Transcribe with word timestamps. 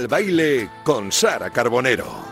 El 0.00 0.08
baile 0.08 0.70
con 0.82 1.12
Sara 1.12 1.50
Carbonero. 1.50 2.29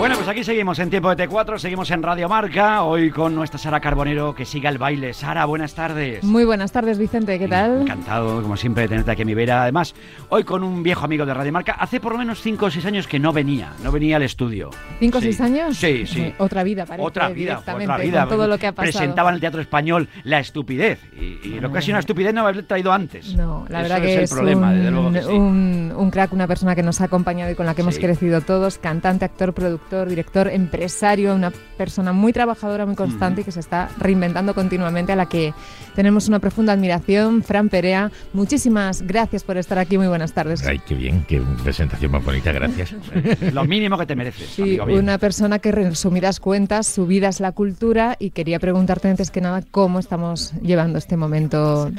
Bueno, 0.00 0.14
pues 0.16 0.28
aquí 0.28 0.42
seguimos 0.44 0.78
en 0.78 0.88
Tiempo 0.88 1.14
de 1.14 1.28
T4, 1.28 1.58
seguimos 1.58 1.90
en 1.90 2.02
Radio 2.02 2.26
Marca, 2.26 2.84
hoy 2.84 3.10
con 3.10 3.34
nuestra 3.34 3.58
Sara 3.58 3.80
Carbonero, 3.80 4.34
que 4.34 4.46
siga 4.46 4.70
el 4.70 4.78
baile. 4.78 5.12
Sara, 5.12 5.44
buenas 5.44 5.74
tardes. 5.74 6.24
Muy 6.24 6.46
buenas 6.46 6.72
tardes, 6.72 6.96
Vicente, 6.98 7.38
¿qué 7.38 7.46
tal? 7.46 7.82
Encantado, 7.82 8.40
como 8.40 8.56
siempre, 8.56 8.84
de 8.84 8.88
tenerte 8.88 9.10
aquí 9.10 9.20
a 9.20 9.24
mi 9.26 9.34
vera. 9.34 9.60
Además, 9.62 9.94
hoy 10.30 10.44
con 10.44 10.64
un 10.64 10.82
viejo 10.82 11.04
amigo 11.04 11.26
de 11.26 11.34
Radio 11.34 11.52
Marca, 11.52 11.72
hace 11.72 12.00
por 12.00 12.12
lo 12.12 12.18
menos 12.18 12.40
5 12.40 12.64
o 12.64 12.70
6 12.70 12.86
años 12.86 13.06
que 13.06 13.18
no 13.18 13.34
venía, 13.34 13.74
no 13.84 13.92
venía 13.92 14.16
al 14.16 14.22
estudio. 14.22 14.70
¿5 15.02 15.16
o 15.16 15.20
6 15.20 15.40
años? 15.42 15.76
Sí, 15.76 16.06
sí. 16.06 16.20
Eh, 16.22 16.34
otra 16.38 16.62
vida, 16.62 16.86
parece, 16.86 17.06
Otra 17.06 17.28
vida, 17.28 17.58
otra 17.58 17.98
vida. 17.98 18.20
con 18.20 18.28
todo 18.38 18.46
lo 18.48 18.56
que 18.56 18.68
ha 18.68 18.72
pasado. 18.72 18.92
Presentaba 18.92 19.28
en 19.28 19.34
el 19.34 19.40
Teatro 19.42 19.60
Español 19.60 20.08
La 20.24 20.38
Estupidez, 20.40 20.98
y, 21.20 21.46
y 21.46 21.60
lo 21.60 21.70
que 21.70 21.76
ha 21.76 21.82
sido 21.82 21.96
una 21.96 22.00
estupidez 22.00 22.32
no 22.32 22.40
haberle 22.40 22.62
traído 22.62 22.90
antes. 22.90 23.34
No, 23.36 23.66
la 23.68 23.80
Eso 23.80 23.88
verdad 23.90 24.00
que 24.02 24.12
es 24.12 24.16
el 24.16 24.24
es 24.24 24.30
problema, 24.32 24.68
un, 24.70 24.76
desde 24.78 24.90
luego 24.92 25.12
que 25.12 25.20
sí. 25.22 25.28
un- 25.28 25.92
un 25.94 26.10
crack, 26.10 26.32
una 26.32 26.46
persona 26.46 26.74
que 26.74 26.82
nos 26.82 27.02
ha 27.02 27.04
acompañado 27.04 27.50
y 27.52 27.54
con 27.54 27.66
la 27.66 27.74
que 27.74 27.82
hemos 27.82 27.96
Sí. 27.96 28.00
crecido 28.00 28.40
todos, 28.40 28.78
cantante, 28.78 29.26
actor, 29.26 29.52
productor, 29.52 29.89
director, 30.08 30.48
empresario, 30.48 31.34
una 31.34 31.50
persona 31.76 32.12
muy 32.12 32.32
trabajadora, 32.32 32.86
muy 32.86 32.96
constante 32.96 33.40
y 33.40 33.44
que 33.44 33.52
se 33.52 33.60
está 33.60 33.90
reinventando 33.98 34.54
continuamente, 34.54 35.12
a 35.12 35.16
la 35.16 35.26
que 35.26 35.52
tenemos 36.00 36.28
una 36.28 36.38
profunda 36.38 36.72
admiración. 36.72 37.42
Fran 37.42 37.68
Perea, 37.68 38.10
muchísimas 38.32 39.02
gracias 39.02 39.44
por 39.44 39.58
estar 39.58 39.76
aquí, 39.78 39.98
muy 39.98 40.06
buenas 40.08 40.32
tardes. 40.32 40.66
Ay, 40.66 40.80
qué 40.86 40.94
bien, 40.94 41.26
qué 41.28 41.42
presentación 41.62 42.10
más 42.10 42.24
bonita, 42.24 42.52
gracias. 42.52 42.94
Lo 43.52 43.64
mínimo 43.66 43.98
que 43.98 44.06
te 44.06 44.16
mereces, 44.16 44.48
Sí, 44.48 44.62
amigo 44.62 44.86
mío. 44.86 44.98
una 44.98 45.18
persona 45.18 45.58
que 45.58 45.72
resumidas 45.72 46.40
cuentas, 46.40 46.86
su 46.86 47.06
vida 47.06 47.28
es 47.28 47.40
la 47.40 47.52
cultura 47.52 48.16
y 48.18 48.30
quería 48.30 48.58
preguntarte 48.58 49.08
antes 49.08 49.30
que 49.30 49.42
nada 49.42 49.62
cómo 49.70 49.98
estamos 49.98 50.54
llevando 50.62 50.96
este 50.96 51.18
momento 51.18 51.92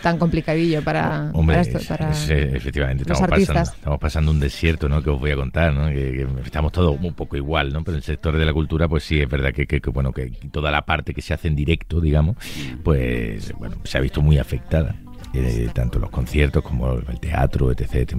tan 0.00 0.18
complicadillo 0.18 0.82
para, 0.84 1.32
Hombre, 1.34 1.56
para 1.56 1.62
esto, 1.62 1.78
es- 1.78 1.86
para 1.88 2.10
es, 2.12 2.30
efectivamente, 2.30 3.02
los 3.04 3.20
estamos 3.20 3.40
pasando, 3.48 3.62
estamos 3.72 3.98
pasando 3.98 4.30
un 4.30 4.38
desierto, 4.38 4.88
¿no? 4.88 5.02
Que 5.02 5.10
os 5.10 5.18
voy 5.18 5.32
a 5.32 5.36
contar, 5.36 5.72
¿no? 5.74 5.88
Que, 5.88 5.94
que 6.12 6.26
estamos 6.44 6.70
todos 6.70 6.96
un 7.02 7.14
poco 7.14 7.36
igual, 7.36 7.72
¿no? 7.72 7.82
Pero 7.82 7.96
el 7.96 8.04
sector 8.04 8.38
de 8.38 8.44
la 8.44 8.52
cultura, 8.52 8.86
pues 8.86 9.02
sí, 9.02 9.20
es 9.20 9.28
verdad 9.28 9.52
que, 9.52 9.66
que- 9.66 9.80
que, 9.80 9.90
bueno, 9.90 10.12
que 10.12 10.30
toda 10.52 10.70
la 10.70 10.82
parte 10.82 11.12
que 11.12 11.20
se 11.20 11.34
hace 11.34 11.48
en 11.48 11.56
directo, 11.56 12.00
digamos, 12.00 12.36
pues, 12.84 13.39
bueno, 13.58 13.76
se 13.84 13.98
ha 13.98 14.00
visto 14.00 14.20
muy 14.22 14.38
afectada. 14.38 14.94
eh, 15.32 15.68
tanto 15.72 16.00
los 16.00 16.10
conciertos 16.10 16.64
como 16.64 16.92
el 16.94 17.20
teatro, 17.20 17.70
etc., 17.70 18.16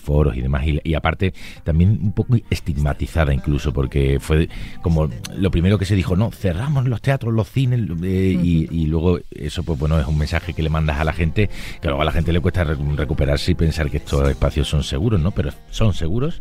foros 0.00 0.36
y 0.38 0.40
demás, 0.40 0.66
y, 0.66 0.80
y 0.84 0.94
aparte 0.94 1.34
también 1.64 1.98
un 2.02 2.12
poco 2.12 2.34
estigmatizada 2.48 3.34
incluso, 3.34 3.74
porque 3.74 4.18
fue 4.20 4.48
como 4.80 5.10
lo 5.36 5.50
primero 5.50 5.76
que 5.78 5.84
se 5.84 5.94
dijo, 5.94 6.16
no, 6.16 6.30
cerramos 6.30 6.86
los 6.88 7.02
teatros, 7.02 7.34
los 7.34 7.50
cines, 7.50 7.80
eh, 8.02 8.38
y, 8.42 8.86
luego 8.86 9.18
eso 9.30 9.64
pues 9.64 9.78
bueno 9.78 10.00
es 10.00 10.06
un 10.06 10.16
mensaje 10.16 10.54
que 10.54 10.62
le 10.62 10.70
mandas 10.70 10.98
a 10.98 11.04
la 11.04 11.12
gente, 11.12 11.50
que 11.82 11.88
luego 11.88 12.00
a 12.00 12.06
la 12.06 12.12
gente 12.12 12.32
le 12.32 12.40
cuesta 12.40 12.64
recu- 12.64 12.96
recuperarse 12.96 13.50
y 13.52 13.54
pensar 13.54 13.90
que 13.90 13.98
estos 13.98 14.26
espacios 14.26 14.66
son 14.66 14.82
seguros, 14.82 15.20
¿no? 15.20 15.32
Pero 15.32 15.50
son 15.70 15.92
seguros. 15.92 16.40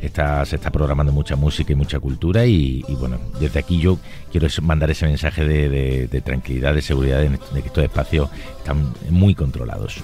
Está, 0.00 0.44
se 0.44 0.56
está 0.56 0.70
programando 0.70 1.12
mucha 1.12 1.34
música 1.34 1.72
y 1.72 1.74
mucha 1.74 1.98
cultura 1.98 2.46
y, 2.46 2.84
y, 2.86 2.94
bueno, 2.94 3.18
desde 3.40 3.58
aquí 3.58 3.80
yo 3.80 3.98
quiero 4.30 4.46
mandar 4.62 4.90
ese 4.90 5.06
mensaje 5.06 5.44
de, 5.44 5.68
de- 5.68 6.06
de 6.06 6.20
tranquilidad, 6.20 6.72
de 6.74 6.82
seguridad, 6.82 7.18
de, 7.18 7.30
de 7.30 7.60
que 7.62 7.66
estos 7.66 7.82
espacios 7.82 8.28
están 8.58 8.92
muy 9.10 9.34
controlados. 9.34 9.96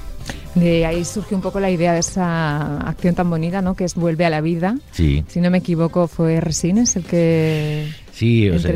De 0.57 0.85
ahí 0.87 1.05
surge 1.05 1.35
un 1.35 1.41
poco 1.43 1.61
la 1.61 1.71
idea 1.71 1.93
de 1.93 2.01
esa 2.01 2.79
acción 2.79 3.15
tan 3.15 3.29
bonita, 3.31 3.61
¿no? 3.63 3.75
Que 3.77 3.85
es 3.85 3.95
Vuelve 3.95 4.25
a 4.25 4.31
la 4.31 4.41
vida. 4.41 4.77
Sí, 4.93 5.23
Si 5.29 5.41
no 5.41 5.51
me 5.51 5.59
equivoco, 5.59 6.09
fue 6.09 6.41
Resines 6.41 6.97
el 6.97 7.05
que... 7.05 7.89
sí, 8.13 8.49
o 8.51 8.59
sea, 8.59 8.73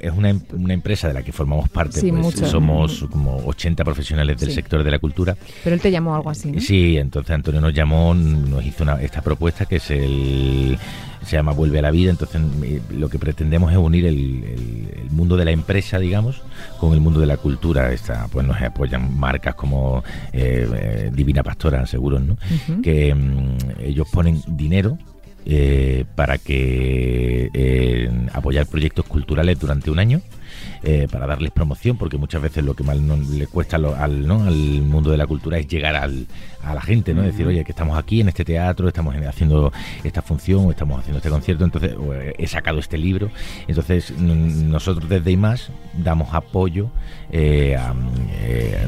es 0.00 0.10
una, 0.12 0.34
una 0.52 0.74
empresa 0.74 1.08
de 1.08 1.14
la 1.14 1.22
que 1.22 1.32
formamos 1.32 1.68
parte, 1.68 2.00
Sí, 2.00 2.10
pues, 2.12 2.34
somos 2.50 3.04
como 3.10 3.36
80 3.46 3.84
profesionales 3.84 4.38
del 4.38 4.48
Sí. 4.50 4.54
sector 4.56 4.82
de 4.84 4.90
la 4.90 4.98
cultura 4.98 5.36
Pero 5.64 5.74
él 5.74 5.80
te 5.80 5.90
llamó 5.90 6.14
algo 6.14 6.30
así, 6.30 6.50
¿no? 6.52 6.60
Sí, 6.60 6.96
entonces 6.98 7.30
Antonio 7.32 7.60
nos 7.60 7.72
llamó, 7.74 8.14
nos 8.14 8.64
hizo 8.64 8.82
una- 8.82 9.00
esta 9.02 9.22
propuesta 9.22 9.66
que 9.66 9.76
es 9.76 9.90
el 9.90 10.78
se 11.24 11.32
llama 11.36 11.50
Vuelve 11.52 11.80
a 11.80 11.82
la 11.82 11.90
vida. 11.90 12.10
Entonces 12.10 12.40
eh, 12.62 12.80
lo 12.92 13.08
que 13.08 13.18
pretendemos 13.18 13.72
es 13.72 13.78
unir 13.78 14.06
el, 14.06 14.14
el- 14.44 14.88
el 15.02 15.10
mundo 15.10 15.36
de 15.36 15.44
la 15.44 15.50
empresa, 15.50 15.98
digamos, 15.98 16.40
con 16.78 16.92
el 16.94 17.00
mundo 17.00 17.18
de 17.18 17.26
la 17.26 17.36
cultura. 17.36 17.92
Esta, 17.92 18.28
pues 18.28 18.46
nos 18.46 18.60
apoyan 18.62 19.18
marcas 19.18 19.54
como 19.56 20.04
eh, 20.32 20.68
eh, 20.72 21.10
Divina 21.12 21.42
Pastora, 21.42 21.84
seguros, 21.86 22.22
¿no? 22.22 22.36
Que 22.80 23.12
mm, 23.14 23.80
ellos 23.80 24.06
ponen 24.12 24.40
dinero. 24.46 24.98
Eh, 25.46 26.04
para 26.16 26.38
que 26.38 27.50
eh, 27.54 28.10
apoyar 28.32 28.66
proyectos 28.66 29.04
culturales 29.06 29.58
durante 29.58 29.90
un 29.90 30.00
año 30.00 30.20
eh, 30.82 31.06
para 31.10 31.26
darles 31.26 31.50
promoción, 31.50 31.96
porque 31.96 32.16
muchas 32.18 32.42
veces 32.42 32.64
lo 32.64 32.74
que 32.74 32.84
más 32.84 32.98
no- 32.98 33.16
le 33.16 33.46
cuesta 33.46 33.78
lo- 33.78 33.94
al, 33.96 34.26
¿no? 34.26 34.42
al 34.44 34.54
mundo 34.82 35.10
de 35.10 35.16
la 35.16 35.26
cultura 35.26 35.58
es 35.58 35.66
llegar 35.68 35.96
al, 35.96 36.26
a 36.62 36.74
la 36.74 36.80
gente, 36.80 37.14
¿no? 37.14 37.22
Decir, 37.22 37.46
oye, 37.46 37.64
que 37.64 37.72
estamos 37.72 37.96
aquí 37.98 38.20
en 38.20 38.28
este 38.28 38.44
teatro, 38.44 38.88
estamos 38.88 39.14
en- 39.14 39.26
haciendo 39.26 39.72
esta 40.04 40.22
función, 40.22 40.66
o 40.66 40.70
estamos 40.70 40.98
haciendo 41.00 41.18
este 41.18 41.30
concierto, 41.30 41.64
entonces 41.64 41.94
o, 41.96 42.12
eh, 42.14 42.34
he 42.38 42.46
sacado 42.46 42.78
este 42.78 42.98
libro. 42.98 43.30
Entonces, 43.68 44.12
nosotros 44.18 45.08
desde 45.08 45.30
IMAS 45.30 45.70
damos 45.96 46.34
apoyo, 46.34 46.88
eh, 47.30 47.76
a, 47.76 47.94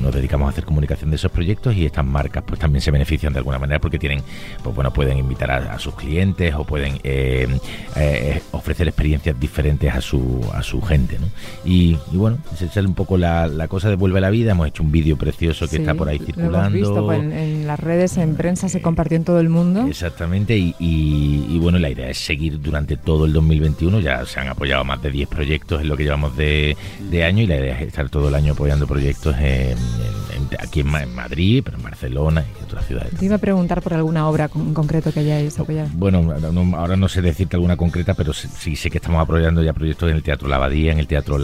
nos 0.00 0.14
dedicamos 0.14 0.46
a 0.46 0.50
hacer 0.50 0.64
comunicación 0.64 1.10
de 1.10 1.16
esos 1.16 1.30
proyectos 1.30 1.74
y 1.74 1.84
estas 1.86 2.04
marcas 2.04 2.44
pues 2.46 2.58
también 2.60 2.80
se 2.82 2.90
benefician 2.90 3.32
de 3.32 3.38
alguna 3.40 3.58
manera 3.58 3.80
porque 3.80 3.98
tienen, 3.98 4.22
pues 4.62 4.74
bueno, 4.74 4.92
pueden 4.92 5.18
invitar 5.18 5.50
a, 5.50 5.74
a 5.74 5.78
sus 5.78 5.94
clientes 5.94 6.54
o 6.54 6.64
pueden 6.64 6.98
eh, 7.04 8.40
ofrecer 8.52 8.88
experiencias 8.88 9.38
diferentes 9.38 9.92
a 9.94 10.00
su, 10.00 10.40
a 10.52 10.62
su 10.62 10.80
gente, 10.82 11.18
¿no? 11.18 11.26
Y, 11.64 11.96
y 12.12 12.16
bueno, 12.16 12.38
esa 12.54 12.64
es 12.66 12.76
un 12.86 12.94
poco 12.94 13.18
la, 13.18 13.46
la 13.48 13.68
cosa 13.68 13.88
de 13.90 13.96
Vuelve 13.96 14.18
a 14.18 14.20
la 14.22 14.30
Vida. 14.30 14.52
Hemos 14.52 14.68
hecho 14.68 14.82
un 14.82 14.92
vídeo 14.92 15.16
precioso 15.16 15.66
que 15.66 15.76
Sí, 15.76 15.82
está 15.82 15.94
por 15.94 16.08
ahí 16.08 16.18
Lo 16.18 16.26
circulando. 16.26 16.58
hemos 16.58 16.72
visto 16.72 17.04
pues, 17.06 17.18
en, 17.20 17.32
en 17.32 17.66
las 17.66 17.78
redes, 17.80 18.16
en 18.16 18.34
prensa, 18.36 18.68
se 18.68 18.80
compartió 18.80 19.16
en 19.16 19.24
todo 19.24 19.40
el 19.40 19.48
mundo. 19.48 19.86
Exactamente, 19.86 20.56
y, 20.56 20.74
y- 20.78 21.46
y 21.50 21.58
bueno, 21.58 21.78
la 21.78 21.90
idea 21.90 22.08
es 22.10 22.18
seguir 22.18 22.60
durante 22.60 22.96
todo 22.96 23.24
el 23.26 23.32
2021. 23.32 24.00
Ya 24.00 24.24
se 24.26 24.40
han 24.40 24.48
apoyado 24.48 24.84
más 24.84 25.02
de 25.02 25.10
10 25.10 25.28
proyectos 25.28 25.80
en 25.82 25.88
lo 25.88 25.96
que 25.96 26.04
llevamos 26.04 26.36
de, 26.36 26.76
de 27.10 27.24
año, 27.24 27.42
y 27.42 27.46
la 27.46 27.56
idea 27.56 27.80
es 27.80 27.88
estar 27.88 28.08
todo 28.08 28.28
el 28.28 28.34
año 28.34 28.52
apoyando 28.52 28.86
proyectos 28.86 29.34
en- 29.36 29.44
en- 29.44 29.76
en- 29.76 30.48
aquí 30.60 30.80
en, 30.80 30.86
Ma- 30.88 31.02
en 31.02 31.14
Madrid, 31.14 31.62
pero 31.64 31.76
en 31.76 31.82
Barcelona 31.82 32.44
y 32.60 32.64
otras 32.64 32.86
ciudades. 32.86 33.14
Te 33.18 33.24
iba 33.26 33.34
a 33.36 33.38
preguntar 33.38 33.82
por 33.82 33.94
alguna 33.94 34.28
obra 34.28 34.48
en 34.54 34.74
concreto 34.74 35.12
que 35.12 35.20
hayáis 35.20 35.58
apoyado. 35.58 35.88
Bueno, 35.94 36.18
ahora 36.32 36.50
no, 36.52 36.76
ahora 36.76 36.96
no 36.96 37.08
sé 37.08 37.20
decirte 37.22 37.56
alguna 37.56 37.76
concreta, 37.76 38.14
pero 38.14 38.32
sí, 38.32 38.48
sí 38.56 38.76
sé 38.76 38.90
que 38.90 38.98
estamos 38.98 39.20
apoyando 39.22 39.62
ya 39.62 39.72
proyectos 39.72 40.08
en 40.10 40.16
el 40.16 40.22
Teatro 40.22 40.48
La 40.48 40.56
Abadía, 40.56 40.92
en 40.92 40.98
el 40.98 41.06
Teatro 41.06 41.38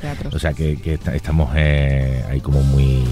Teatros. 0.00 0.34
o 0.34 0.38
sea 0.38 0.52
que, 0.52 0.76
que 0.76 0.94
esta- 0.94 1.14
estamos 1.14 1.50
eh, 1.56 2.22
ahí 2.28 2.40
como 2.40 2.62
muy, 2.62 3.02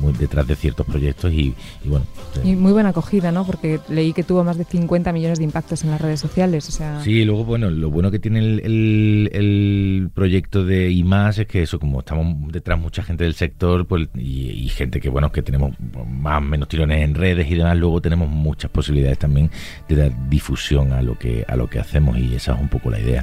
muy 0.00 0.14
detrás 0.14 0.46
de 0.46 0.56
ciertos 0.56 0.86
proyectos 0.86 1.30
y, 1.30 1.54
y 1.84 1.88
bueno. 1.88 2.06
eh, 2.42 2.48
Y 2.48 2.56
muy 2.56 2.72
buena 2.72 2.88
acogida, 2.88 3.30
¿no? 3.32 3.44
Porque 3.44 3.80
leí 3.90 4.14
que 4.14 4.22
tuvo 4.22 4.42
más 4.42 4.56
de 4.56 4.64
50 4.64 5.12
millones 5.12 5.38
de 5.38 5.44
impactos 5.44 5.84
en 5.84 5.90
las 5.90 6.00
redes 6.00 6.20
sociales. 6.20 6.66
O 6.70 6.72
sea, 6.72 7.02
Sí, 7.02 7.22
luego, 7.26 7.44
bueno, 7.44 7.68
lo 7.68 7.90
bueno 7.90 8.10
que 8.10 8.18
tiene 8.18 8.38
el, 8.38 8.60
el- 8.64 9.30
el 9.34 10.10
proyecto 10.14 10.64
de 10.64 10.90
IMAS 10.90 11.40
es 11.40 11.46
que 11.46 11.62
eso, 11.62 11.78
como 11.78 11.98
estamos 12.00 12.50
detrás 12.50 12.78
mucha 12.80 13.02
gente 13.02 13.24
del 13.24 13.34
sector 13.34 13.86
pues 13.86 14.08
y, 14.16 14.48
y 14.50 14.68
gente 14.70 15.00
que, 15.00 15.10
bueno, 15.10 15.30
que 15.32 15.42
tenemos 15.42 15.72
más 16.08 16.38
o 16.38 16.40
menos 16.40 16.68
tirones 16.68 17.02
en 17.04 17.14
redes 17.14 17.50
y 17.50 17.54
demás, 17.56 17.76
luego 17.76 18.00
tenemos 18.00 18.30
muchas 18.30 18.70
posibilidades 18.70 19.18
también 19.18 19.50
de 19.86 19.96
dar 19.96 20.30
difusión 20.30 20.92
a 20.94 21.02
lo 21.02 21.18
que 21.18 21.44
a 21.46 21.56
lo 21.56 21.68
que 21.68 21.78
hacemos 21.78 22.16
y 22.16 22.34
esa 22.34 22.54
es 22.54 22.60
un 22.60 22.68
poco 22.68 22.88
la 22.90 23.00
idea. 23.00 23.22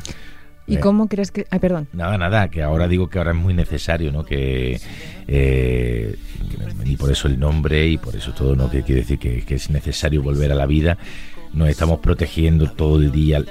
¿Y 0.68 0.76
Eh, 0.76 0.80
cómo 0.80 1.08
crees 1.08 1.32
que.? 1.32 1.48
Ay, 1.50 1.60
perdón. 1.60 1.88
Nada, 1.94 2.18
nada, 2.18 2.50
que 2.50 2.62
ahora 2.62 2.88
digo 2.88 3.10
que 3.10 3.18
ahora 3.18 3.32
es 3.32 3.38
muy 3.38 3.54
necesario, 3.54 4.12
¿no? 4.12 4.26
Que, 4.26 4.80
eh, 5.28 6.16
y 6.86 6.96
por 6.98 7.12
eso 7.12 7.28
el 7.28 7.40
nombre 7.40 7.88
y 7.88 7.98
por 7.98 8.16
eso 8.16 8.34
todo, 8.34 8.56
¿no? 8.56 8.70
Que 8.70 8.84
quiere 8.84 9.02
decir 9.02 9.18
que, 9.18 9.44
que 9.44 9.56
es 9.56 9.70
necesario 9.70 10.22
volver 10.22 10.52
a 10.52 10.56
la 10.56 10.66
vida. 10.66 10.98
Nos 11.54 11.70
estamos 11.70 12.00
protegiendo 12.00 12.70
todo 12.72 12.98
el 12.98 13.12
día, 13.12 13.42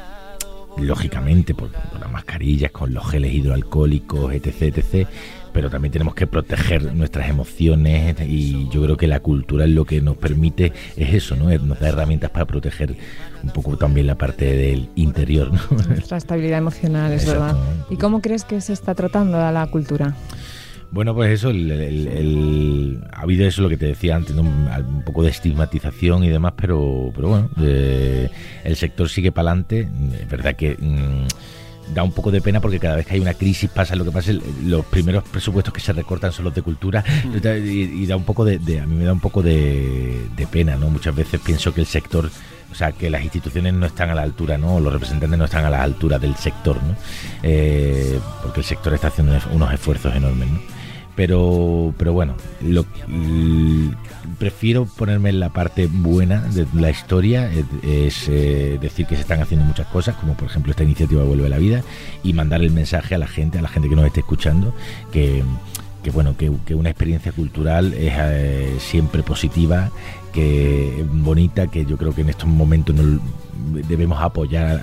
lógicamente, 0.76 1.54
por, 1.54 1.70
por 1.70 2.00
las 2.00 2.10
mascarillas, 2.10 2.70
con 2.70 2.92
los 2.92 3.08
geles 3.10 3.32
hidroalcohólicos, 3.32 4.32
etc, 4.34 4.76
etc. 4.78 5.08
Pero 5.56 5.70
también 5.70 5.90
tenemos 5.90 6.14
que 6.14 6.26
proteger 6.26 6.92
nuestras 6.94 7.30
emociones 7.30 8.14
y 8.20 8.68
yo 8.68 8.82
creo 8.82 8.98
que 8.98 9.06
la 9.06 9.20
cultura 9.20 9.64
es 9.64 9.70
lo 9.70 9.86
que 9.86 10.02
nos 10.02 10.14
permite, 10.18 10.74
es 10.98 11.14
eso, 11.14 11.34
¿no? 11.34 11.48
Nos 11.60 11.80
da 11.80 11.88
herramientas 11.88 12.28
para 12.28 12.44
proteger 12.44 12.94
un 13.42 13.48
poco 13.50 13.78
también 13.78 14.06
la 14.06 14.16
parte 14.16 14.44
del 14.54 14.90
interior, 14.96 15.50
¿no? 15.54 15.60
Nuestra 15.88 16.18
estabilidad 16.18 16.58
emocional, 16.58 17.10
es 17.10 17.24
verdad. 17.26 17.56
¿Y 17.88 17.96
cómo 17.96 18.20
crees 18.20 18.44
que 18.44 18.60
se 18.60 18.74
está 18.74 18.94
tratando 18.94 19.38
a 19.40 19.50
la 19.50 19.66
cultura? 19.68 20.14
Bueno, 20.90 21.14
pues 21.14 21.30
eso, 21.32 21.48
el, 21.48 21.70
el- 21.70 22.06
el- 22.08 23.00
ha 23.14 23.22
habido 23.22 23.46
eso 23.46 23.62
lo 23.62 23.70
que 23.70 23.78
te 23.78 23.86
decía 23.86 24.14
antes, 24.14 24.36
¿no? 24.36 24.42
un, 24.42 24.68
un 24.68 25.02
poco 25.06 25.22
de 25.22 25.30
estigmatización 25.30 26.22
y 26.22 26.28
demás, 26.28 26.52
pero, 26.54 27.10
pero 27.14 27.28
bueno, 27.28 27.48
eh, 27.62 28.28
el 28.62 28.76
sector 28.76 29.08
sigue 29.08 29.32
para 29.32 29.52
adelante. 29.52 29.88
Es 30.20 30.28
verdad 30.28 30.54
que 30.54 30.76
mm, 30.78 31.26
da 31.94 32.02
un 32.02 32.12
poco 32.12 32.30
de 32.30 32.40
pena 32.40 32.60
porque 32.60 32.78
cada 32.80 32.96
vez 32.96 33.06
que 33.06 33.14
hay 33.14 33.20
una 33.20 33.34
crisis 33.34 33.70
pasa 33.70 33.94
lo 33.96 34.04
que 34.04 34.10
pasa, 34.10 34.30
el- 34.32 34.42
los 34.64 34.84
primeros 34.86 35.24
presupuestos 35.24 35.72
que 35.72 35.80
se 35.80 35.92
recortan 35.92 36.32
son 36.32 36.44
los 36.46 36.54
de 36.54 36.62
cultura 36.62 37.04
y, 37.34 37.68
y 38.02 38.06
da 38.06 38.16
un 38.16 38.24
poco 38.24 38.44
de, 38.44 38.58
de- 38.58 38.80
a 38.80 38.86
mí 38.86 38.96
me 38.96 39.04
da 39.04 39.12
un 39.12 39.20
poco 39.20 39.42
de, 39.42 40.26
de 40.36 40.46
pena, 40.46 40.76
¿no? 40.76 40.88
Muchas 40.90 41.14
veces 41.14 41.40
pienso 41.40 41.72
que 41.72 41.80
el 41.82 41.86
sector 41.86 42.30
o 42.70 42.74
sea, 42.74 42.92
que 42.92 43.08
las 43.08 43.22
instituciones 43.22 43.72
no 43.72 43.86
están 43.86 44.10
a 44.10 44.14
la 44.14 44.22
altura, 44.22 44.58
¿no? 44.58 44.80
Los 44.80 44.92
representantes 44.92 45.38
no 45.38 45.44
están 45.46 45.64
a 45.64 45.70
la 45.70 45.82
altura 45.82 46.18
del 46.18 46.34
sector, 46.36 46.76
¿no? 46.82 46.94
Eh, 47.42 48.18
porque 48.42 48.60
el 48.60 48.66
sector 48.66 48.92
está 48.92 49.06
haciendo 49.08 49.38
unos 49.52 49.72
esfuerzos 49.72 50.14
enormes, 50.14 50.50
¿no? 50.50 50.60
Pero, 51.16 51.94
pero 51.96 52.12
bueno, 52.12 52.34
prefiero 54.38 54.84
ponerme 54.84 55.30
en 55.30 55.40
la 55.40 55.48
parte 55.48 55.88
buena 55.90 56.42
de 56.42 56.66
la 56.74 56.90
historia, 56.90 57.50
es, 57.82 58.28
eh, 58.28 58.78
decir 58.80 59.06
que 59.06 59.16
se 59.16 59.22
están 59.22 59.40
haciendo 59.40 59.64
muchas 59.64 59.86
cosas, 59.86 60.14
como 60.16 60.34
por 60.34 60.48
ejemplo 60.48 60.70
esta 60.70 60.84
iniciativa 60.84 61.24
Vuelve 61.24 61.46
a 61.46 61.50
la 61.50 61.58
Vida, 61.58 61.82
y 62.22 62.34
mandar 62.34 62.60
el 62.60 62.70
mensaje 62.70 63.14
a 63.14 63.18
la 63.18 63.26
gente, 63.26 63.58
a 63.58 63.62
la 63.62 63.68
gente 63.68 63.88
que 63.88 63.96
nos 63.96 64.04
esté 64.06 64.20
escuchando, 64.20 64.74
que, 65.10 65.42
que 66.02 66.10
bueno, 66.10 66.36
que, 66.36 66.74
una 66.74 66.90
experiencia 66.90 67.32
cultural 67.32 67.94
es 67.94 68.12
eh, 68.14 68.76
siempre 68.78 69.22
positiva, 69.22 69.90
que 70.34 71.02
bonita, 71.12 71.68
que 71.68 71.86
yo 71.86 71.96
creo 71.96 72.14
que 72.14 72.20
en 72.20 72.28
estos 72.28 72.46
momentos 72.46 72.94
nos, 72.94 73.20
debemos 73.88 74.20
apoyar 74.20 74.80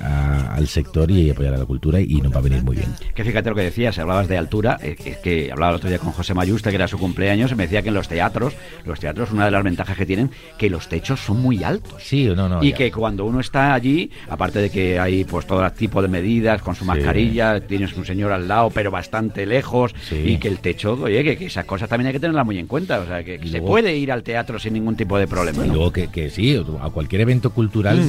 al 0.52 0.68
sector 0.68 1.10
y 1.10 1.30
apoyar 1.30 1.54
a 1.54 1.58
la 1.58 1.66
cultura 1.66 2.00
y 2.00 2.22
nos 2.22 2.34
va 2.34 2.40
a 2.40 2.42
venir 2.42 2.64
muy 2.64 2.76
bien. 2.76 2.90
Que 3.14 3.24
fíjate 3.24 3.50
lo 3.50 3.56
que 3.56 3.64
decías, 3.64 3.98
hablabas 4.00 4.28
de 4.28 4.38
altura, 4.38 4.78
eh, 4.82 4.96
es 5.04 5.18
que 5.18 5.52
hablaba 5.52 5.72
el 5.72 5.76
otro 5.78 5.90
día 5.90 6.00
con 6.00 6.12
José 6.12 6.34
Mayuste, 6.34 6.70
que 6.70 6.76
era 6.76 6.88
su 6.88 6.98
cumpleaños, 6.98 7.52
y 7.52 7.56
me 7.56 7.64
decía 7.64 7.82
que 7.82 7.90
en 7.90 7.96
los 7.96 8.08
teatros, 8.08 8.54
los 8.86 9.00
teatros, 9.00 9.32
una 9.32 9.46
de 9.46 9.52
las 9.52 9.64
ventajas 9.64 9.98
que 9.98 10.06
tienen, 10.06 10.32
que 10.58 10.70
los 10.70 10.88
techos 10.88 11.20
son 11.20 11.42
muy 11.42 11.64
altos. 11.64 12.04
Sí, 12.04 12.26
no, 12.36 12.50
no. 12.50 12.64
Y 12.64 12.74
que 12.74 12.92
cuando 12.92 13.26
uno 13.26 13.40
está 13.40 13.74
allí, 13.74 14.12
aparte 14.30 14.60
de 14.60 14.70
que 14.70 15.00
hay 15.00 15.24
pues 15.24 15.46
todo 15.46 15.70
tipo 15.72 16.02
de 16.02 16.08
medidas, 16.08 16.62
con 16.62 16.76
su 16.76 16.86
mascarilla, 16.86 17.60
tienes 17.62 17.96
un 17.96 18.06
señor 18.06 18.32
al 18.32 18.48
lado, 18.48 18.70
pero 18.70 18.92
bastante 18.92 19.46
lejos, 19.46 19.94
y 20.12 20.38
que 20.38 20.48
el 20.48 20.60
techo, 20.60 20.94
oye, 20.94 21.24
que, 21.24 21.46
esas 21.46 21.66
cosas 21.66 21.90
también 21.90 22.08
hay 22.08 22.14
que 22.14 22.20
tenerlas 22.20 22.46
muy 22.46 22.58
en 22.58 22.68
cuenta, 22.68 23.00
o 23.00 23.06
sea, 23.06 23.24
que, 23.24 23.40
se 23.48 23.62
puede 23.62 23.96
ir 23.96 24.12
al 24.12 24.24
teatro 24.24 24.60
sin 24.60 24.74
ningún 24.74 24.96
tipo 24.96 25.18
de 25.18 25.28
problema. 25.28 25.66
Y 25.66 25.70
luego 25.70 25.92
que, 25.92 26.08
que, 26.08 26.30
sí, 26.30 26.60
a 26.82 26.90
cualquier 26.90 27.22
evento 27.22 27.52
cultural 27.52 28.00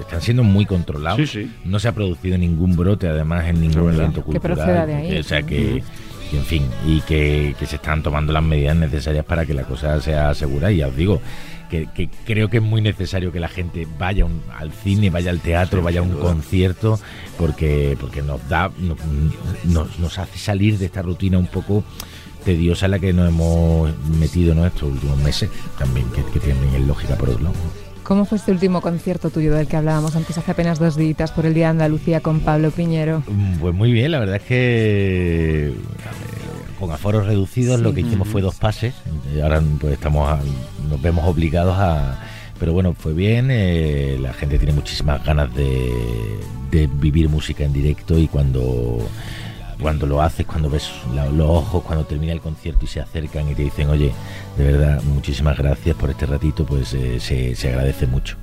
están 0.00 0.20
siendo 0.20 0.42
muy 0.42 0.66
controlados. 0.66 1.36
No 1.64 1.78
se 1.78 1.88
ha 1.88 1.92
producido 1.92 2.38
ningún 2.38 2.76
brote, 2.76 3.08
además, 3.08 3.46
en 3.46 3.60
ningún 3.60 3.94
evento 3.94 4.22
cultural. 4.22 4.86
de 4.86 4.94
ahí. 4.94 5.18
O 5.18 5.22
sea 5.22 5.42
que, 5.42 5.82
en 6.32 6.44
fin, 6.44 6.64
y 6.86 7.00
que, 7.02 7.54
se 7.66 7.76
están 7.76 8.02
tomando 8.02 8.32
las 8.32 8.42
medidas 8.42 8.76
necesarias 8.76 9.24
para 9.24 9.46
que 9.46 9.54
la 9.54 9.64
cosa 9.64 10.00
sea 10.00 10.34
segura. 10.34 10.70
Y 10.70 10.78
ya 10.78 10.88
os 10.88 10.96
digo, 10.96 11.20
que, 11.70 12.08
creo 12.24 12.48
que 12.48 12.58
es 12.58 12.62
muy 12.62 12.80
necesario 12.80 13.32
que 13.32 13.40
la 13.40 13.48
gente 13.48 13.86
vaya 13.98 14.26
al 14.56 14.72
cine, 14.72 15.10
vaya 15.10 15.30
al 15.30 15.40
teatro, 15.40 15.82
vaya 15.82 16.00
a 16.00 16.02
un 16.02 16.14
concierto, 16.14 16.98
porque, 17.38 17.96
porque 18.00 18.22
nos 18.22 18.46
da, 18.48 18.70
nos, 19.64 19.98
nos 19.98 20.18
hace 20.18 20.38
salir 20.38 20.78
de 20.78 20.86
esta 20.86 21.02
rutina 21.02 21.38
un 21.38 21.46
poco 21.46 21.84
tediosa 22.44 22.86
en 22.86 22.92
la 22.92 22.98
que 23.00 23.12
nos 23.12 23.28
hemos 23.28 23.90
metido 24.20 24.52
en 24.52 24.64
estos 24.64 24.84
últimos 24.84 25.18
meses, 25.18 25.50
también, 25.78 26.06
que, 26.10 26.24
que 26.26 26.38
también 26.38 26.74
es 26.76 26.86
lógica 26.86 27.16
por 27.16 27.30
otro 27.30 27.42
lado. 27.42 27.85
¿Cómo 28.06 28.24
fue 28.24 28.38
este 28.38 28.52
último 28.52 28.80
concierto 28.80 29.30
tuyo 29.30 29.52
del 29.52 29.66
que 29.66 29.76
hablábamos 29.76 30.14
antes 30.14 30.38
hace 30.38 30.52
apenas 30.52 30.78
dos 30.78 30.94
días 30.94 31.32
por 31.32 31.44
el 31.44 31.54
Día 31.54 31.66
de 31.66 31.70
Andalucía 31.70 32.20
con 32.20 32.38
Pablo 32.38 32.70
Piñero? 32.70 33.24
Mm, 33.26 33.58
pues 33.58 33.74
muy 33.74 33.90
bien, 33.90 34.12
la 34.12 34.20
verdad 34.20 34.36
es 34.36 34.42
que 34.42 35.74
con 36.78 36.92
aforos 36.92 37.26
reducidos 37.26 37.80
lo 37.80 37.92
que 37.92 38.02
hicimos 38.02 38.28
fue 38.28 38.42
dos 38.42 38.54
pases. 38.54 38.94
Ahora 39.42 39.60
pues 39.80 39.94
estamos 39.94 40.38
nos 40.88 41.02
vemos 41.02 41.24
obligados 41.26 41.76
a 41.76 42.20
pero 42.60 42.72
bueno, 42.72 42.94
fue 42.94 43.12
bien, 43.12 43.48
eh, 43.50 44.16
la 44.20 44.32
gente 44.32 44.56
tiene 44.58 44.72
muchísimas 44.72 45.24
ganas 45.24 45.52
de, 45.56 45.92
de 46.70 46.86
vivir 46.86 47.28
música 47.28 47.64
en 47.64 47.72
directo 47.72 48.16
y 48.18 48.28
cuando 48.28 48.98
cuando 49.80 50.06
lo 50.06 50.22
haces, 50.22 50.46
cuando 50.46 50.70
ves 50.70 50.90
los 51.32 51.48
ojos, 51.48 51.82
cuando 51.84 52.04
termina 52.04 52.32
el 52.32 52.40
concierto 52.40 52.84
y 52.84 52.88
se 52.88 53.00
acercan 53.00 53.48
y 53.50 53.54
te 53.54 53.62
dicen, 53.62 53.88
oye, 53.88 54.12
de 54.56 54.64
verdad, 54.64 55.02
muchísimas 55.02 55.56
gracias 55.58 55.96
por 55.96 56.10
este 56.10 56.26
ratito, 56.26 56.64
pues 56.64 56.94
eh, 56.94 57.20
se, 57.20 57.68
agradece 57.68 58.06
mucho. 58.06 58.36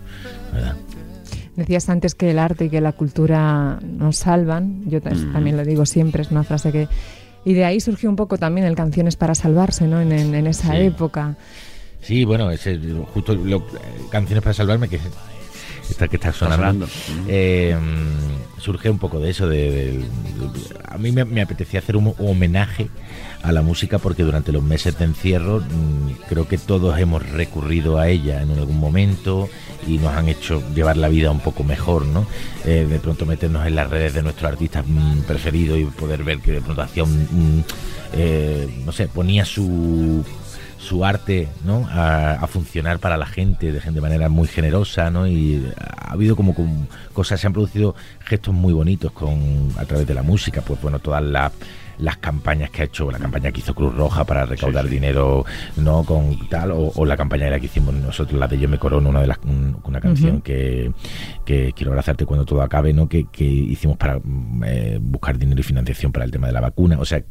Decías 1.56 1.89
antes 1.89 2.15
que 2.15 2.31
el 2.31 2.39
arte 2.39 2.65
y 2.65 2.69
que 2.69 2.81
la 2.81 2.94
cultura 2.94 3.80
nos 3.81 4.18
salvan, 4.18 4.83
yo 4.88 5.00
mm. 5.00 5.33
también 5.33 5.57
lo 5.57 5.63
digo 5.63 5.85
siempre, 5.85 6.21
es 6.21 6.31
una 6.31 6.44
frase 6.44 6.71
que... 6.71 6.88
Y 7.45 7.53
de 7.53 7.65
ahí 7.65 7.81
surgió 7.81 8.09
un 8.09 8.15
poco 8.15 8.38
también 8.38 8.65
el 8.65 8.75
Canciones 8.75 9.18
para 9.18 9.35
Salvarse, 9.35 9.85
¿no? 9.85 10.00
En, 10.00 10.47
esa 10.47 10.77
época. 10.77 11.35
Sí, 12.01 12.24
bueno, 12.24 12.50
ese, 12.50 12.80
justo 13.13 13.35
lo, 13.35 13.65
Canciones 14.09 14.41
para 14.41 14.53
Salvarme, 14.53 14.88
que 14.88 14.97
esta 15.94 16.07
que 16.07 16.18
está 16.18 16.34
sonando, 16.34 16.88
eh, 17.28 17.78
surge 18.57 18.90
un 18.90 18.98
poco 18.98 19.19
de 19.19 19.30
eso. 19.30 19.48
De, 19.48 20.04
a 20.88 20.98
mí 20.98 21.12
me, 21.12 21.42
apetecía 21.42 21.80
hacer 21.80 21.95
un, 21.95 22.13
homenaje 22.18 22.90
a 23.44 23.51
la 23.51 23.62
música 23.62 24.00
porque 24.00 24.24
durante 24.24 24.51
los 24.51 24.63
meses 24.63 24.98
de 24.98 25.06
encierro 25.06 25.60
mm, 25.60 26.28
creo 26.30 26.48
que 26.48 26.57
todos 26.57 26.98
hemos 26.98 27.30
recurrido 27.30 28.00
a 28.00 28.07
ella 28.07 28.42
en 28.42 28.51
algún 28.51 28.80
momento 28.80 29.50
y 29.86 29.98
nos 29.98 30.13
han 30.13 30.30
hecho 30.30 30.63
llevar 30.74 30.98
la 30.98 31.10
vida 31.10 31.30
un 31.30 31.42
poco 31.42 31.63
mejor, 31.63 32.06
¿no? 32.06 32.25
Eh, 32.66 32.88
de 32.90 33.00
pronto 33.00 33.25
meternos 33.25 33.68
en 33.68 33.75
las 33.75 33.90
redes 33.90 34.13
de 34.13 34.24
nuestros 34.24 34.51
artistas 34.51 34.86
mm, 34.88 35.22
preferidos 35.22 35.80
y 35.80 35.86
poder 35.86 36.24
ver 36.24 36.40
que 36.40 36.54
de 36.54 36.62
pronto 36.62 36.81
hacía 36.81 37.04
un, 37.04 37.66
eh, 38.13 38.81
no 38.86 38.92
sé, 38.92 39.07
ponía 39.07 39.45
su 39.45 40.24
su 40.83 41.06
arte 41.06 41.47
¿no? 41.63 41.88
A, 41.89 42.45
funcionar 42.47 43.00
para 43.00 43.18
la 43.18 43.25
gente 43.25 43.71
de, 43.71 44.01
manera 44.01 44.30
muy 44.30 44.47
generosa 44.47 45.09
¿no? 45.09 45.25
y 45.25 45.65
ha 45.77 46.12
habido 46.12 46.35
como, 46.35 46.53
cosas, 47.13 47.39
se 47.39 47.47
han 47.47 47.53
producido 47.53 47.95
gestos 48.19 48.53
muy 48.53 48.74
bonitos 48.74 49.12
con 49.12 49.69
a 49.77 49.85
través 49.85 50.06
de 50.06 50.13
la 50.13 50.21
música, 50.21 50.62
pues 50.62 50.80
bueno, 50.81 51.00
todas 51.00 51.24
las 51.24 51.51
las 51.97 52.18
campañas 52.18 52.69
que 52.69 52.81
ha 52.81 52.85
hecho, 52.85 53.12
la 53.12 53.19
campaña 53.19 53.51
que 53.51 53.59
hizo 53.59 53.74
Cruz 53.74 53.94
Roja 53.95 54.24
para 54.24 54.45
recaudar 54.45 54.88
dinero, 54.88 55.45
¿no? 55.77 56.03
Con 56.03 56.47
tal, 56.50 56.71
o, 56.74 57.06
la 57.06 57.15
campaña 57.15 57.50
la 57.50 57.59
que 57.59 57.68
hicimos 57.68 57.94
nosotros, 57.94 58.39
la 58.39 58.47
de 58.47 58.57
Yo 58.57 58.68
me 58.68 58.77
corono, 58.80 59.09
una 59.09 59.21
de 59.21 59.27
las, 59.27 59.39
una 59.83 60.00
canción 60.00 60.41
que, 60.41 60.91
quiero 61.45 61.91
abrazarte 61.91 62.25
cuando 62.25 62.45
todo 62.45 62.62
acabe, 62.62 62.94
¿no? 62.94 63.07
Que, 63.07 63.27
hicimos 63.38 63.97
para 63.97 64.19
eh, 64.65 64.97
buscar 65.01 65.38
dinero 65.38 65.59
y 65.59 65.63
financiación 65.63 66.12
para 66.12 66.25
el 66.25 66.31
tema 66.31 66.47
de 66.47 66.53
la 66.53 66.62
vacuna. 66.62 66.97
O 67.00 67.06
sea, 67.06 67.24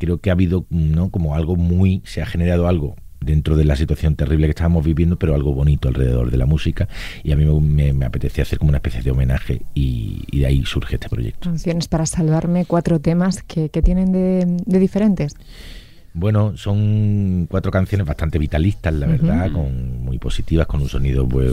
creo 0.00 0.18
que 0.18 0.30
ha 0.30 0.32
habido 0.32 0.66
¿no? 0.70 1.10
como 1.10 1.36
algo 1.36 1.54
muy, 1.54 2.02
se 2.04 2.22
ha 2.22 2.26
generado 2.26 2.66
algo 2.66 2.96
dentro 3.20 3.54
de 3.54 3.64
la 3.64 3.76
situación 3.76 4.16
terrible 4.16 4.46
que 4.46 4.52
estábamos 4.52 4.84
viviendo, 4.84 5.18
pero 5.18 5.34
algo 5.34 5.52
bonito 5.52 5.88
alrededor 5.88 6.30
de 6.30 6.38
la 6.38 6.46
música 6.46 6.88
y 7.22 7.32
a 7.32 7.36
mí 7.36 7.44
me, 7.44 7.92
me, 7.92 8.06
apetecía 8.06 8.42
hacer 8.42 8.58
como 8.58 8.70
una 8.70 8.78
especie 8.78 9.02
de 9.02 9.10
homenaje 9.10 9.62
y, 9.74 10.38
de 10.38 10.46
ahí 10.46 10.64
surge 10.64 10.94
este 10.94 11.10
proyecto. 11.10 11.48
Canciones 11.48 11.86
para 11.86 12.06
salvarme, 12.06 12.64
cuatro 12.64 12.98
temas 12.98 13.42
que, 13.42 13.68
tienen 13.68 14.10
de, 14.10 14.46
de 14.64 14.78
diferentes. 14.78 15.34
Bueno, 16.12 16.56
son 16.56 17.46
cuatro 17.48 17.70
canciones 17.70 18.04
bastante 18.04 18.38
vitalistas, 18.38 18.92
la 18.92 19.06
verdad, 19.06 19.52
con 19.52 20.02
muy 20.02 20.18
positivas, 20.18 20.66
con 20.66 20.82
un 20.82 20.88
sonido 20.88 21.28
pues, 21.28 21.52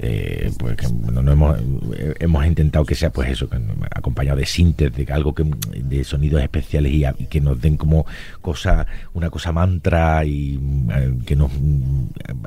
eh, 0.00 0.50
pues 0.58 0.76
que 0.76 0.88
no 0.90 1.30
hemos, 1.30 1.60
eh, 1.96 2.14
hemos 2.18 2.44
intentado 2.44 2.84
que 2.84 2.96
sea 2.96 3.10
pues 3.10 3.30
eso, 3.30 3.48
acompañado 3.92 4.38
de 4.38 4.46
sintes, 4.46 4.92
de 4.92 5.06
algo 5.12 5.32
que 5.32 5.44
de 5.44 6.02
sonidos 6.02 6.42
especiales 6.42 6.92
y, 6.92 7.04
que 7.26 7.40
nos 7.40 7.60
den 7.60 7.76
como 7.76 8.04
cosa, 8.40 8.84
una 9.12 9.30
cosa 9.30 9.52
mantra 9.52 10.24
y 10.24 10.58
eh, 10.92 11.14
que 11.24 11.36
nos 11.36 11.52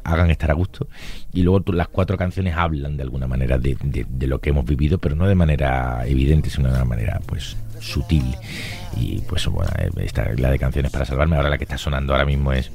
hagan 0.04 0.30
estar 0.30 0.52
a 0.52 0.54
gusto. 0.54 0.90
Y 1.34 1.44
luego 1.44 1.64
las 1.72 1.88
cuatro 1.88 2.18
canciones 2.18 2.56
hablan 2.58 2.98
de 2.98 3.04
alguna 3.04 3.28
manera 3.28 3.58
de, 3.58 3.78
de 3.82 4.28
lo 4.28 4.42
que 4.42 4.50
hemos 4.50 4.66
vivido, 4.66 4.98
pero 4.98 5.16
no 5.16 5.28
de 5.28 5.36
manera 5.36 6.06
evidente, 6.06 6.50
sino 6.50 6.68
de 6.68 6.76
una 6.76 6.86
manera 6.86 7.22
pues 7.26 7.56
sutil. 7.80 8.36
Y 8.96 9.22
pues 9.22 9.46
bueno, 9.48 9.72
esta, 9.98 10.32
la 10.38 10.50
de 10.50 10.60
canciones 10.60 10.92
para 10.92 11.06
salvarme, 11.06 11.36
ahora 11.36 11.50
la 11.50 11.58
que 11.58 11.66
está 11.66 11.78
sonando 11.78 12.14
ahora 12.14 12.26
mismo 12.26 12.54
es 12.54 12.72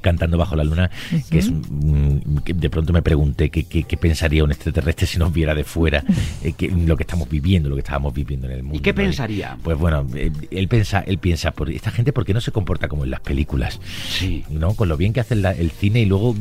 cantando 0.00 0.38
bajo 0.38 0.56
la 0.56 0.64
luna, 0.64 0.90
que 1.30 1.38
es 1.38 1.50
de 1.50 2.70
pronto 2.70 2.92
me 2.92 3.02
pregunté 3.02 3.50
qué, 3.50 3.64
qué, 3.64 3.96
pensaría 3.96 4.44
un 4.44 4.50
extraterrestre 4.50 5.06
si 5.06 5.18
nos 5.18 5.32
viera 5.32 5.54
de 5.54 5.64
fuera 5.64 6.04
eh, 6.42 6.52
que, 6.52 6.68
lo 6.68 6.96
que 6.96 7.02
estamos 7.02 7.28
viviendo, 7.28 7.68
lo 7.68 7.76
que 7.76 7.80
estábamos 7.80 8.12
viviendo 8.12 8.46
en 8.46 8.52
el 8.52 8.62
mundo. 8.62 8.78
¿Y 8.78 8.82
qué 8.82 8.94
pensaría? 8.94 9.56
Pues 9.62 9.78
bueno, 9.78 10.06
eh, 10.14 10.30
él 10.50 10.68
piensa, 10.68 11.00
él 11.00 11.18
piensa, 11.18 11.52
por 11.52 11.70
esta 11.70 11.90
gente, 11.90 12.12
¿por 12.12 12.24
qué 12.24 12.34
no 12.34 12.40
se 12.40 12.52
comporta 12.52 12.88
como 12.88 13.04
en 13.04 13.10
las 13.10 13.20
películas? 13.20 13.80
Sí. 14.08 14.44
¿No? 14.50 14.74
Con 14.74 14.88
lo 14.88 14.96
bien 14.96 15.12
que 15.12 15.20
hace 15.20 15.34
el 15.34 15.70
cine 15.70 16.00
y 16.00 16.06
luego, 16.06 16.34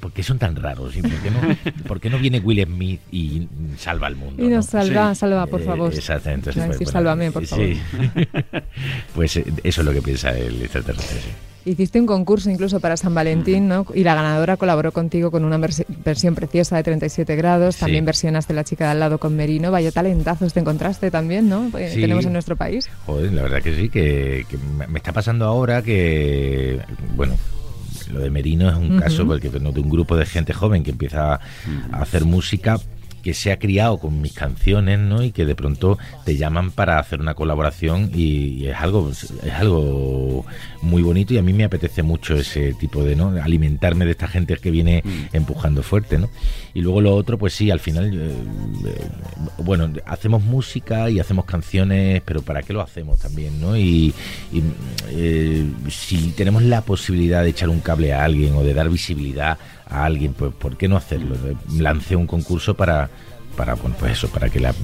¿por 0.00 0.12
qué 0.12 0.22
son 0.22 0.38
tan 0.38 0.56
raros? 0.56 0.94
¿Por 0.94 1.10
qué, 1.10 1.30
no, 1.30 1.40
¿Por 1.88 2.00
qué 2.00 2.10
no 2.10 2.18
viene 2.18 2.40
Will 2.40 2.64
Smith 2.64 3.00
y 3.10 3.48
salva 3.78 4.06
al 4.06 4.16
mundo? 4.16 4.44
Y 4.44 4.48
nos 4.48 4.66
salva, 4.66 5.14
salva, 5.14 5.46
por 5.46 5.60
eh, 5.60 5.64
favor. 5.64 5.92
exactamente. 5.92 6.52
Pues, 6.52 6.88
sálvame, 6.88 7.30
por 7.30 7.46
favor. 7.46 7.66
Sí. 7.66 7.80
pues 9.14 9.36
eso 9.36 9.46
es 9.62 9.78
lo 9.78 9.92
que 9.92 10.02
piensa 10.02 10.36
el 10.36 10.62
extraterrestre. 10.62 11.51
Hiciste 11.64 12.00
un 12.00 12.06
concurso 12.06 12.50
incluso 12.50 12.80
para 12.80 12.96
San 12.96 13.14
Valentín, 13.14 13.68
¿no? 13.68 13.86
Y 13.94 14.02
la 14.02 14.14
ganadora 14.14 14.56
colaboró 14.56 14.90
contigo 14.92 15.30
con 15.30 15.44
una 15.44 15.58
versión 15.58 16.34
preciosa 16.34 16.76
de 16.76 16.82
37 16.82 17.36
grados. 17.36 17.76
También 17.76 18.04
versionaste 18.04 18.52
La 18.52 18.64
chica 18.64 18.86
de 18.86 18.90
al 18.92 19.00
lado 19.00 19.18
con 19.18 19.36
Merino. 19.36 19.70
Vaya 19.70 19.92
talentazos 19.92 20.52
te 20.52 20.60
encontraste 20.60 21.10
también, 21.10 21.48
¿no? 21.48 21.70
Eh, 21.78 21.92
tenemos 21.94 22.26
en 22.26 22.32
nuestro 22.32 22.56
país. 22.56 22.88
Joder, 23.06 23.32
la 23.32 23.42
verdad 23.42 23.62
que 23.62 23.76
sí, 23.76 23.88
que, 23.88 24.44
me 24.88 24.98
está 24.98 25.12
pasando 25.12 25.44
ahora 25.44 25.82
que, 25.82 26.80
bueno, 27.14 27.34
lo 28.10 28.20
de 28.20 28.30
Merino 28.30 28.68
es 28.68 28.76
un 28.76 28.98
caso 28.98 29.26
porque 29.26 29.48
de 29.48 29.58
un 29.58 29.90
grupo 29.90 30.16
de 30.16 30.26
gente 30.26 30.52
joven 30.52 30.82
que 30.82 30.90
empieza 30.90 31.34
a 31.34 31.40
hacer 31.92 32.24
música 32.24 32.78
que 33.22 33.34
se 33.34 33.52
ha 33.52 33.58
criado 33.58 33.98
con 33.98 34.20
mis 34.20 34.32
canciones, 34.32 34.98
¿no? 34.98 35.22
Y 35.22 35.32
que 35.32 35.44
de 35.44 35.54
pronto 35.54 35.98
te 36.24 36.36
llaman 36.36 36.70
para 36.70 36.98
hacer 36.98 37.20
una 37.20 37.34
colaboración 37.34 38.10
y, 38.14 38.66
es 38.66 38.76
algo 38.76 39.10
es 39.10 39.52
algo 39.52 40.44
muy 40.82 41.02
bonito 41.02 41.34
y 41.34 41.38
a 41.38 41.42
mí 41.42 41.52
me 41.52 41.64
apetece 41.64 42.02
mucho 42.02 42.34
ese 42.34 42.74
tipo 42.74 43.04
de, 43.04 43.16
¿no? 43.16 43.28
Alimentarme 43.42 44.04
de 44.04 44.12
esta 44.12 44.28
gente 44.28 44.56
que 44.56 44.70
viene 44.70 45.02
mm. 45.04 45.36
empujando 45.36 45.82
fuerte, 45.82 46.18
¿no? 46.18 46.28
Y 46.74 46.80
luego 46.80 47.00
lo 47.00 47.14
otro, 47.14 47.38
pues 47.38 47.52
sí, 47.54 47.70
al 47.70 47.80
final, 47.80 48.12
eh, 48.14 48.32
eh, 48.86 49.08
bueno, 49.58 49.92
hacemos 50.06 50.42
música 50.42 51.10
y 51.10 51.20
hacemos 51.20 51.44
canciones, 51.44 52.22
pero 52.24 52.42
¿para 52.42 52.62
qué 52.62 52.72
lo 52.72 52.80
hacemos 52.80 53.18
también, 53.18 53.60
no? 53.60 53.76
Y, 53.76 54.14
eh, 55.10 55.64
si 55.88 56.32
tenemos 56.32 56.62
la 56.62 56.82
posibilidad 56.82 57.42
de 57.42 57.50
echar 57.50 57.68
un 57.68 57.80
cable 57.80 58.12
a 58.12 58.24
alguien 58.24 58.54
o 58.54 58.62
de 58.62 58.74
dar 58.74 58.88
visibilidad 58.88 59.58
a 59.88 60.04
alguien, 60.04 60.34
pues 60.34 60.52
¿por 60.54 60.76
qué 60.76 60.88
no 60.88 60.96
hacerlo? 60.96 61.36
Lancé 61.78 62.16
un 62.16 62.26
concurso 62.26 62.74
para 62.74 63.10
para 63.56 63.74
bueno, 63.74 63.96
pues 63.98 64.12
eso, 64.12 64.28
para 64.28 64.48
que 64.48 64.60
la, 64.60 64.74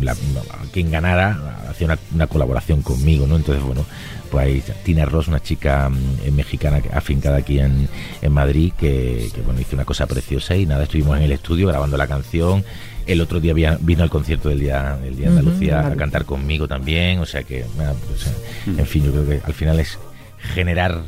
quien 0.73 0.91
ganara 0.91 1.65
hacía 1.69 1.99
una, 2.15 2.27
colaboración 2.27 2.83
conmigo, 2.83 3.27
¿no? 3.27 3.37
Entonces, 3.37 3.65
bueno, 3.65 3.85
pues 4.31 4.47
ahí 4.47 4.63
Tina 4.85 5.05
Ross, 5.05 5.29
una 5.29 5.41
chica 5.41 5.89
mm, 5.89 6.33
mexicana 6.35 6.83
afincada 6.93 7.39
aquí 7.39 7.59
en, 7.59 7.89
en 8.21 8.33
Madrid, 8.33 8.73
que, 8.79 9.31
bueno, 9.45 9.61
hizo 9.61 9.75
una 9.75 9.85
cosa 9.85 10.07
preciosa 10.07 10.57
y 10.57 10.67
nada, 10.67 10.85
estuvimos 10.85 11.17
en 11.17 11.25
el 11.25 11.33
estudio 11.33 11.69
grabando 11.69 11.97
la 11.97 12.07
canción. 12.07 12.65
El 13.07 13.23
otro 13.23 13.41
día 13.41 13.55
vino 13.81 14.03
al 14.03 14.11
concierto 14.11 14.51
del 14.51 14.61
Día, 14.61 14.99
del 15.03 15.17
día 15.17 15.31
de 15.31 15.39
Andalucía 15.39 15.87
a 15.87 15.97
cantar 15.97 16.27
conmigo 16.27 16.69
también, 16.69 17.21
o 17.21 17.27
sea 17.27 17.43
que, 17.43 17.65
pues, 18.07 18.31
en 18.67 18.87
fin, 18.87 19.05
yo 19.05 19.13
creo 19.13 19.27
que 19.27 19.41
al 19.47 19.55
final 19.55 19.81
es 19.81 19.99
generar 20.41 21.03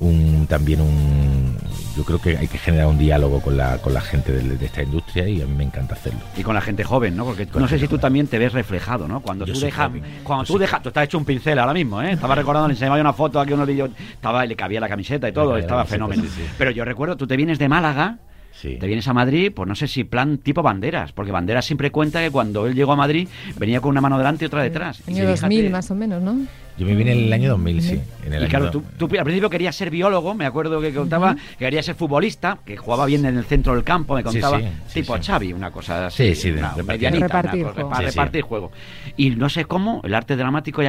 un 0.00 0.46
también 0.48 0.80
un 0.80 1.56
yo 1.96 2.04
creo 2.04 2.20
que 2.20 2.36
hay 2.36 2.48
que 2.48 2.58
generar 2.58 2.88
un 2.88 2.98
diálogo 2.98 3.40
con 3.40 3.56
la, 3.56 3.78
con 3.78 3.94
la 3.94 4.00
gente 4.00 4.32
de, 4.32 4.64
esta 4.64 4.82
industria 4.82 5.28
y 5.28 5.40
a 5.40 5.46
mí 5.46 5.54
me 5.54 5.64
encanta 5.64 5.94
hacerlo. 5.94 6.20
Y 6.36 6.42
con 6.42 6.54
la 6.54 6.60
gente 6.60 6.82
joven 6.82 7.16
no 7.16 7.24
porque 7.24 7.46
no 7.54 7.68
sé 7.68 7.78
si 7.78 7.86
tú 7.86 7.98
también 7.98 8.26
te 8.26 8.38
ves 8.38 8.52
reflejado 8.52 9.06
no 9.06 9.20
cuando 9.20 9.44
tú 9.44 9.58
dejas 9.58 9.90
cuando 10.22 10.44
tú 10.44 10.58
dejas 10.58 10.82
tú 10.82 10.88
estás 10.88 11.04
hecho 11.04 11.18
un 11.18 11.24
pincel 11.24 11.58
ahora 11.58 11.72
mismo 11.72 12.02
eh 12.02 12.12
estaba 12.12 12.34
recordando 12.34 12.68
le 12.68 12.74
enseñaba 12.74 13.00
una 13.00 13.12
foto 13.12 13.40
aquí 13.40 13.52
unos 13.52 13.66
vídeos 13.66 13.90
estaba 14.12 14.44
le 14.44 14.56
cabía 14.56 14.80
la 14.80 14.88
camiseta 14.88 15.28
y 15.28 15.32
todo 15.32 15.56
estaba 15.56 15.84
fenómeno. 15.84 16.24
pero 16.58 16.70
yo 16.70 16.84
recuerdo 16.84 17.16
tú 17.16 17.26
te 17.26 17.36
vienes 17.36 17.58
de 17.58 17.68
Málaga 17.68 18.18
te 18.62 18.86
vienes 18.86 19.06
a 19.08 19.12
Madrid, 19.12 19.52
pues 19.54 19.68
no 19.68 19.74
sé 19.74 19.88
si 19.88 20.04
plan 20.04 20.38
tipo 20.38 20.62
Banderas, 20.62 21.12
porque 21.12 21.32
Banderas 21.32 21.64
siempre 21.64 21.90
cuenta 21.90 22.20
que 22.20 22.30
cuando 22.30 22.66
él 22.66 22.74
llegó 22.74 22.92
a 22.92 22.96
Madrid 22.96 23.28
venía 23.58 23.80
con 23.80 23.90
una 23.90 24.00
mano 24.00 24.16
delante 24.18 24.44
y 24.44 24.46
otra 24.46 24.62
detrás. 24.62 25.02
Año 25.06 25.26
2000 25.26 25.70
más 25.70 25.90
o 25.90 25.94
menos, 25.94 26.22
¿no? 26.22 26.46
Yo 26.76 26.86
me 26.86 26.96
vine 26.96 27.12
en 27.12 27.18
el 27.26 27.32
año 27.32 27.50
2000, 27.50 27.82
sí. 27.82 28.00
En 28.26 28.32
el 28.32 28.44
y 28.44 28.48
claro, 28.48 28.70
tú, 28.70 28.82
al 29.16 29.24
principio 29.24 29.48
querías 29.48 29.76
ser 29.76 29.90
biólogo, 29.90 30.34
me 30.34 30.44
acuerdo 30.44 30.80
que 30.80 30.92
contaba 30.92 31.34
que 31.34 31.64
querías 31.64 31.86
ser 31.86 31.94
futbolista, 31.94 32.58
que 32.64 32.76
jugaba 32.76 33.06
bien 33.06 33.24
en 33.26 33.36
el 33.36 33.44
centro 33.44 33.74
del 33.74 33.84
campo, 33.84 34.16
me 34.16 34.24
contaba, 34.24 34.60
tipo 34.92 35.16
Xavi, 35.16 35.52
una 35.52 35.70
cosa 35.70 36.06
así, 36.06 36.34
sí, 36.34 36.42
sí, 36.42 36.50
una, 36.50 36.74
medianita, 36.84 37.26
repartir, 37.26 37.66
para 37.66 38.06
repartir 38.06 38.42
juego. 38.42 38.72
Y 39.16 39.30
no 39.30 39.48
sé 39.48 39.66
cómo, 39.66 40.00
el 40.02 40.14
arte 40.14 40.34
dramático 40.34 40.82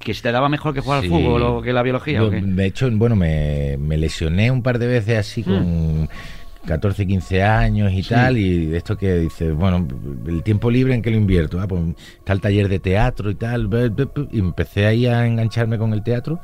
que 0.00 0.14
se 0.14 0.22
te 0.22 0.32
daba 0.32 0.48
mejor 0.48 0.74
que 0.74 0.80
jugar 0.80 1.04
al 1.04 1.08
fútbol 1.08 1.42
o 1.42 1.62
que 1.62 1.72
la 1.72 1.84
biología. 1.84 2.22
De 2.22 2.66
hecho, 2.66 2.90
bueno, 2.90 3.14
me, 3.14 3.76
me, 3.78 3.96
lesioné 3.98 4.50
un 4.50 4.64
par 4.64 4.80
de 4.80 4.88
veces 4.88 5.18
así 5.18 5.44
con... 5.44 6.08
Mm. 6.62 6.66
14, 6.68 7.06
15 7.06 7.42
años 7.42 7.92
y 7.92 8.02
tal, 8.02 8.36
y 8.36 8.66
de 8.66 8.76
esto 8.76 8.96
que 8.96 9.16
dice, 9.16 9.52
bueno, 9.52 9.86
el 10.26 10.42
tiempo 10.42 10.70
libre 10.70 10.94
en 10.94 11.02
que 11.02 11.10
lo 11.10 11.16
invierto, 11.16 11.60
ah, 11.60 11.66
pues 11.66 11.82
está 12.18 12.32
el 12.32 12.40
taller 12.40 12.68
de 12.68 12.78
teatro 12.78 13.30
y 13.30 13.34
tal, 13.34 13.68
y 14.30 14.38
empecé 14.38 14.86
ahí 14.86 15.06
a 15.06 15.26
engancharme 15.26 15.78
con 15.78 15.92
el 15.92 16.02
teatro. 16.02 16.40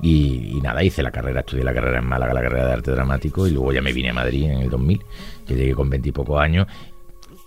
Y, 0.00 0.58
nada, 0.62 0.82
hice 0.82 1.02
la 1.02 1.12
carrera, 1.12 1.40
estudié 1.40 1.62
la 1.62 1.74
carrera 1.74 1.98
en 1.98 2.06
Málaga, 2.06 2.34
la 2.34 2.42
carrera 2.42 2.66
de 2.66 2.72
arte 2.72 2.90
dramático, 2.90 3.46
y 3.46 3.50
luego 3.50 3.72
ya 3.72 3.82
me 3.82 3.92
vine 3.92 4.10
a 4.10 4.14
Madrid 4.14 4.44
en 4.44 4.62
el 4.62 4.70
2000, 4.70 5.00
que 5.46 5.54
llegué 5.54 5.74
con 5.74 5.90
20 5.90 6.08
y 6.08 6.12
pocos 6.12 6.40
años, 6.40 6.66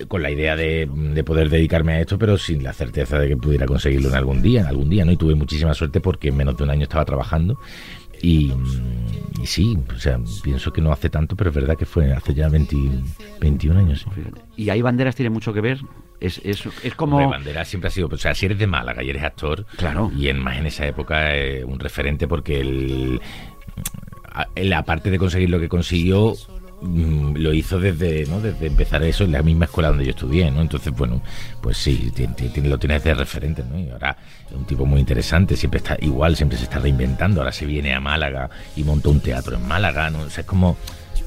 con 0.08 0.22
la 0.22 0.30
idea 0.30 0.56
de, 0.56 0.88
de, 0.90 1.24
poder 1.24 1.50
dedicarme 1.50 1.94
a 1.94 2.02
esto, 2.02 2.18
pero 2.18 2.38
sin 2.38 2.64
la 2.64 2.72
certeza 2.72 3.18
de 3.18 3.30
que 3.30 3.38
pudiera 3.38 3.66
conseguirlo 3.66 4.10
en 4.10 4.16
algún 4.16 4.42
día, 4.42 4.62
en 4.62 4.68
algún 4.68 4.90
día, 4.90 5.06
¿no? 5.06 5.12
Y 5.12 5.18
tuve 5.18 5.36
muchísima 5.36 5.74
suerte 5.74 6.02
porque 6.02 6.30
en 6.30 6.38
menos 6.38 6.56
de 6.56 6.64
un 6.64 6.70
año 6.70 6.84
estaba 6.84 7.04
trabajando 7.04 7.58
y, 8.26 8.52
sí, 9.46 9.78
o 9.96 10.00
sea, 10.00 10.20
pienso 10.44 10.74
que 10.74 10.82
no 10.82 10.92
hace 10.92 11.12
tanto, 11.12 11.36
pero 11.36 11.52
es 11.52 11.56
verdad 11.56 11.78
que 11.78 11.86
fue 11.86 12.12
hace 12.12 12.34
ya 12.34 12.50
21 12.50 13.80
años. 13.80 14.08
¿Y 14.58 14.70
ahí 14.70 14.82
Banderas 14.82 15.16
tiene 15.16 15.30
mucho 15.30 15.54
que 15.54 15.62
ver? 15.62 15.80
Es, 16.20 16.42
es, 16.44 16.64
es 16.82 16.96
como... 16.96 17.18
Banderas 17.30 17.68
siempre 17.68 17.90
ha 17.90 17.92
sido, 17.92 18.08
o 18.12 18.18
sea, 18.18 18.34
si 18.34 18.48
eres 18.48 18.58
de 18.58 18.66
Málaga 18.66 19.04
y 19.04 19.12
eres 19.12 19.24
actor, 19.24 19.68
claro. 19.78 20.12
y 20.18 20.30
en, 20.30 20.40
más 20.40 20.58
en 20.58 20.66
esa 20.66 20.88
época 20.88 21.36
eh, 21.36 21.64
un 21.64 21.80
referente 21.80 22.28
porque 22.28 22.62
el, 22.62 23.22
la 24.56 24.84
parte 24.84 25.12
de 25.12 25.20
conseguir 25.20 25.52
lo 25.52 25.60
que 25.60 25.70
consiguió 25.70 26.34
lo 26.82 27.54
hizo 27.54 27.80
desde, 27.80 28.26
¿no? 28.26 28.42
desde 28.42 28.68
empezar 28.68 29.04
eso 29.04 29.24
en 29.24 29.32
la 29.32 29.42
misma 29.42 29.66
escuela 29.66 29.90
donde 29.90 30.06
yo 30.06 30.12
estudié, 30.12 30.52
¿no? 30.52 30.62
Entonces, 30.62 30.94
bueno, 30.94 31.22
pues 31.62 31.78
sí, 31.78 32.12
tiene, 32.14 32.70
lo 32.70 32.78
tienes 32.78 33.04
de 33.04 33.14
referente, 33.14 33.64
¿no? 33.64 33.80
Y 33.80 33.90
ahora 33.90 34.18
es 34.48 34.56
un 34.56 34.66
tipo 34.66 34.86
muy 34.86 35.00
interesante, 35.00 35.56
siempre 35.56 35.78
está 35.80 35.98
igual, 36.02 36.36
siempre 36.36 36.58
se 36.58 36.66
está 36.66 36.80
reinventando, 36.80 37.42
ahora 37.42 37.52
se 37.52 37.66
viene 37.66 37.94
a 37.94 38.00
Málaga 38.00 38.50
y 38.76 38.84
montó 38.84 39.10
un 39.10 39.22
teatro 39.22 39.56
en 39.56 39.68
Málaga, 39.68 40.10
¿no? 40.10 40.20
O 40.20 40.30
sea, 40.30 40.42
es 40.42 40.48
como 40.48 40.78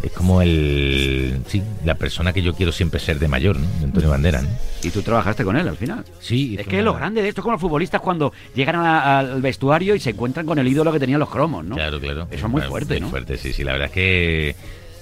es 0.03 0.13
como 0.13 0.43
el 0.43 1.41
sí, 1.47 1.63
la 1.85 1.97
persona 1.97 2.33
que 2.33 2.43
yo 2.43 2.55
quiero 2.55 2.71
siempre 2.71 3.01
ser 3.01 3.19
de 3.19 3.27
mayor, 3.27 3.59
¿no? 3.59 3.67
Antonio 3.83 4.11
Bandera, 4.11 4.43
¿no? 4.43 4.49
Y 4.83 4.91
tú 4.91 5.03
trabajaste 5.03 5.45
con 5.45 5.57
él 5.57 5.67
al 5.67 5.77
final. 5.77 6.05
Sí. 6.21 6.57
Es 6.59 6.67
que 6.67 6.83
lo 6.83 6.95
grande 6.95 7.21
de 7.21 7.29
esto 7.29 7.41
es 7.41 7.43
como 7.43 7.53
los 7.53 7.61
futbolistas 7.61 8.01
cuando 8.01 8.33
llegan 8.55 8.77
al 8.77 9.43
vestuario 9.43 9.95
y 9.95 10.01
se 10.01 10.11
encuentran 10.11 10.47
con 10.47 10.59
el 10.59 10.69
ídolo 10.69 10.93
que 10.93 11.01
tenían 11.01 11.19
los 11.19 11.29
cromos, 11.29 11.65
¿no? 11.65 11.75
Claro, 11.75 11.99
claro. 11.99 12.29
Eso 12.31 12.47
es 12.47 12.53
muy 12.53 12.63
fuerte, 12.63 12.95
muy 12.95 13.01
¿no? 13.01 13.09
fuerte, 13.11 13.39
sí, 13.39 13.53
sí. 13.53 13.65
La 13.65 13.73
verdad 13.73 13.87
es 13.87 13.93
que 13.93 14.57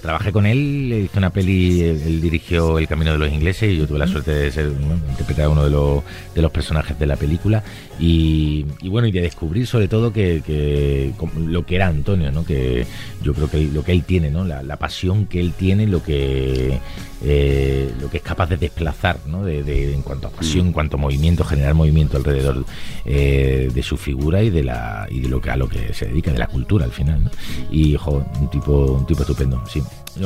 Trabajé 0.07 0.31
con 0.31 0.45
él, 0.45 0.87
le 0.87 0.99
hice 1.01 1.17
una 1.17 1.31
peli, 1.31 1.81
él, 1.81 2.21
dirigió 2.21 2.79
El 2.79 2.87
Camino 2.87 3.11
de 3.11 3.17
los 3.17 3.29
Ingleses 3.29 3.73
y 3.73 3.75
yo 3.75 3.85
tuve 3.85 3.99
la 3.99 4.07
suerte 4.07 4.31
de 4.31 4.49
ser 4.53 4.71
interpretar 5.09 5.49
uno 5.49 5.65
de 5.65 5.69
los, 5.69 6.01
de 6.33 6.41
los 6.41 6.49
personajes 6.49 6.97
de 6.97 7.05
la 7.05 7.17
película 7.17 7.61
y, 7.99 8.63
bueno, 8.85 9.09
y 9.09 9.11
de 9.11 9.19
descubrir 9.19 9.67
sobre 9.67 9.89
todo 9.89 10.13
que, 10.13 11.11
lo 11.37 11.65
que 11.65 11.75
era 11.75 11.87
Antonio, 11.87 12.31
¿no? 12.31 12.45
que 12.45 12.87
yo 13.21 13.33
creo 13.33 13.49
que 13.49 13.65
lo 13.65 13.83
que 13.83 13.91
él 13.91 14.05
tiene, 14.05 14.31
¿no? 14.31 14.45
la, 14.45 14.77
pasión 14.77 15.25
que 15.25 15.41
él 15.41 15.51
tiene, 15.51 15.87
lo 15.87 16.01
que, 16.01 16.79
eh, 17.23 17.93
lo 17.99 18.09
que 18.09 18.17
es 18.17 18.23
capaz 18.23 18.47
de 18.47 18.57
desplazar 18.57 19.19
¿no? 19.25 19.43
de, 19.43 19.93
en 19.93 20.01
cuanto 20.01 20.27
a 20.27 20.31
pasión, 20.31 20.67
en 20.67 20.73
cuanto 20.73 20.97
a 20.97 20.99
movimiento, 20.99 21.43
generar 21.43 21.73
movimiento 21.73 22.17
alrededor 22.17 22.65
eh, 23.05 23.69
de 23.73 23.83
su 23.83 23.97
figura 23.97 24.43
y 24.43 24.49
de, 24.49 24.63
la, 24.63 25.07
y 25.09 25.19
de 25.19 25.29
lo 25.29 25.41
que, 25.41 25.49
a 25.49 25.55
lo 25.55 25.67
que 25.67 25.93
se 25.93 26.05
dedica, 26.05 26.31
de 26.31 26.39
la 26.39 26.47
cultura 26.47 26.85
al 26.85 26.91
final. 26.91 27.31
Y, 27.71 27.95
ojo, 27.95 28.25
un 28.39 28.49
tipo, 28.49 28.71
un 28.93 29.05
tipo 29.05 29.21
estupendo, 29.21 29.63
sí. 29.67 29.81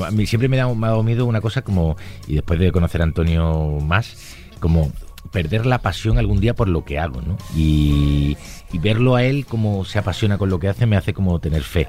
A 0.06 0.12
mí 0.12 0.26
siempre 0.26 0.48
me 0.48 0.60
ha, 0.60 0.68
me 0.68 0.88
ha 0.88 0.90
dado 0.92 1.04
miedo 1.04 1.26
una 1.26 1.42
cosa 1.42 1.62
como, 1.62 1.96
y 2.28 2.36
después 2.36 2.60
de 2.60 2.72
conocer 2.72 3.02
a 3.02 3.06
Antonio 3.06 3.80
más, 3.82 4.36
como 4.60 4.92
perder 5.32 5.66
la 5.66 5.80
pasión 5.80 6.18
algún 6.18 6.40
día 6.40 6.54
por 6.56 6.68
lo 6.68 6.84
que 6.84 7.00
hago, 7.00 7.22
¿no? 7.22 7.38
Y, 7.56 8.38
verlo 8.74 9.16
a 9.16 9.24
él 9.24 9.46
como 9.46 9.86
se 9.86 10.00
apasiona 10.00 10.40
con 10.40 10.50
lo 10.50 10.60
que 10.60 10.68
hace 10.68 10.88
me 10.88 10.98
hace 10.98 11.14
como 11.14 11.40
tener 11.40 11.62
fe. 11.62 11.88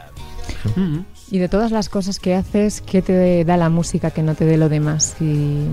Y 1.30 1.38
de 1.38 1.48
todas 1.48 1.72
las 1.72 1.88
cosas 1.88 2.18
que 2.18 2.34
haces, 2.34 2.80
¿qué 2.80 3.02
te 3.02 3.44
da 3.44 3.56
la 3.56 3.68
música 3.68 4.10
que 4.10 4.22
no 4.22 4.34
te 4.34 4.44
dé 4.44 4.56
lo 4.56 4.68
demás? 4.68 5.16
¿Y 5.20 5.64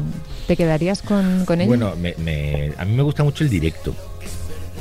¿Te 0.47 0.55
quedarías 0.55 1.01
con, 1.01 1.45
con 1.45 1.61
ella? 1.61 1.67
Bueno, 1.67 1.89
a 1.89 1.95
mí 1.95 2.93
me 2.95 3.03
gusta 3.03 3.23
mucho 3.23 3.43
el 3.43 3.49
directo. 3.49 3.93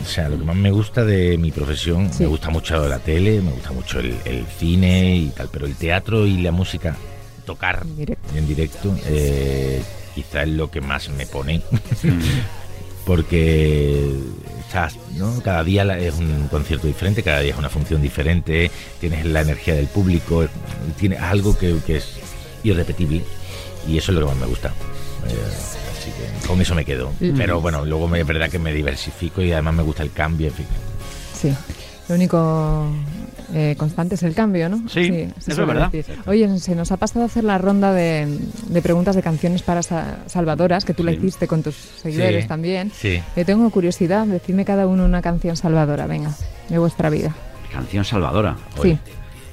O 0.02 0.06
sea, 0.06 0.28
lo 0.28 0.38
que 0.38 0.44
más 0.44 0.56
me 0.56 0.70
gusta 0.70 1.04
de 1.04 1.36
mi 1.36 1.50
profesión, 1.50 2.10
me 2.18 2.26
gusta 2.26 2.50
mucho 2.50 2.88
la 2.88 2.98
tele, 2.98 3.40
me 3.40 3.50
gusta 3.50 3.72
mucho 3.72 3.98
el, 3.98 4.46
cine 4.58 5.16
y 5.16 5.28
tal, 5.30 5.48
pero 5.52 5.66
el 5.66 5.74
teatro 5.74 6.24
y 6.26 6.40
la 6.40 6.52
música, 6.52 6.96
tocar 7.44 7.84
en 8.34 8.46
directo, 8.46 8.96
eh, 9.06 9.82
quizá 10.14 10.44
es 10.44 10.48
lo 10.50 10.70
que 10.70 10.80
más 10.80 11.08
me 11.10 11.26
pone. 11.26 11.60
Porque 13.08 14.20
estás, 14.60 14.98
¿no? 15.16 15.40
Cada 15.40 15.64
día 15.64 15.82
es 15.98 16.14
un 16.18 16.46
concierto 16.48 16.86
diferente, 16.86 17.22
cada 17.22 17.40
día 17.40 17.52
es 17.52 17.58
una 17.58 17.70
función 17.70 18.02
diferente, 18.02 18.70
tienes 19.00 19.24
la 19.24 19.40
energía 19.40 19.74
del 19.74 19.86
público, 19.86 20.46
tienes 20.98 21.18
algo 21.22 21.56
que, 21.56 21.80
es 21.88 22.18
irrepetible 22.62 23.24
y 23.88 23.96
eso 23.96 24.12
es 24.12 24.18
lo 24.18 24.26
que 24.26 24.32
más 24.32 24.36
me 24.36 24.46
gusta. 24.46 24.68
Eh, 25.26 26.46
con 26.46 26.60
eso 26.60 26.74
me 26.74 26.84
quedo. 26.84 27.10
Pero 27.18 27.62
bueno, 27.62 27.86
luego 27.86 28.08
me, 28.08 28.20
es 28.20 28.26
verdad 28.26 28.50
que 28.50 28.58
me 28.58 28.74
diversifico 28.74 29.40
y 29.40 29.52
además 29.52 29.76
me 29.76 29.82
gusta 29.84 30.02
el 30.02 30.12
cambio. 30.12 30.52
Sí, 31.32 31.54
lo 32.10 32.14
único 32.14 32.90
eh, 33.54 33.74
constante 33.78 34.14
es 34.14 34.22
el 34.22 34.34
cambio, 34.34 34.68
¿no? 34.68 34.88
Sí, 34.88 35.28
eso 35.38 35.50
es 35.50 35.56
verdad. 35.56 35.90
Oye, 36.26 36.58
se 36.58 36.74
nos 36.74 36.92
ha 36.92 36.96
pasado 36.96 37.22
a 37.22 37.26
hacer 37.26 37.44
la 37.44 37.58
ronda 37.58 37.92
de, 37.92 38.38
preguntas 38.82 39.16
de 39.16 39.22
canciones 39.22 39.62
para 39.62 39.82
salvadoras, 39.82 40.84
que 40.84 40.94
tú 40.94 41.04
la 41.04 41.12
hiciste 41.12 41.46
con 41.46 41.62
tus 41.62 41.74
seguidores 41.74 42.46
también. 42.46 42.90
Sí. 42.94 43.20
Yo 43.36 43.44
tengo 43.44 43.68
curiosidad, 43.70 44.26
decidme 44.26 44.64
cada 44.64 44.86
uno 44.86 45.04
una 45.04 45.22
canción 45.22 45.56
salvadora, 45.56 46.06
venga, 46.06 46.32
de 46.68 46.78
vuestra 46.78 47.10
vida. 47.10 47.34
Canción 47.72 48.04
salvadora. 48.04 48.56
Sí. 48.82 48.98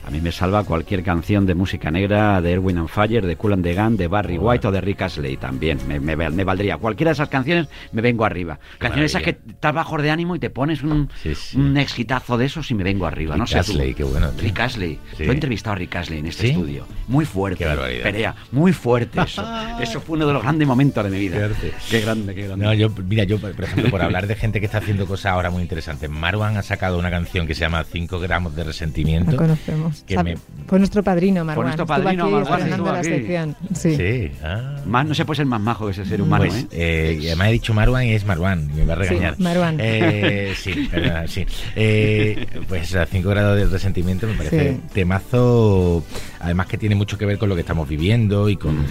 A 0.06 0.12
mí 0.12 0.22
me 0.22 0.32
salva 0.32 0.64
cualquier 0.64 1.02
canción 1.02 1.48
de 1.48 1.56
música 1.56 1.90
negra 1.90 2.40
de 2.40 2.52
Erwin 2.52 2.78
and 2.78 2.90
Fire, 2.90 3.26
de 3.26 3.36
Cool 3.38 3.54
and 3.54 3.64
the 3.64 3.74
Gun, 3.74 3.98
de 3.98 4.08
Barry 4.08 4.38
White 4.38 4.68
o 4.68 4.72
de 4.72 4.80
Rick 4.80 5.02
Astley 5.02 5.36
también. 5.36 5.80
Me, 5.88 6.00
me, 6.00 6.16
me 6.16 6.44
valdría. 6.44 6.78
Cualquiera 6.78 7.10
de 7.10 7.14
esas 7.14 7.30
canciones 7.30 7.70
me 7.92 8.04
vengo 8.04 8.24
arriba. 8.24 8.60
Canciones 8.78 9.12
esas 9.12 9.24
que 9.24 9.32
estás 9.32 9.74
bajo 9.74 10.00
de 10.00 10.12
ánimo 10.12 10.36
y 10.36 10.40
te 10.40 10.52
pones 10.52 10.84
un, 10.84 11.10
un 11.56 11.78
exitazo 11.78 12.38
de 12.38 12.46
esos 12.46 12.70
y 12.70 12.76
me 12.76 12.84
vengo 12.84 13.08
arriba. 13.08 13.34
Rick 13.34 13.40
no 13.40 13.48
sé 13.48 13.58
Astley, 13.58 13.96
qué 13.96 14.04
bueno. 14.04 14.30
Rick 14.38 14.60
Astley. 14.60 15.00
Yo 15.18 15.26
he 15.26 15.32
entrevistado 15.32 15.74
a 15.74 15.78
Rick 15.78 15.96
Astley 15.96 16.20
en 16.20 16.28
este 16.28 16.50
estudio. 16.50 16.86
Muy 17.08 17.26
fuerte. 17.26 17.66
Qué 17.66 18.02
Perea, 18.04 18.36
muy 18.52 18.74
fuerte 18.74 19.22
eso. 19.22 19.44
eso 19.82 20.02
fue 20.02 20.18
uno 20.18 20.28
de 20.28 20.34
los 20.34 20.44
grandes 20.44 20.68
momentos 20.68 21.04
de 21.04 21.10
mi 21.10 21.18
vida. 21.18 21.50
Qué 21.90 22.02
grande, 22.02 22.36
qué 22.36 22.44
grande. 22.46 22.64
No, 22.64 22.74
yo, 22.76 22.92
mira, 22.92 23.24
yo, 23.24 23.40
por 23.40 23.64
ejemplo, 23.64 23.90
por 23.90 24.04
hablar 24.04 24.28
de 24.28 24.36
gente 24.36 24.60
que 24.60 24.68
está 24.68 24.78
haciendo 24.78 25.08
cosas 25.08 25.32
ahora 25.32 25.50
muy 25.50 25.64
interesantes, 25.64 26.10
Marwan 26.12 26.58
ha 26.58 26.62
sacado 26.62 27.00
una 27.00 27.10
canción 27.10 27.48
que 27.48 27.56
se 27.56 27.62
llama 27.62 27.84
5 27.84 28.20
gramos 28.20 28.56
de 28.56 28.64
resentimiento. 28.64 29.32
La 29.32 29.38
conocemos. 29.38 29.95
Que 30.04 30.38
Fue 30.68 30.80
nuestro 30.80 31.04
padrino, 31.04 31.46
Marwan. 31.46 31.56
Fue 31.56 31.64
nuestro 31.66 31.86
padrino, 31.86 32.30
Marwan. 32.30 32.70
la 32.84 33.04
sección. 33.04 33.56
Sí. 33.74 33.96
sí. 33.96 34.32
Ah. 34.44 34.78
Más, 34.86 35.06
no 35.06 35.16
se 35.16 35.25
puede 35.25 35.38
ser 35.38 35.46
más 35.46 35.62
majo 35.62 35.86
que 35.86 35.92
ese 35.92 36.06
ser 36.06 36.22
humano, 36.22 36.46
pues, 36.46 36.64
¿eh? 36.72 37.18
¿eh? 37.22 37.22
además 37.28 37.50
he 37.50 37.52
dicho 37.52 37.74
Marwan 37.74 38.06
y 38.06 38.14
es 38.14 38.25
Marwan, 38.25 38.70
me 38.75 38.86
va 38.86 38.94
a 38.94 38.96
regañar. 38.98 39.36
Sí, 39.36 39.44
Marwan. 39.44 39.78
Eh, 39.80 40.54
sí, 40.58 40.88
perdona, 40.92 41.28
sí. 41.28 41.46
Eh, 41.75 42.46
pues 42.68 42.96
a 42.96 43.06
5 43.06 43.30
grados 43.30 43.58
de 43.58 43.66
resentimiento 43.66 44.28
me 44.28 44.34
parece 44.34 44.80
temazo, 44.94 46.04
además 46.40 46.68
que 46.68 46.78
tiene 46.78 46.96
mucho 46.96 47.18
que 47.18 47.25
ver 47.25 47.38
con 47.38 47.50
lo 47.50 47.56
que 47.56 47.62
estamos 47.62 47.88
viviendo 47.88 48.50
y 48.50 48.58
con, 48.58 48.86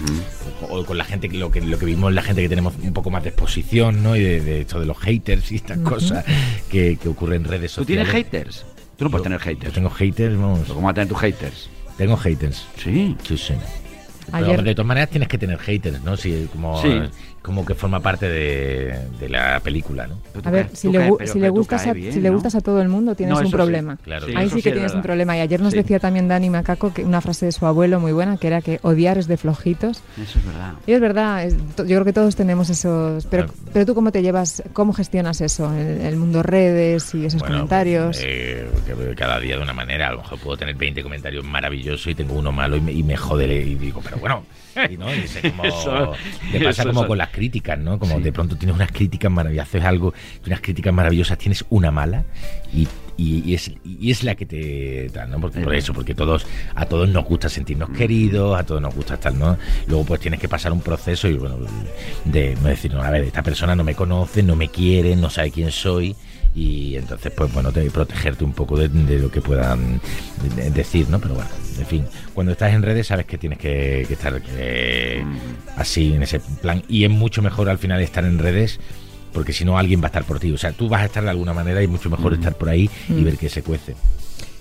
con 0.85 0.97
la 0.97 1.03
gente, 1.05 1.29
lo 1.29 1.51
que, 1.51 1.61
lo 1.61 1.77
que 1.79 1.85
vimos 1.85 2.13
la 2.13 2.21
gente 2.21 2.41
que 2.41 2.49
tenemos 2.49 2.73
un 2.81 2.93
poco 2.93 3.09
más 3.09 3.23
de 3.23 3.29
exposición, 3.29 4.03
¿no? 4.03 4.15
Y 4.15 4.21
de, 4.21 4.61
esto 4.61 4.79
de 4.79 4.85
los 4.85 4.97
haters 4.99 5.51
y 5.51 5.55
estas 5.55 5.79
cosas 5.79 6.25
que, 6.69 6.97
que 6.97 7.09
ocurren 7.09 7.43
en 7.43 7.49
redes 7.49 7.71
sociales. 7.71 8.05
¿Tú 8.05 8.11
tienes 8.11 8.25
haters? 8.25 8.65
Tú 8.97 9.05
no 9.05 9.11
puedes 9.11 9.23
tener 9.23 9.39
haters. 9.39 9.65
Yo 9.65 9.71
tengo 9.71 9.89
haters, 9.89 10.37
vamos. 10.37 10.67
¿Cómo 10.67 10.81
vas 10.81 10.91
a 10.91 10.93
tener 10.93 11.09
tus 11.09 11.19
haters? 11.19 11.69
Tengo 11.97 12.17
haters. 12.17 12.65
Sí. 12.77 13.15
Sí, 13.23 13.37
sí. 13.37 13.53
de 14.31 14.75
todas 14.75 14.87
maneras 14.87 15.09
tienes 15.09 15.29
que 15.29 15.37
tener 15.37 15.59
haters, 15.59 16.01
¿no? 16.01 16.17
Si, 16.17 16.47
como, 16.51 16.81
como 17.45 17.63
que 17.63 17.75
forma 17.75 17.99
parte 17.99 18.27
de, 18.27 18.97
de 19.19 19.29
la 19.29 19.59
película, 19.59 20.07
¿no? 20.07 20.19
A 20.43 20.49
ver, 20.49 20.69
si, 20.73 20.89
le, 20.89 21.11
si, 21.27 21.39
le, 21.39 21.49
gustas 21.49 21.85
a, 21.85 21.93
si 21.93 22.19
le 22.19 22.29
gustas 22.31 22.55
a 22.55 22.61
todo 22.61 22.81
el 22.81 22.89
mundo 22.89 23.13
tienes 23.13 23.39
un 23.39 23.51
problema. 23.51 23.99
Ahí 24.35 24.49
sí 24.49 24.63
que 24.63 24.71
tienes 24.71 24.95
un 24.95 25.03
problema. 25.03 25.37
Y 25.37 25.41
ayer 25.41 25.61
nos 25.61 25.73
decía 25.73 25.99
también 25.99 26.27
Dani 26.27 26.49
Macaco 26.49 26.91
que 26.91 27.05
una 27.05 27.21
frase 27.21 27.45
de 27.45 27.51
su 27.51 27.67
abuelo 27.67 27.99
muy 27.99 28.13
buena, 28.13 28.37
que 28.37 28.47
era 28.47 28.61
que 28.61 28.79
odiar 28.81 29.19
es 29.19 29.27
de 29.27 29.37
flojitos. 29.37 30.01
Eso 30.19 30.39
es 30.39 30.45
verdad. 30.45 30.73
Y 30.87 30.91
es 30.93 30.99
verdad, 30.99 31.47
yo 31.77 31.85
creo 31.85 32.05
que 32.05 32.13
todos 32.13 32.35
tenemos 32.35 32.71
esos... 32.71 33.27
Pero, 33.27 33.45
pero 33.71 33.85
tú 33.85 33.93
cómo 33.93 34.11
te 34.11 34.23
llevas, 34.23 34.63
cómo 34.73 34.91
gestionas 34.91 35.39
eso, 35.41 35.71
el, 35.71 36.01
el 36.01 36.15
mundo 36.15 36.41
redes 36.41 37.13
y 37.13 37.27
esos 37.27 37.43
comentarios. 37.43 38.21
Eh, 38.23 38.67
cada 39.15 39.39
día 39.39 39.57
de 39.57 39.61
una 39.61 39.73
manera, 39.73 40.07
a 40.07 40.11
lo 40.13 40.17
mejor 40.23 40.39
puedo 40.39 40.57
tener 40.57 40.75
20 40.75 41.03
comentarios 41.03 41.45
maravillosos 41.45 42.07
y 42.07 42.15
tengo 42.15 42.33
uno 42.33 42.51
malo 42.51 42.75
y 42.75 42.81
me, 42.81 42.91
y 42.91 43.03
me 43.03 43.15
joderé 43.15 43.61
y 43.61 43.75
digo, 43.75 44.01
pero 44.03 44.17
bueno... 44.17 44.43
Y, 44.89 44.97
¿no? 44.97 45.07
y 45.13 45.21
como, 45.51 46.13
te 46.51 46.59
pasa 46.59 46.83
como 46.83 47.07
con 47.07 47.17
las 47.17 47.29
críticas, 47.35 47.77
¿no? 47.77 47.99
Como 47.99 48.19
de 48.19 48.31
pronto 48.31 48.55
tienes 48.55 48.75
unas 48.75 48.91
críticas 48.91 49.29
maravillosas, 49.29 49.67
haces 49.67 49.83
algo, 49.83 50.13
unas 50.45 50.61
críticas 50.61 50.93
maravillosas, 50.93 51.37
tienes 51.37 51.65
una 51.69 51.91
mala 51.91 52.23
y, 52.73 52.87
y, 53.17 53.53
es, 53.53 53.71
y 53.83 54.09
es 54.09 54.23
la 54.23 54.35
que 54.35 54.45
te 54.45 55.09
da, 55.09 55.25
¿no? 55.25 55.39
Porque, 55.41 55.59
por 55.59 55.75
eso, 55.75 55.93
porque 55.93 56.15
todos, 56.15 56.47
a 56.73 56.85
todos 56.85 57.09
nos 57.09 57.25
gusta 57.25 57.49
sentirnos 57.49 57.89
queridos, 57.89 58.57
a 58.57 58.65
todos 58.65 58.81
nos 58.81 58.95
gusta 58.95 59.15
estar, 59.15 59.33
¿no? 59.33 59.57
Luego 59.87 60.05
pues 60.05 60.21
tienes 60.21 60.39
que 60.39 60.47
pasar 60.47 60.71
un 60.71 60.81
proceso 60.81 61.27
y 61.27 61.35
bueno, 61.35 61.57
de 62.23 62.55
no 62.61 62.69
decir, 62.69 62.93
no, 62.93 63.01
a 63.01 63.09
ver, 63.09 63.23
esta 63.23 63.43
persona 63.43 63.75
no 63.75 63.83
me 63.83 63.95
conoce, 63.95 64.41
no 64.41 64.55
me 64.55 64.69
quiere, 64.69 65.15
no 65.15 65.29
sabe 65.29 65.51
quién 65.51 65.71
soy 65.71 66.15
y 66.55 66.95
entonces 66.95 67.33
pues 67.35 67.53
bueno 67.53 67.71
te 67.71 67.89
protegerte 67.91 68.45
un 68.45 68.53
poco 68.53 68.77
de, 68.77 68.87
lo 69.19 69.29
que 69.29 69.41
puedan 69.41 69.99
decir 70.73 71.09
no 71.09 71.19
pero 71.19 71.35
bueno 71.35 71.49
en 71.77 71.85
fin 71.85 72.05
cuando 72.33 72.53
estás 72.53 72.73
en 72.73 72.81
redes 72.81 73.07
sabes 73.07 73.25
que 73.25 73.37
tienes 73.37 73.59
que, 73.59 74.01
estar 74.01 74.41
eh, 74.57 75.23
así 75.75 76.13
en 76.13 76.23
ese 76.23 76.39
plan 76.39 76.81
y 76.87 77.03
es 77.03 77.11
mucho 77.11 77.41
mejor 77.41 77.69
al 77.69 77.77
final 77.77 78.01
estar 78.01 78.23
en 78.23 78.39
redes 78.39 78.79
porque 79.35 79.51
si 79.51 79.65
no 79.65 79.77
alguien 79.77 79.99
va 79.99 80.05
a 80.05 80.07
estar 80.07 80.23
por 80.23 80.39
ti. 80.39 80.51
O 80.53 80.57
sea 80.57 80.71
tú 80.71 80.89
vas 80.89 81.01
a 81.01 81.05
estar 81.05 81.21
de 81.21 81.29
alguna 81.29 81.53
manera 81.53 81.83
y 81.83 81.87
mucho 81.87 82.09
mejor 82.09 82.33
estar 82.33 82.55
por 82.55 82.69
ahí 82.69 82.89
y 83.09 83.23
ver 83.23 83.37
que 83.37 83.49
se 83.49 83.61
cuece. 83.61 83.95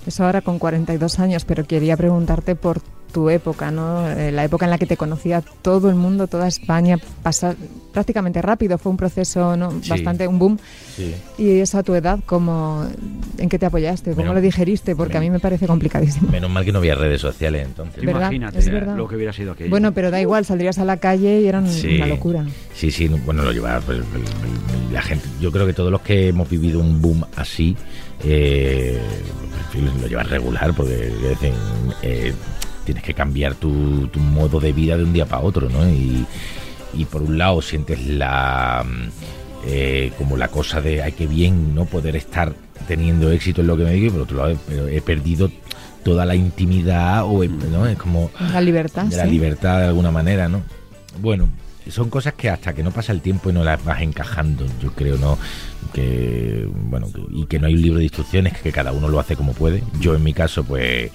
Eso 0.04 0.24
ahora 0.24 0.42
con 0.42 0.58
42 0.58 1.20
años 1.20 1.44
pero 1.46 1.64
quería 1.64 1.96
preguntarte 1.96 2.56
por 2.56 2.82
tu 3.14 3.30
época, 3.30 3.70
¿no? 3.70 4.10
Eh, 4.10 4.32
la 4.32 4.44
época 4.44 4.66
en 4.66 4.70
la 4.70 4.78
que 4.78 4.86
te 4.86 4.96
conocía 4.96 5.40
todo 5.62 5.88
el 5.88 5.94
mundo, 5.94 6.26
toda 6.26 6.48
España, 6.48 6.98
pasa 7.22 7.54
prácticamente 7.92 8.42
rápido, 8.42 8.76
fue 8.76 8.90
un 8.90 8.98
proceso 8.98 9.56
¿no? 9.56 9.72
bastante, 9.88 10.26
un 10.26 10.40
boom. 10.40 10.58
Y 11.38 11.60
eso 11.60 11.78
a 11.78 11.84
tu 11.84 11.94
edad, 11.94 12.18
¿cómo, 12.26 12.84
¿en 13.38 13.48
qué 13.48 13.56
te 13.56 13.66
apoyaste? 13.66 14.14
¿Cómo 14.14 14.34
lo 14.34 14.40
digeriste? 14.40 14.96
Porque 14.96 15.16
a 15.16 15.20
mí 15.20 15.30
me 15.30 15.38
parece 15.38 15.68
complicadísimo. 15.68 16.28
Menos 16.28 16.50
mal 16.50 16.64
que 16.64 16.72
no 16.72 16.80
había 16.80 16.96
redes 16.96 17.20
sociales 17.20 17.64
entonces. 17.64 18.02
Imagínate 18.02 18.58
es 18.58 18.68
verdad. 18.68 18.96
lo 18.96 19.06
que 19.06 19.14
hubiera 19.14 19.32
sido 19.32 19.52
aquello. 19.52 19.70
Bueno, 19.70 19.92
pero 19.92 20.10
da 20.10 20.20
igual, 20.20 20.44
saldrías 20.44 20.78
a 20.78 20.84
la 20.84 20.96
calle 20.96 21.40
y 21.40 21.46
era 21.46 21.60
una 21.60 22.06
locura. 22.06 22.44
Sí, 22.74 22.90
sí, 22.90 23.06
bueno, 23.24 23.44
lo 23.44 23.52
llevaba 23.52 23.80
pues, 23.80 24.00
la 24.92 25.02
gente. 25.02 25.24
Yo 25.40 25.52
creo 25.52 25.66
que 25.66 25.72
todos 25.72 25.92
los 25.92 26.00
que 26.00 26.28
hemos 26.28 26.50
vivido 26.50 26.80
un 26.80 27.00
boom 27.00 27.24
así, 27.36 27.76
eh, 28.24 28.98
lo 30.00 30.08
llevas 30.08 30.28
regular, 30.28 30.74
porque 30.74 31.12
eh, 32.02 32.32
tienes 32.84 33.02
que 33.02 33.14
cambiar 33.14 33.54
tu, 33.54 34.10
modo 34.16 34.60
de 34.60 34.72
vida 34.72 34.96
de 34.96 35.04
un 35.04 35.12
día 35.12 35.26
para 35.26 35.42
otro, 35.42 35.68
¿no? 35.68 35.86
Y, 35.88 36.26
por 37.10 37.22
un 37.22 37.38
lado 37.38 37.60
sientes 37.60 38.06
la 38.06 38.84
mm, 38.86 39.08
eh, 39.66 40.12
como 40.16 40.36
la 40.36 40.46
cosa 40.46 40.80
de 40.80 41.02
ay 41.02 41.10
qué 41.10 41.26
bien 41.26 41.74
no 41.74 41.86
poder 41.86 42.14
estar 42.14 42.54
teniendo 42.86 43.32
éxito 43.32 43.62
en 43.62 43.66
lo 43.66 43.76
que 43.76 43.82
me 43.82 43.92
digo 43.92 44.06
y 44.06 44.10
por 44.10 44.20
otro 44.20 44.36
lado 44.36 44.58
he, 44.88 45.00
perdido 45.00 45.50
toda 46.04 46.24
la 46.24 46.36
intimidad 46.36 47.24
o 47.24 47.44
¿no? 47.44 47.86
es 47.86 47.98
como 47.98 48.30
la 48.38 48.60
libertad 48.60 49.06
la 49.10 49.24
libertad 49.24 49.80
de 49.80 49.86
alguna 49.86 50.12
manera 50.12 50.48
no 50.48 50.62
bueno 51.20 51.48
son 51.90 52.10
cosas 52.10 52.34
que 52.34 52.48
hasta 52.48 52.74
que 52.74 52.84
no 52.84 52.92
pasa 52.92 53.10
el 53.12 53.20
tiempo 53.20 53.50
y 53.50 53.52
no 53.52 53.64
las 53.64 53.84
vas 53.84 54.02
encajando 54.02 54.64
yo 54.80 54.92
creo 54.92 55.18
no 55.18 55.36
que 55.94 56.68
bueno 56.72 57.08
y 57.30 57.46
que 57.46 57.58
no 57.58 57.66
hay 57.66 57.74
un 57.74 57.82
libro 57.82 57.98
de 57.98 58.04
instrucciones 58.04 58.60
que 58.60 58.72
cada 58.72 58.92
uno 58.92 59.08
lo 59.08 59.20
hace 59.20 59.36
como 59.36 59.52
puede. 59.52 59.82
Yo 60.00 60.14
en 60.14 60.22
mi 60.22 60.34
caso 60.34 60.64
pues 60.64 60.82
eh, 60.84 61.12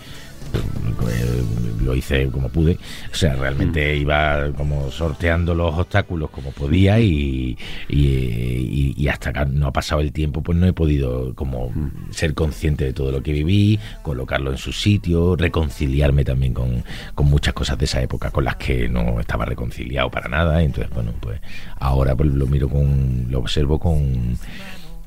lo 1.84 1.96
hice 1.96 2.30
como 2.30 2.50
pude. 2.50 2.78
O 3.12 3.16
sea, 3.16 3.36
realmente 3.36 3.96
mm. 3.96 4.02
iba 4.02 4.52
como 4.56 4.92
sorteando 4.92 5.56
los 5.56 5.78
obstáculos 5.78 6.30
como 6.30 6.52
podía 6.52 7.00
y, 7.00 7.58
y, 7.88 9.08
hasta 9.08 9.34
que 9.34 9.46
no 9.46 9.68
ha 9.68 9.74
pasado 9.74 10.02
el 10.02 10.12
tiempo, 10.12 10.42
pues 10.42 10.58
no 10.58 10.68
he 10.68 10.74
podido 10.74 11.34
como 11.36 11.70
mm. 11.70 12.12
ser 12.12 12.34
consciente 12.34 12.86
de 12.86 12.94
todo 12.94 13.12
lo 13.12 13.24
que 13.24 13.32
viví, 13.32 13.80
colocarlo 14.04 14.52
en 14.52 14.58
su 14.58 14.72
sitio, 14.72 15.36
reconciliarme 15.36 16.24
también 16.24 16.54
con, 16.54 16.84
con 17.16 17.28
muchas 17.28 17.54
cosas 17.54 17.78
de 17.78 17.86
esa 17.86 18.02
época 18.02 18.30
con 18.30 18.44
las 18.44 18.56
que 18.58 18.88
no 18.88 19.20
estaba 19.20 19.46
reconciliado 19.46 20.12
para 20.12 20.30
nada. 20.30 20.62
Entonces, 20.62 20.94
bueno, 20.94 21.14
pues 21.20 21.42
ahora 21.80 22.16
pues 22.16 22.30
lo 22.30 22.46
miro 22.46 22.70
con, 22.70 23.28
lo 23.30 23.40
observo 23.40 23.80
con 23.80 24.38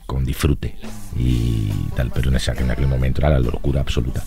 con 0.05 0.25
disfrute 0.27 0.77
y 1.17 1.71
tal, 1.97 2.11
pero 2.13 2.29
en, 2.29 2.37
ese, 2.37 2.51
en 2.51 2.71
aquel 2.71 2.87
momento 2.87 3.21
era 3.23 3.31
la 3.31 3.39
locura 3.39 3.81
absoluta. 3.81 4.23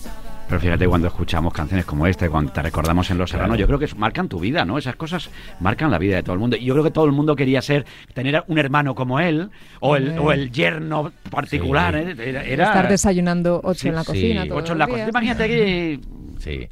Pero 0.48 0.60
fíjate 0.60 0.86
cuando 0.86 1.08
escuchamos 1.08 1.52
canciones 1.52 1.84
como 1.84 2.06
esta, 2.06 2.28
cuando 2.30 2.52
te 2.52 2.62
recordamos 2.62 3.10
en 3.10 3.18
Los 3.18 3.30
Serranos, 3.30 3.58
yo 3.58 3.66
creo 3.66 3.78
que 3.78 3.88
marcan 3.96 4.28
tu 4.28 4.38
vida, 4.38 4.64
¿no? 4.64 4.78
Esas 4.78 4.94
cosas 4.94 5.28
marcan 5.58 5.90
la 5.90 5.98
vida 5.98 6.16
de 6.16 6.22
todo 6.22 6.34
el 6.34 6.38
mundo. 6.38 6.56
Y 6.56 6.64
yo 6.64 6.74
creo 6.74 6.84
que 6.84 6.92
todo 6.92 7.04
el 7.04 7.12
mundo 7.12 7.34
quería 7.34 7.60
ser, 7.62 7.84
tener 8.14 8.44
un 8.46 8.58
hermano 8.58 8.94
como 8.94 9.18
él, 9.18 9.50
o 9.80 9.96
el, 9.96 10.16
o 10.18 10.30
el 10.30 10.52
yerno 10.52 11.12
particular. 11.30 11.96
¿eh? 11.96 12.14
Era, 12.46 12.66
Estar 12.66 12.88
desayunando 12.88 13.60
ocho 13.64 13.88
en 13.88 13.94
la 13.96 14.04
cocina. 14.04 14.46
ocho 14.50 14.72
en 14.72 14.78
la 14.78 14.86
cocina. 14.86 15.08
Imagínate 15.08 15.48
que 15.48 16.00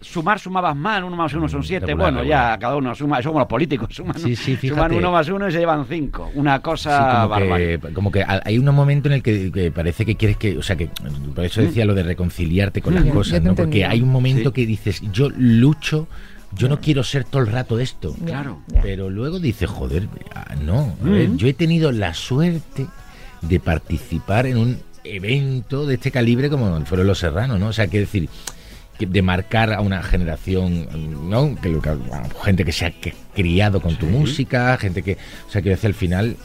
Sumar 0.00 0.38
sumabas 0.38 0.76
mal, 0.76 1.04
uno 1.04 1.16
más 1.16 1.32
uno 1.34 1.48
son 1.48 1.60
mm, 1.60 1.64
siete. 1.64 1.94
Bueno, 1.94 2.22
ya 2.22 2.56
cada 2.58 2.76
uno 2.76 2.94
suma, 2.94 3.22
somos 3.22 3.40
los 3.40 3.48
políticos, 3.48 3.88
suman, 3.94 4.16
suman 4.18 4.92
uno 4.92 5.12
más 5.12 5.28
uno 5.28 5.48
y 5.48 5.52
se 5.52 5.58
llevan 5.58 5.86
cinco. 5.86 6.30
Una 6.34 6.60
cosa 6.60 7.28
como 7.28 7.56
que, 7.56 7.80
como 7.92 8.12
que, 8.12 8.24
hay 8.24 8.58
un 8.58 8.74
momento 8.74 9.08
en 9.08 9.14
el 9.14 9.22
que, 9.22 9.72
parece 9.74 10.04
que 10.04 10.16
quieres 10.16 10.36
que, 10.36 10.56
o 10.56 10.62
sea, 10.62 10.76
que 10.76 10.88
por 11.34 11.44
eso 11.44 11.60
decía 11.60 11.84
mm. 11.84 11.88
lo 11.88 11.94
de 11.94 12.02
reconciliarte 12.02 12.80
con 12.80 12.94
las 12.94 13.04
cosas, 13.04 13.42
¿no? 13.42 13.54
Porque 13.54 13.84
hay 13.84 14.00
un 14.00 14.10
momento 14.10 14.52
que 14.52 14.66
dices, 14.66 15.02
yo 15.12 15.30
lucho 15.36 16.06
yo 16.56 16.68
no 16.68 16.80
quiero 16.80 17.02
ser 17.02 17.24
todo 17.24 17.42
el 17.42 17.48
rato 17.48 17.80
esto. 17.80 18.14
Claro. 18.24 18.60
Pero 18.82 19.10
luego 19.10 19.40
dices, 19.40 19.68
joder, 19.68 20.08
ah, 20.34 20.54
no. 20.62 20.96
Mm. 21.00 21.36
yo 21.36 21.48
he 21.48 21.54
tenido 21.54 21.90
la 21.92 22.14
suerte 22.14 22.86
de 23.42 23.60
participar 23.60 24.46
en 24.46 24.56
un 24.56 24.78
evento 25.04 25.86
de 25.86 25.94
este 25.94 26.10
calibre 26.10 26.48
como 26.48 26.84
fueron 26.86 27.06
los 27.06 27.18
serranos, 27.18 27.60
¿no? 27.60 27.68
O 27.68 27.72
sea, 27.72 27.88
que 27.88 28.00
decir, 28.00 28.28
de 28.98 29.22
marcar 29.22 29.72
a 29.72 29.80
una 29.80 30.02
generación, 30.02 30.88
¿no? 31.28 31.54
Que, 31.60 31.80
gente 32.42 32.64
que 32.64 32.72
se 32.72 32.86
ha 32.86 32.88
criado 33.34 33.80
con 33.80 33.96
tu 33.96 34.06
música, 34.06 34.76
gente 34.78 35.02
que, 35.02 35.18
o 35.48 35.50
sea, 35.50 35.60
que 35.60 35.70
decir 35.70 35.88
al 35.88 35.94
final 35.94 36.36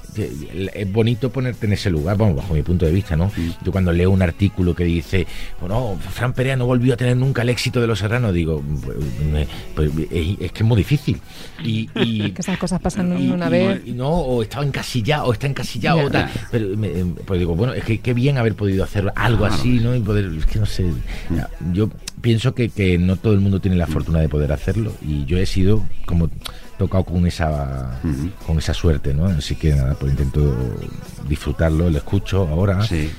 es 0.73 0.91
bonito 0.91 1.32
ponerte 1.32 1.67
en 1.67 1.73
ese 1.73 1.89
lugar, 1.89 2.17
vamos, 2.17 2.36
bajo 2.36 2.54
mi 2.54 2.63
punto 2.63 2.86
de 2.86 2.91
vista, 2.91 3.15
¿no? 3.15 3.32
Yo 3.63 3.71
cuando 3.71 3.91
leo 3.91 4.12
un 4.12 4.21
artículo 4.21 4.75
que 4.75 4.84
dice, 4.84 5.28
bueno, 5.60 5.97
Fran 6.12 6.34
Perea 6.34 6.56
no 6.56 6.65
volvió 6.65 6.95
a 6.95 6.97
tener 6.97 7.15
nunca 7.15 7.43
el 7.43 7.49
éxito 7.49 7.80
de 7.80 7.88
Los 7.88 7.99
Serranos, 7.99 8.34
digo, 8.34 8.63
pues, 8.84 9.47
pues 9.75 9.91
es, 10.12 10.52
que 10.52 10.63
es 10.63 10.65
muy 10.65 10.78
difícil. 10.78 11.21
Y, 11.63 11.88
que 12.34 12.41
esas 12.41 12.58
cosas 12.58 12.82
pasan 12.82 13.12
una 13.12 13.49
vez. 13.49 13.86
no, 13.88 14.10
o 14.10 14.41
estaba 14.41 14.65
encasillado, 14.65 15.25
o 15.25 15.34
está 15.34 15.47
encasillado, 15.47 15.99
o 15.99 16.10
tal. 16.10 16.30
Pero 16.52 16.67
pues 17.25 17.39
digo, 17.39 17.56
bueno, 17.56 17.73
es 17.73 17.84
que 17.84 17.99
qué 17.99 18.13
bien 18.13 18.38
haber 18.38 18.56
podido 18.56 18.84
hacer 18.84 19.12
algo 19.15 19.45
así, 19.45 19.80
¿no? 19.80 19.95
Y 19.95 19.99
poder, 19.99 20.32
es 20.38 20.45
que 20.45 20.60
no 20.60 20.65
sé, 20.65 20.86
yo 21.71 21.89
pienso 22.21 22.39
pienso 22.39 22.56
que, 22.56 22.69
que 22.69 22.97
no 22.97 23.17
todo 23.17 23.34
el 23.34 23.41
mundo 23.41 23.60
tiene 23.60 23.75
la 23.75 23.86
fortuna 23.86 24.19
de 24.19 24.30
poder 24.30 24.54
hacerlo 24.54 24.93
y 25.06 25.25
yo 25.25 25.38
he 25.38 25.45
sido 25.45 25.86
como 26.06 26.30
tocado 26.79 27.03
con 27.03 27.27
esa 27.27 27.99
con 28.47 28.57
esa 28.57 28.73
suerte, 28.73 29.13
¿no? 29.13 29.25
Así 29.25 29.55
que 29.55 29.75
nada, 29.75 29.93
pues 29.93 30.13
intento 30.13 30.55
disfrutarlo, 31.27 31.89
lo 31.89 31.97
escucho 31.97 32.47
ahora. 32.47 32.81
Sí. 32.81 33.11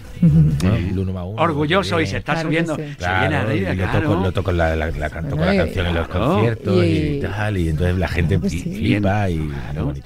Orgulloso 1.37 2.01
y 2.01 2.07
se 2.07 2.19
está 2.19 2.41
subiendo, 2.43 2.77
se 2.77 2.83
viene 2.83 3.37
arriba, 3.37 3.75
lo 3.75 4.01
toco, 4.01 4.15
lo 4.23 4.33
toco 4.33 4.53
la, 4.53 4.77
la, 4.77 4.91
la, 4.91 5.11
canto 5.11 5.37
con 5.37 5.47
la 5.47 5.57
canción 5.57 5.87
en 5.87 5.95
los 5.95 6.09
conciertos 6.09 6.85
y, 6.85 7.21
tal, 7.21 7.57
y 7.57 7.69
entonces 7.69 7.97
la 7.97 8.09
gente 8.09 8.39
flipa 8.39 9.31
y, 9.31 9.51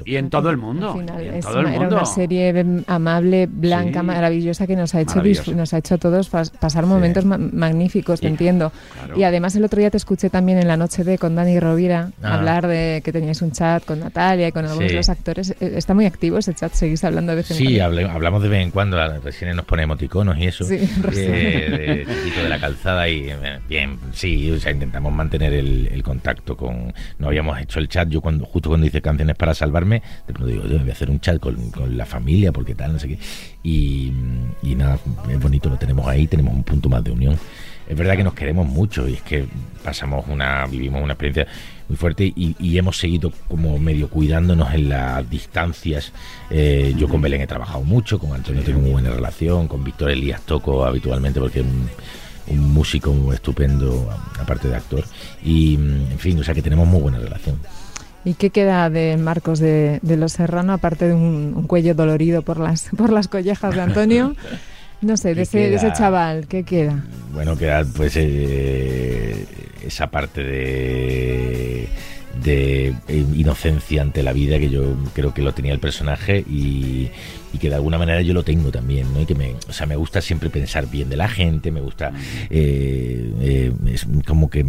y, 0.04 0.16
en 0.16 0.30
todo 0.30 0.50
el 0.50 0.56
mundo. 0.56 1.02
es 1.18 1.46
Era 1.46 1.88
una 1.88 2.04
serie 2.04 2.64
amable, 2.86 3.46
blanca, 3.46 4.02
maravillosa 4.02 4.66
que 4.66 4.76
nos 4.76 4.94
ha 4.94 5.00
hecho 5.00 5.22
nos 5.54 5.74
ha 5.74 5.78
hecho 5.78 5.94
a 5.94 5.98
todos 5.98 6.28
pasar 6.28 6.86
momentos 6.86 7.24
magníficos, 7.24 8.20
te 8.20 8.28
entiendo. 8.28 8.72
Y 9.16 9.22
además 9.22 9.56
el 9.56 9.64
otro 9.64 9.80
día 9.80 9.90
te 9.90 9.96
escuché 9.96 10.30
también 10.30 10.58
en 10.58 10.68
la 10.68 10.76
noche 10.76 11.04
de 11.04 11.18
con 11.18 11.34
Dani 11.34 11.58
Rovira 11.58 12.10
ah. 12.22 12.34
hablar 12.34 12.66
de 12.66 13.02
que 13.04 13.12
tenías 13.12 13.42
un 13.42 13.52
chat 13.52 13.84
con 13.84 14.00
Natalia 14.00 14.48
y 14.48 14.52
con 14.52 14.64
algunos 14.64 14.90
de 14.90 14.96
los 14.96 15.08
actores. 15.08 15.50
Eh, 15.60 15.74
¿Está 15.76 15.94
muy 15.94 16.06
activo 16.06 16.38
ese 16.38 16.54
chat? 16.54 16.72
¿Seguís 16.72 17.04
hablando 17.04 17.32
de 17.32 17.36
vez 17.36 17.50
en 17.50 17.56
sí, 17.56 17.78
cuando? 17.78 17.98
Sí, 17.98 18.04
hablamos 18.04 18.42
de 18.42 18.48
vez 18.48 18.62
en 18.62 18.70
cuando. 18.70 19.20
Recién 19.20 19.56
nos 19.56 19.64
ponemos 19.64 19.98
emoticonos 20.04 20.38
y 20.38 20.46
eso. 20.46 20.64
Sí, 20.64 20.74
eh, 20.76 22.04
de, 22.06 22.42
de, 22.42 22.48
la 22.48 22.58
calzada 22.58 23.08
y 23.08 23.28
eh, 23.28 23.60
bien, 23.68 23.98
sí, 24.12 24.50
o 24.50 24.58
sea, 24.58 24.72
intentamos 24.72 25.12
mantener 25.12 25.52
el, 25.52 26.02
contacto 26.02 26.56
con... 26.56 26.92
No 27.18 27.28
habíamos 27.28 27.58
hecho 27.60 27.78
el 27.78 27.88
chat, 27.88 28.08
yo 28.08 28.20
cuando 28.20 28.44
justo 28.44 28.68
cuando 28.68 28.86
hice 28.86 29.00
canciones 29.00 29.36
para 29.36 29.54
salvarme, 29.54 30.02
de 30.26 30.34
pronto 30.34 30.52
digo, 30.52 30.66
yo 30.66 30.78
voy 30.78 30.90
a 30.90 30.92
hacer 30.92 31.10
un 31.10 31.20
chat 31.20 31.40
con, 31.40 31.54
la 31.96 32.04
familia 32.06 32.52
porque 32.52 32.74
tal, 32.74 32.92
no 32.92 32.98
sé 32.98 33.08
qué. 33.08 33.18
Y, 33.62 34.12
y 34.62 34.74
nada, 34.74 34.98
es 35.30 35.40
bonito, 35.40 35.70
lo 35.70 35.76
tenemos 35.76 36.06
ahí, 36.06 36.26
tenemos 36.26 36.52
un 36.52 36.62
punto 36.62 36.88
más 36.88 37.02
de 37.02 37.10
unión 37.10 37.38
es 37.86 37.96
verdad 37.96 38.16
que 38.16 38.24
nos 38.24 38.34
queremos 38.34 38.66
mucho 38.66 39.08
y 39.08 39.14
es 39.14 39.22
que 39.22 39.46
pasamos 39.82 40.24
una, 40.28 40.66
vivimos 40.66 41.02
una 41.02 41.12
experiencia 41.12 41.46
muy 41.88 41.96
fuerte 41.96 42.32
y, 42.34 42.78
hemos 42.78 42.98
seguido 42.98 43.32
como 43.48 43.78
medio 43.78 44.08
cuidándonos 44.08 44.72
en 44.74 44.88
las 44.88 45.28
distancias. 45.28 46.12
Eh, 46.50 46.94
yo 46.96 47.08
con 47.08 47.20
Belén 47.20 47.42
he 47.42 47.46
trabajado 47.46 47.82
mucho, 47.84 48.18
con 48.18 48.32
Antonio 48.32 48.62
tengo 48.62 48.80
muy 48.80 48.90
buena 48.90 49.10
relación, 49.10 49.68
con 49.68 49.84
Víctor 49.84 50.10
Elías 50.10 50.42
toco 50.42 50.84
habitualmente 50.84 51.40
porque 51.40 51.60
es 51.60 51.66
un, 51.66 51.88
músico 52.58 53.32
estupendo, 53.32 54.10
aparte 54.38 54.68
de 54.68 54.76
actor. 54.76 55.04
Y, 55.42 55.74
en 55.74 56.18
fin, 56.18 56.38
o 56.38 56.44
sea 56.44 56.54
que 56.54 56.62
tenemos 56.62 56.86
muy 56.86 57.00
buena 57.00 57.18
relación. 57.18 57.58
¿Y 58.24 58.34
qué 58.34 58.50
queda 58.50 58.88
de 58.90 59.16
Marcos 59.16 59.58
de, 59.58 60.00
Los 60.02 60.32
Serrano, 60.32 60.72
aparte 60.72 61.08
de 61.08 61.14
un, 61.14 61.66
cuello 61.66 61.94
dolorido 61.94 62.42
por 62.42 62.58
las, 62.58 62.88
por 62.96 63.12
las 63.12 63.28
collejas 63.28 63.74
de 63.74 63.80
Antonio? 63.82 64.34
No 65.04 65.18
sé, 65.18 65.34
de 65.34 65.42
ese, 65.42 65.74
ese, 65.74 65.92
chaval, 65.92 66.46
¿qué 66.46 66.62
queda? 66.62 67.04
Bueno, 67.34 67.58
queda 67.58 67.84
pues 67.84 68.14
eh, 68.16 69.44
esa 69.84 70.10
parte 70.10 70.42
de, 70.42 71.88
de 72.42 72.94
inocencia 73.34 74.00
ante 74.00 74.22
la 74.22 74.32
vida 74.32 74.58
que 74.58 74.70
yo 74.70 74.96
creo 75.12 75.34
que 75.34 75.42
lo 75.42 75.52
tenía 75.52 75.74
el 75.74 75.78
personaje 75.78 76.38
y, 76.48 77.10
que 77.60 77.68
de 77.68 77.74
alguna 77.74 77.98
manera 77.98 78.22
yo 78.22 78.32
lo 78.32 78.44
tengo 78.44 78.72
también, 78.72 79.12
¿no? 79.12 79.20
Y 79.20 79.26
que 79.26 79.34
me, 79.34 79.54
o 79.68 79.72
sea, 79.72 79.86
me 79.86 79.96
gusta 79.96 80.22
siempre 80.22 80.48
pensar 80.48 80.90
bien 80.90 81.10
de 81.10 81.16
la 81.16 81.28
gente, 81.28 81.70
me 81.70 81.80
gusta, 81.80 82.10
eh, 82.50 83.30
eh, 83.40 83.72
es 83.86 84.06
como 84.26 84.48
que 84.48 84.64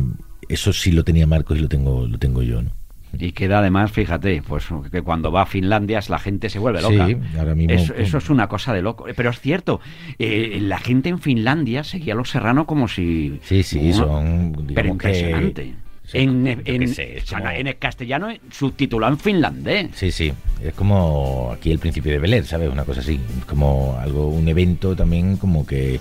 eso 0.50 0.74
sí 0.74 0.92
lo 0.92 1.04
tenía 1.04 1.26
Marcos 1.26 1.58
y 1.58 1.62
lo 1.62 1.70
tengo, 1.70 2.08
lo 2.08 2.20
tengo 2.20 2.44
yo, 2.44 2.62
¿no? 2.62 2.72
Y 3.20 3.32
queda 3.32 3.60
además, 3.60 3.92
fíjate, 3.92 4.42
pues 4.42 4.66
que 4.92 5.02
cuando 5.02 5.32
va 5.32 5.44
a 5.44 5.46
Finlandia 5.46 6.00
la 6.10 6.20
gente 6.20 6.50
se 6.50 6.60
vuelve 6.60 6.82
loca. 6.82 7.08
Sí, 7.08 7.18
ahora 7.38 7.56
mismo. 7.56 7.74
Eso, 7.74 8.18
es 8.18 8.30
una 8.30 8.48
cosa 8.48 8.74
de 8.74 8.82
loco. 8.82 9.06
Pero 9.16 9.30
es 9.30 9.40
cierto, 9.40 9.80
eh, 10.20 10.60
la 10.62 10.80
gente 10.80 11.10
en 11.10 11.20
Finlandia 11.20 11.84
seguía 11.84 12.14
a 12.14 12.18
los 12.18 12.30
serranos 12.30 12.66
como 12.66 12.88
si. 12.88 13.40
Sí, 13.44 13.64
sí, 13.64 13.94
son. 13.94 14.68
Pero 14.74 14.90
impresionante. 14.90 15.74
en, 16.14 16.48
en, 16.48 17.68
el 17.68 17.78
castellano 17.78 18.30
subtitulado 18.52 19.14
en 19.14 19.20
finlandés. 19.20 19.90
Sí, 19.94 20.12
sí. 20.12 20.34
Es 20.64 20.74
como 20.74 21.52
aquí 21.54 21.72
el 21.72 21.80
príncipe 21.80 22.10
de 22.12 22.20
Bel 22.20 22.46
¿sabes? 22.46 22.70
Una 22.70 22.84
cosa 22.84 23.02
así. 23.02 23.20
Como 23.48 23.98
algo, 24.00 24.28
un 24.28 24.48
evento 24.48 24.96
también 24.96 25.38
como 25.38 25.66
que 25.66 26.00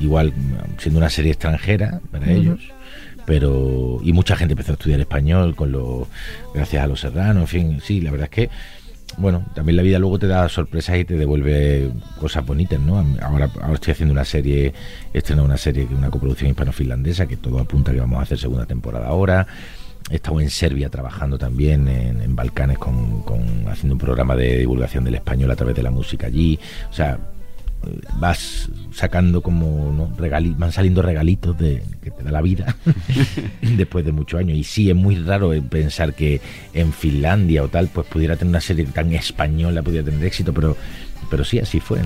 igual 0.00 0.32
siendo 0.78 0.98
una 0.98 1.08
serie 1.08 1.32
extranjera 1.32 2.00
para 2.10 2.30
ellos 2.30 2.60
pero 3.26 3.98
y 4.02 4.12
mucha 4.12 4.36
gente 4.36 4.52
empezó 4.52 4.72
a 4.72 4.74
estudiar 4.74 5.00
español 5.00 5.54
con 5.56 5.72
lo 5.72 6.06
gracias 6.54 6.82
a 6.82 6.86
los 6.86 7.00
serranos 7.00 7.42
en 7.42 7.48
fin 7.48 7.80
sí 7.82 8.00
la 8.00 8.10
verdad 8.10 8.28
es 8.30 8.30
que 8.30 8.50
bueno 9.18 9.44
también 9.54 9.76
la 9.76 9.82
vida 9.82 9.98
luego 9.98 10.18
te 10.18 10.26
da 10.26 10.48
sorpresas 10.48 10.96
y 10.98 11.04
te 11.04 11.16
devuelve 11.16 11.90
cosas 12.20 12.46
bonitas 12.46 12.80
no 12.80 12.98
ahora 13.20 13.50
ahora 13.60 13.74
estoy 13.74 13.92
haciendo 13.92 14.12
una 14.12 14.24
serie 14.24 14.72
he 15.12 15.18
estrenado 15.18 15.46
una 15.46 15.56
serie 15.56 15.86
una 15.90 16.10
coproducción 16.10 16.50
hispano-finlandesa 16.50 17.26
que 17.26 17.36
todo 17.36 17.58
apunta 17.58 17.92
que 17.92 18.00
vamos 18.00 18.20
a 18.20 18.22
hacer 18.22 18.38
segunda 18.38 18.66
temporada 18.66 19.08
ahora. 19.08 19.46
He 20.08 20.16
estado 20.16 20.40
en 20.40 20.50
Serbia 20.50 20.88
trabajando 20.88 21.36
también 21.36 21.88
en, 21.88 22.36
Balcanes 22.36 22.78
con, 22.78 23.22
con, 23.22 23.66
haciendo 23.66 23.94
un 23.94 23.98
programa 23.98 24.36
de 24.36 24.58
divulgación 24.58 25.02
del 25.02 25.16
español 25.16 25.50
a 25.50 25.56
través 25.56 25.74
de 25.74 25.82
la 25.82 25.90
música 25.90 26.28
allí. 26.28 26.60
O 26.88 26.92
sea 26.92 27.18
vas 28.18 28.70
sacando 28.92 29.42
como 29.42 29.92
¿no? 29.92 30.10
van 30.56 30.72
saliendo 30.72 31.02
regalitos 31.02 31.56
de 31.58 31.82
que 32.02 32.10
te 32.10 32.22
da 32.22 32.30
la 32.30 32.42
vida 32.42 32.76
después 33.62 34.04
de 34.04 34.12
muchos 34.12 34.40
años. 34.40 34.56
Y 34.56 34.64
sí 34.64 34.90
es 34.90 34.96
muy 34.96 35.16
raro 35.16 35.52
pensar 35.68 36.14
que 36.14 36.40
en 36.72 36.92
Finlandia 36.92 37.62
o 37.62 37.68
tal 37.68 37.88
pues 37.88 38.06
pudiera 38.06 38.36
tener 38.36 38.50
una 38.50 38.60
serie 38.60 38.84
tan 38.86 39.12
española 39.12 39.82
pudiera 39.82 40.04
tener 40.04 40.24
éxito 40.24 40.52
pero 40.52 40.76
pero 41.30 41.44
sí 41.44 41.58
así 41.58 41.80
fue 41.80 42.00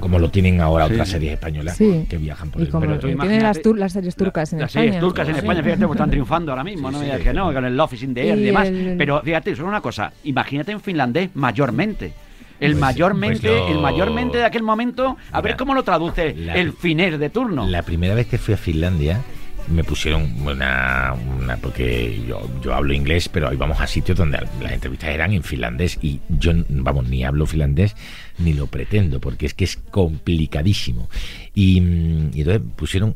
como 0.00 0.18
lo 0.18 0.30
tienen 0.30 0.60
ahora 0.60 0.86
otras 0.86 1.08
series 1.08 1.32
españolas 1.32 1.78
que 1.78 2.18
viajan 2.18 2.50
por 2.50 2.60
el 2.60 2.70
mundo. 2.70 2.98
tienen 2.98 3.42
las, 3.42 3.60
las, 3.64 3.92
series 3.92 4.14
turcas 4.14 4.52
en 4.52 4.60
las 4.60 4.70
España 4.70 4.84
series 4.86 5.00
turcas 5.00 5.28
en 5.28 5.36
España 5.36 5.62
fíjate 5.62 5.86
pues 5.86 5.96
están 5.96 6.10
triunfando 6.10 6.52
ahora 6.52 6.64
mismo 6.64 6.90
no 6.90 7.00
que 7.00 7.32
no 7.32 7.52
con 7.52 7.64
el 7.64 7.76
Love 7.76 7.94
is 7.94 8.02
in 8.02 8.14
the 8.14 8.28
Air 8.28 8.38
y 8.38 8.42
demás. 8.44 8.70
pero 8.96 9.22
fíjate 9.22 9.54
solo 9.56 9.68
una 9.68 9.80
cosa. 9.80 10.12
Imagínate 10.24 10.72
en 10.72 10.80
finlandés 10.80 11.30
mayormente 11.34 12.12
el 12.60 12.72
pues, 12.72 12.80
mayormente, 12.80 13.48
pues 13.48 13.70
el 13.70 13.80
mayormente 13.80 14.38
de 14.38 14.44
aquel 14.44 14.62
momento, 14.62 15.16
a 15.30 15.40
ver 15.40 15.56
cómo 15.56 15.74
lo 15.74 15.82
traduce 15.82 16.28
el 16.28 16.72
finer 16.72 17.18
de 17.18 17.30
turno. 17.30 17.66
La 17.66 17.82
primera 17.82 18.14
vez 18.14 18.26
que 18.26 18.38
fui 18.38 18.54
a 18.54 18.56
Finlandia 18.56 19.20
me 19.68 19.84
pusieron 19.84 20.34
una, 20.46 21.14
una 21.38 21.56
porque 21.58 22.22
yo, 22.26 22.48
yo 22.62 22.74
hablo 22.74 22.92
inglés, 22.92 23.28
pero 23.28 23.52
íbamos 23.52 23.80
a 23.80 23.86
sitios 23.86 24.16
donde 24.16 24.38
las 24.60 24.72
entrevistas 24.72 25.10
eran 25.10 25.32
en 25.32 25.42
finlandés 25.42 25.98
y 26.00 26.20
yo, 26.28 26.52
vamos, 26.68 27.08
ni 27.08 27.24
hablo 27.24 27.46
finlandés 27.46 27.94
ni 28.38 28.54
lo 28.54 28.66
pretendo, 28.66 29.20
porque 29.20 29.46
es 29.46 29.54
que 29.54 29.64
es 29.64 29.76
complicadísimo. 29.76 31.08
Y, 31.54 31.78
entonces 31.78 32.62
pusieron 32.76 33.14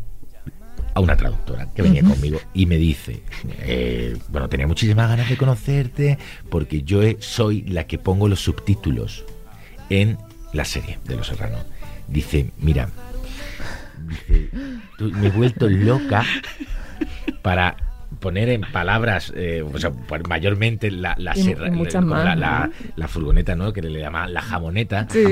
a 0.94 1.00
una 1.00 1.16
traductora 1.16 1.68
que 1.74 1.82
venía 1.82 2.02
conmigo 2.02 2.40
y 2.54 2.66
me 2.66 2.76
dice, 2.76 3.22
eh, 3.60 4.16
bueno, 4.28 4.48
tenía 4.48 4.66
muchísimas 4.66 5.08
ganas 5.08 5.28
de 5.28 5.36
conocerte 5.36 6.18
porque 6.50 6.82
yo 6.82 7.00
soy 7.20 7.62
la 7.62 7.86
que 7.86 7.98
pongo 7.98 8.28
los 8.28 8.40
subtítulos 8.40 9.24
en 9.90 10.18
la 10.52 10.64
serie 10.64 10.98
de 11.04 11.16
Los 11.16 11.28
Serranos. 11.28 11.64
Dice, 12.08 12.50
mira, 12.58 12.88
dice, 14.08 14.50
me 14.98 15.26
he 15.28 15.30
vuelto 15.30 15.68
loca 15.68 16.24
para 17.42 17.76
poner 18.22 18.48
en 18.48 18.62
palabras, 18.62 19.32
eh, 19.36 19.62
o 19.62 19.78
sea, 19.78 19.90
mayormente 20.28 20.90
la 20.90 21.14
la, 21.18 21.34
la, 22.36 22.70
la, 22.96 23.08
furgoneta, 23.08 23.56
¿no? 23.56 23.72
Que 23.72 23.82
le 23.82 24.00
llama 24.00 24.28
la 24.28 24.40
jamoneta. 24.40 25.08
Sí. 25.10 25.24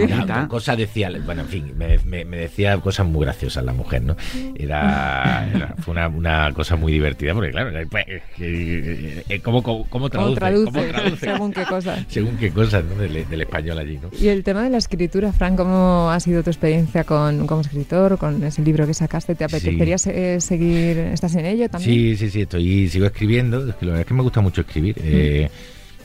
cosa 0.49 0.75
decía, 0.77 1.11
bueno, 1.25 1.43
en 1.43 1.49
fin, 1.49 1.73
me, 1.79 1.99
me, 2.25 2.37
decía 2.37 2.77
cosas 2.79 3.07
muy 3.07 3.25
graciosas 3.25 3.65
la 3.65 3.73
mujer, 3.73 4.03
¿no? 4.03 4.17
Era, 4.57 5.75
fue 5.79 5.93
una, 5.93 6.09
una, 6.09 6.53
cosa 6.53 6.75
muy 6.77 6.93
divertida, 6.93 7.33
porque 7.33 7.53
claro, 7.53 7.71
pues, 7.89 8.05
eh, 8.09 9.23
eh, 9.29 9.41
¿cómo, 9.41 9.63
cómo, 9.63 10.11
traduce, 10.11 10.81
Según 11.21 11.53
qué 11.53 11.63
cosas. 11.65 12.05
Según 12.09 12.37
qué 12.37 12.51
cosas, 12.51 12.85
¿no? 12.85 12.97
Del, 12.97 13.41
español 13.41 13.79
allí, 13.79 13.99
¿no? 14.03 14.11
Y 14.21 14.29
el 14.29 14.43
tema 14.43 14.65
de 14.65 14.71
la 14.71 14.79
escritura, 14.79 15.33
Fran, 15.33 15.57
¿cómo 15.57 16.11
ha 16.11 16.19
sido 16.19 16.43
tu 16.43 16.51
experiencia 16.51 17.05
con, 17.05 17.47
como 17.47 17.61
escritor, 17.61 18.19
con 18.19 18.43
ese 18.43 18.63
libro 18.63 18.85
que 18.87 18.95
sacaste? 18.95 19.37
¿Te 19.37 19.45
apetecería 19.45 19.97
seguir, 19.97 20.99
estás 20.99 21.37
en 21.37 21.47
ello 21.47 21.69
también? 21.69 21.95
Sí, 21.95 22.17
sí, 22.17 22.31
sí, 22.31 22.43
estoy 22.43 22.80
sigo 22.89 23.07
escribiendo. 23.07 23.69
Es 23.69 23.75
que 23.77 23.87
la 23.87 23.93
verdad 23.93 24.01
es 24.03 24.07
que 24.07 24.15
me 24.15 24.23
gusta 24.23 24.41
mucho 24.41 24.63
escribir. 24.63 24.97
Eh, 25.03 25.49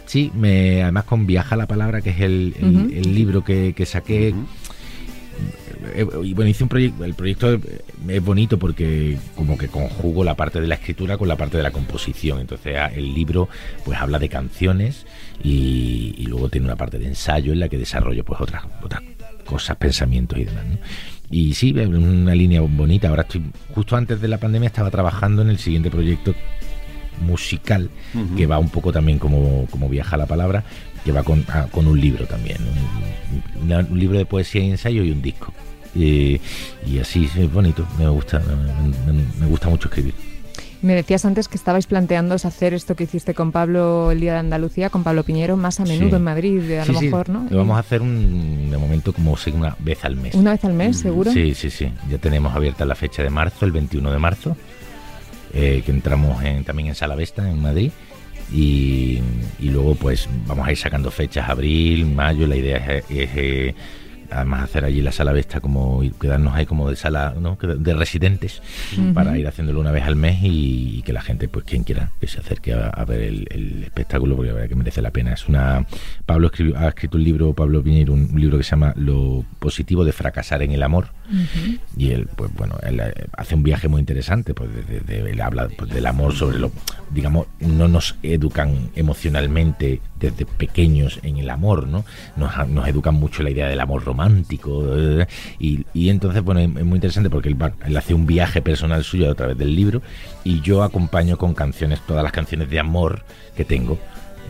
sí, 0.06 0.32
me, 0.36 0.84
además 0.84 1.06
con 1.06 1.26
Viaja 1.26 1.56
la 1.56 1.68
Palabra, 1.68 2.02
que 2.02 2.12
es 2.12 2.22
el, 2.22 2.54
libro 3.14 3.44
que, 3.44 3.74
saqué. 3.86 4.34
Eh, 5.94 6.08
y 6.24 6.34
bueno, 6.34 6.50
hice 6.50 6.64
un 6.64 6.70
proyecto, 6.70 7.04
el 7.04 7.14
proyecto 7.14 7.60
es 8.08 8.24
bonito 8.24 8.58
porque 8.58 9.18
como 9.36 9.58
que 9.58 9.68
conjugo 9.68 10.24
la 10.24 10.36
parte 10.36 10.62
de 10.62 10.68
la 10.68 10.76
escritura 10.76 11.18
con 11.18 11.28
la 11.28 11.36
parte 11.36 11.58
de 11.58 11.64
la 11.64 11.72
composición. 11.72 12.40
Entonces 12.40 12.76
ah, 12.78 12.92
el 12.94 13.14
libro 13.14 13.50
pues 13.84 14.00
habla 14.00 14.18
de 14.18 14.30
canciones 14.30 15.06
y, 15.44 16.26
luego 16.28 16.50
tiene 16.50 16.68
una 16.68 16.76
parte 16.76 16.98
de 16.98 17.08
ensayo 17.08 17.54
en 17.54 17.60
la 17.60 17.70
que 17.70 17.78
desarrollo 17.78 18.24
pues 18.24 18.40
otras, 18.42 18.64
otras 18.82 19.02
cosas, 19.46 19.78
pensamientos 19.78 20.40
y 20.40 20.46
demás. 20.46 20.64
Y 21.30 21.54
sí, 21.54 21.72
una 21.72 22.36
línea 22.36 22.62
bonita. 22.62 23.10
Ahora 23.10 23.24
estoy, 23.24 23.44
justo 23.74 23.96
antes 23.96 24.22
de 24.22 24.28
la 24.28 24.38
pandemia 24.38 24.68
estaba 24.68 24.92
trabajando 24.92 25.42
en 25.42 25.50
el 25.50 25.58
siguiente 25.58 25.90
proyecto 25.90 26.36
musical, 27.22 27.90
que 28.36 28.46
va 28.46 28.60
un 28.60 28.70
poco 28.70 28.92
también 28.92 29.20
como, 29.20 29.68
como 29.72 29.90
viaja 29.90 30.18
la 30.18 30.26
palabra, 30.26 30.64
que 31.04 31.12
va 31.12 31.24
con, 31.24 31.46
ah, 31.50 31.68
con 31.72 31.88
un 31.88 32.00
libro 32.00 32.26
también, 32.26 32.58
un, 33.62 34.00
libro 34.00 34.18
de 34.18 34.26
poesía 34.26 34.64
y 34.64 34.72
ensayo 34.72 35.04
y 35.04 35.12
un 35.12 35.22
disco. 35.22 35.54
y 35.96 36.40
así 37.00 37.30
es 37.38 37.52
bonito, 37.52 37.86
me 37.98 38.08
gusta, 38.10 38.42
me, 39.40 39.48
gusta 39.48 39.70
mucho 39.70 39.88
escribir. 39.88 40.14
Me 40.82 40.94
decías 40.94 41.26
antes 41.26 41.48
que 41.48 41.58
estabais 41.58 41.88
planteando 41.88 42.36
hacer 42.36 42.76
esto 42.76 42.96
que 42.96 43.06
hiciste 43.06 43.34
con 43.34 43.52
Pablo 43.52 44.12
el 44.12 44.20
día 44.20 44.34
de 44.34 44.40
Andalucía, 44.40 44.92
con 44.92 45.04
Pablo 45.04 45.24
Piñero, 45.24 45.58
más 45.58 45.80
a 45.80 45.84
menudo 45.84 46.18
en 46.18 46.24
Madrid, 46.24 46.78
a 46.78 46.86
lo 46.86 47.02
mejor, 47.02 47.30
¿no? 47.30 47.48
Lo 47.50 47.58
vamos 47.58 47.78
a 47.78 47.80
hacer 47.80 48.04
un, 48.04 48.70
de 48.70 48.78
momento 48.78 49.12
como 49.12 49.36
una 49.54 49.76
vez 49.80 50.06
al 50.06 50.16
mes. 50.16 50.36
¿Una 50.36 50.52
vez 50.52 50.64
al 50.64 50.74
mes, 50.74 51.00
seguro? 51.00 51.32
Sí, 51.32 51.56
sí, 51.56 51.72
sí. 51.72 51.92
Ya 52.10 52.20
tenemos 52.20 52.56
abierta 52.56 52.86
la 52.86 52.94
fecha 52.94 53.24
de 53.24 53.32
marzo, 53.32 53.66
el 53.66 53.72
21 53.72 54.12
de 54.12 54.20
marzo, 54.20 54.56
eh, 55.56 55.82
que 55.86 55.92
entramos 55.92 56.44
en, 56.44 56.64
también 56.64 56.90
en 56.90 56.96
Sala 56.96 57.16
Vesta, 57.16 57.50
en 57.50 57.62
Madrid. 57.62 57.92
Y, 58.54 59.22
luego 59.60 59.96
pues 59.96 60.30
vamos 60.46 60.68
a 60.68 60.72
ir 60.72 60.78
sacando 60.78 61.10
fechas, 61.10 61.50
abril, 61.50 62.06
mayo, 62.06 62.46
la 62.46 62.56
idea 62.56 62.78
es, 62.78 63.06
es 63.10 63.76
además 64.32 64.64
hacer 64.64 64.86
allí 64.86 65.02
la 65.02 65.12
sala 65.12 65.32
Vesta 65.32 65.60
como 65.60 66.02
quedarnos 66.20 66.56
ahí 66.56 66.66
como 66.66 66.90
de 66.90 66.96
sala 66.96 67.36
¿no? 67.40 67.58
de 67.62 67.94
residentes 67.94 68.62
para 69.14 69.38
ir 69.38 69.48
haciéndolo 69.48 69.80
una 69.80 69.92
vez 69.92 70.04
al 70.04 70.16
mes 70.16 70.40
y, 70.42 71.02
que 71.06 71.14
la 71.14 71.22
gente 71.22 71.48
pues 71.48 71.66
quien 71.66 71.84
quiera 71.84 72.12
que 72.20 72.28
se 72.28 72.40
acerque 72.40 72.74
a, 72.74 73.06
ver 73.06 73.22
el, 73.22 73.84
espectáculo 73.84 74.36
porque 74.36 74.50
la 74.50 74.56
verdad 74.56 74.70
que 74.70 74.76
merece 74.76 75.02
la 75.02 75.12
pena. 75.12 75.34
Es 75.34 75.48
una 75.48 75.86
Pablo 76.26 76.48
escribió, 76.48 76.78
ha 76.78 76.88
escrito 76.88 77.18
un 77.18 77.24
libro 77.24 77.54
Pablo 77.54 77.84
Piñero 77.84 78.14
un, 78.14 78.32
libro 78.36 78.58
que 78.58 78.64
se 78.64 78.72
llama 78.72 78.94
lo 78.96 79.46
positivo 79.60 80.04
de 80.04 80.12
fracasar 80.12 80.62
en 80.64 80.72
el 80.72 80.84
amor. 80.84 81.10
Y 81.98 82.12
él 82.12 82.28
pues 82.36 82.54
bueno 82.54 82.76
él 82.84 83.00
eh, 83.00 83.14
hace 83.38 83.56
un 83.56 83.64
viaje 83.64 83.88
muy 83.88 84.00
interesante 84.00 84.54
pues 84.54 84.70
de, 85.08 85.32
él 85.32 85.42
habla 85.42 85.68
pues, 85.76 85.90
del 85.92 86.06
amor 86.06 86.34
sobre 86.34 86.60
lo 86.60 86.72
digamos 87.12 87.48
no 87.60 87.88
nos 87.88 88.16
educan 88.22 88.90
emocionalmente 88.96 90.02
desde 90.32 90.46
pequeños 90.46 91.20
en 91.24 91.38
el 91.38 91.50
amor 91.50 91.88
no 91.88 92.06
nos, 92.36 92.88
educan 92.88 93.16
mucho 93.16 93.44
la 93.44 93.50
idea 93.50 93.68
del 93.68 93.80
amor 93.80 94.04
romántico. 94.04 94.86
Eh, 94.96 95.28
y, 95.60 96.10
entonces, 96.10 96.44
bueno, 96.44 96.62
es 96.62 96.70
muy 96.70 96.96
interesante 96.96 97.30
porque 97.30 97.50
él, 97.50 97.98
hace 97.98 98.14
un 98.14 98.26
viaje 98.26 98.62
personal 98.62 99.04
suyo 99.04 99.32
a 99.32 99.36
través 99.36 99.58
del 99.58 99.76
libro 99.76 100.02
y 100.44 100.62
yo 100.62 100.84
acompaño 100.84 101.38
con 101.38 101.54
canciones, 101.54 102.02
todas 102.06 102.24
las 102.24 102.32
canciones 102.32 102.70
de 102.70 102.80
amor 102.80 103.24
que 103.56 103.66
tengo. 103.66 103.98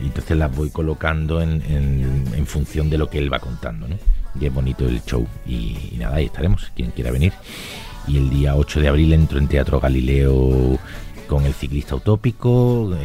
Y 0.02 0.08
entonces 0.08 0.38
las 0.38 0.54
voy 0.54 0.70
colocando 0.70 1.42
en, 1.42 2.46
función 2.46 2.90
de 2.90 2.98
lo 2.98 3.10
que 3.10 3.18
él 3.18 3.32
va 3.32 3.40
contando, 3.40 3.88
¿no? 3.88 3.98
Y 4.40 4.46
es 4.46 4.54
bonito 4.54 4.88
el 4.88 5.02
show. 5.04 5.26
Y, 5.48 5.96
nada, 5.98 6.18
ahí 6.18 6.26
estaremos, 6.26 6.72
quien 6.76 6.92
quiera 6.92 7.12
venir. 7.12 7.34
Y 8.08 8.18
el 8.18 8.30
día 8.30 8.56
8 8.56 8.82
de 8.82 8.88
abril 8.88 9.14
entro 9.14 9.40
en 9.40 9.48
Teatro 9.48 9.80
Galileo 9.80 10.78
con 11.28 11.46
El 11.46 11.54
ciclista 11.54 11.96
utópico, 11.96 12.96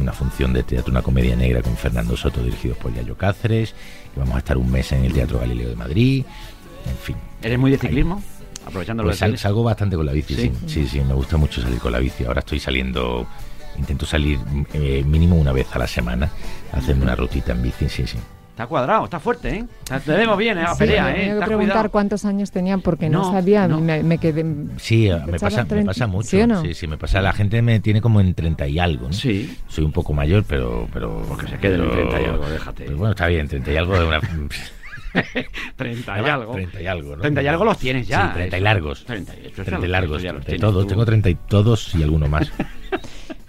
una 0.00 0.12
función 0.12 0.52
de 0.52 0.62
teatro, 0.62 0.90
una 0.90 1.02
comedia 1.02 1.36
negra 1.36 1.62
con 1.62 1.76
Fernando 1.76 2.16
Soto 2.16 2.42
dirigidos 2.42 2.78
por 2.78 2.94
Yayo 2.94 3.16
Cáceres, 3.16 3.74
vamos 4.16 4.34
a 4.34 4.38
estar 4.38 4.56
un 4.56 4.70
mes 4.70 4.92
en 4.92 5.04
el 5.04 5.12
Teatro 5.12 5.38
Galileo 5.38 5.68
de 5.68 5.76
Madrid, 5.76 6.24
en 6.88 6.96
fin. 6.96 7.16
¿Eres 7.42 7.58
muy 7.58 7.70
de 7.70 7.78
ciclismo? 7.78 8.22
Aprovechando 8.66 9.02
pues 9.02 9.18
salgo 9.18 9.62
bastante 9.62 9.96
con 9.96 10.06
la 10.06 10.12
bici, 10.12 10.34
¿Sí? 10.34 10.52
¿Sí? 10.66 10.86
sí, 10.86 11.00
me 11.00 11.14
gusta 11.14 11.36
mucho 11.36 11.62
salir 11.62 11.78
con 11.78 11.92
la 11.92 11.98
bici. 11.98 12.24
Ahora 12.24 12.40
estoy 12.40 12.60
saliendo, 12.60 13.26
intento 13.78 14.06
salir 14.06 14.38
eh, 14.74 15.02
mínimo 15.04 15.36
una 15.36 15.52
vez 15.52 15.66
a 15.72 15.78
la 15.78 15.86
semana, 15.86 16.30
haciendo 16.72 17.04
una 17.04 17.16
rutita 17.16 17.52
en 17.52 17.62
bici, 17.62 17.88
sí, 17.88 18.06
sí. 18.06 18.18
Está 18.50 18.66
cuadrado, 18.66 19.04
está 19.04 19.18
fuerte, 19.18 19.48
¿eh? 19.48 19.64
Te 20.04 20.12
vemos 20.12 20.36
bien, 20.36 20.58
¿eh? 20.58 20.64
A 20.66 20.74
pelea, 20.74 21.16
¿eh? 21.16 21.28
Tengo 21.28 21.40
que 21.40 21.46
preguntar 21.46 21.90
cuántos 21.90 22.24
años 22.24 22.50
tenía 22.50 22.76
porque 22.78 23.08
no, 23.08 23.32
sabía, 23.32 23.66
Me, 23.68 24.18
quedé... 24.18 24.44
Sí, 24.76 25.08
me 25.26 25.38
pasa, 25.38 25.64
me 25.64 25.84
pasa 25.84 26.06
mucho. 26.06 26.28
¿Sí, 26.28 26.42
sí, 26.62 26.74
sí, 26.74 26.86
me 26.86 26.98
pasa. 26.98 27.20
La 27.22 27.32
gente 27.32 27.62
me 27.62 27.80
tiene 27.80 28.00
como 28.00 28.20
en 28.20 28.34
30 28.34 28.68
y 28.68 28.78
algo, 28.78 29.06
¿no? 29.06 29.12
Sí. 29.12 29.56
Soy 29.68 29.84
un 29.84 29.92
poco 29.92 30.12
mayor, 30.12 30.44
pero... 30.46 30.88
pero 30.92 31.22
porque 31.26 31.46
se 31.48 31.58
quede 31.58 31.76
en 31.76 31.90
30 31.90 32.20
y 32.20 32.24
algo, 32.24 32.48
déjate. 32.48 32.84
Pero 32.84 32.98
bueno, 32.98 33.12
está 33.12 33.26
bien, 33.28 33.48
30 33.48 33.72
y 33.72 33.76
algo 33.76 33.98
de 33.98 34.06
una... 34.06 34.20
30 35.76 36.20
y 36.20 36.28
algo. 36.28 36.52
30 36.52 36.82
y 36.82 36.86
algo, 36.86 37.16
¿no? 37.16 37.22
30 37.22 37.42
y 37.42 37.46
algo 37.46 37.64
los 37.64 37.78
tienes 37.78 38.06
ya. 38.06 38.28
Sí, 38.28 38.34
30 38.34 38.58
y 38.58 38.60
largos. 38.60 39.04
30, 39.04 39.32
30 39.64 39.86
y 39.86 39.88
largos. 39.88 40.22
De 40.22 40.58
todos, 40.58 40.86
tengo 40.86 41.04
30 41.04 41.30
y 41.30 41.34
todos 41.34 41.94
y 41.94 42.02
alguno 42.02 42.28
más. 42.28 42.50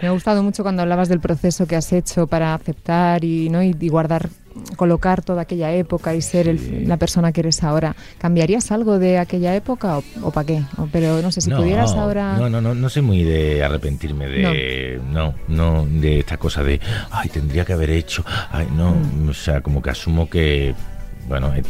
Me 0.01 0.07
ha 0.07 0.11
gustado 0.11 0.41
mucho 0.41 0.63
cuando 0.63 0.81
hablabas 0.81 1.09
del 1.09 1.19
proceso 1.19 1.67
que 1.67 1.75
has 1.75 1.93
hecho 1.93 2.25
para 2.25 2.55
aceptar 2.55 3.23
y, 3.23 3.49
¿no? 3.49 3.61
y, 3.61 3.73
guardar, 3.87 4.29
colocar 4.75 5.21
toda 5.21 5.43
aquella 5.43 5.71
época 5.73 6.15
y 6.15 6.21
ser 6.21 6.59
la 6.87 6.97
persona 6.97 7.31
que 7.31 7.41
eres 7.41 7.63
ahora. 7.63 7.95
¿Cambiarías 8.17 8.71
algo 8.71 8.97
de 8.97 9.19
aquella 9.19 9.55
época 9.55 9.99
o, 10.23 10.31
para 10.31 10.47
qué? 10.47 10.63
pero 10.91 11.21
no 11.21 11.31
sé, 11.31 11.41
si 11.41 11.51
pudieras 11.51 11.91
ahora... 11.93 12.35
No, 12.35 12.49
no, 12.49 12.61
no, 12.61 12.73
no 12.73 12.89
soy 12.89 13.03
muy 13.03 13.23
de 13.23 13.63
arrepentirme 13.63 14.27
de... 14.27 14.99
No, 15.07 15.35
no, 15.47 15.85
de 15.85 16.19
esta 16.19 16.37
cosa 16.37 16.63
de, 16.63 16.79
ay, 17.11 17.29
tendría 17.29 17.63
que 17.63 17.73
haber 17.73 17.91
hecho, 17.91 18.25
ay, 18.51 18.67
no, 18.75 18.95
mm. 18.95 19.29
o 19.29 19.33
sea, 19.33 19.61
como 19.61 19.83
que 19.83 19.91
asumo 19.91 20.27
que, 20.27 20.73
bueno... 21.31 21.53
es 21.53 21.65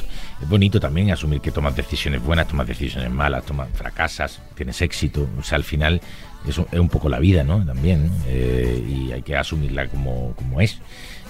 bonito 0.50 0.80
también 0.80 1.12
asumir 1.12 1.40
que 1.40 1.52
tomas 1.52 1.76
decisiones 1.76 2.22
buenas, 2.22 2.48
tomas 2.48 2.68
decisiones 2.68 3.12
malas, 3.12 3.46
tomas 3.46 3.70
fracasas, 3.74 4.42
tienes 4.56 4.82
éxito. 4.82 5.28
O 5.40 5.44
sea, 5.44 5.58
al 5.58 5.64
final 5.64 6.02
es 6.48 6.58
un, 6.58 6.66
es 6.72 6.80
un 6.80 6.90
poco 6.90 7.10
la 7.10 7.20
vida, 7.20 7.44
¿no? 7.44 7.64
También, 7.66 8.10
eh, 8.28 8.84
y 8.88 9.12
hay 9.12 9.22
que 9.22 9.36
asumirla 9.36 9.88
como, 9.88 10.34
como 10.36 10.62
es. 10.62 10.80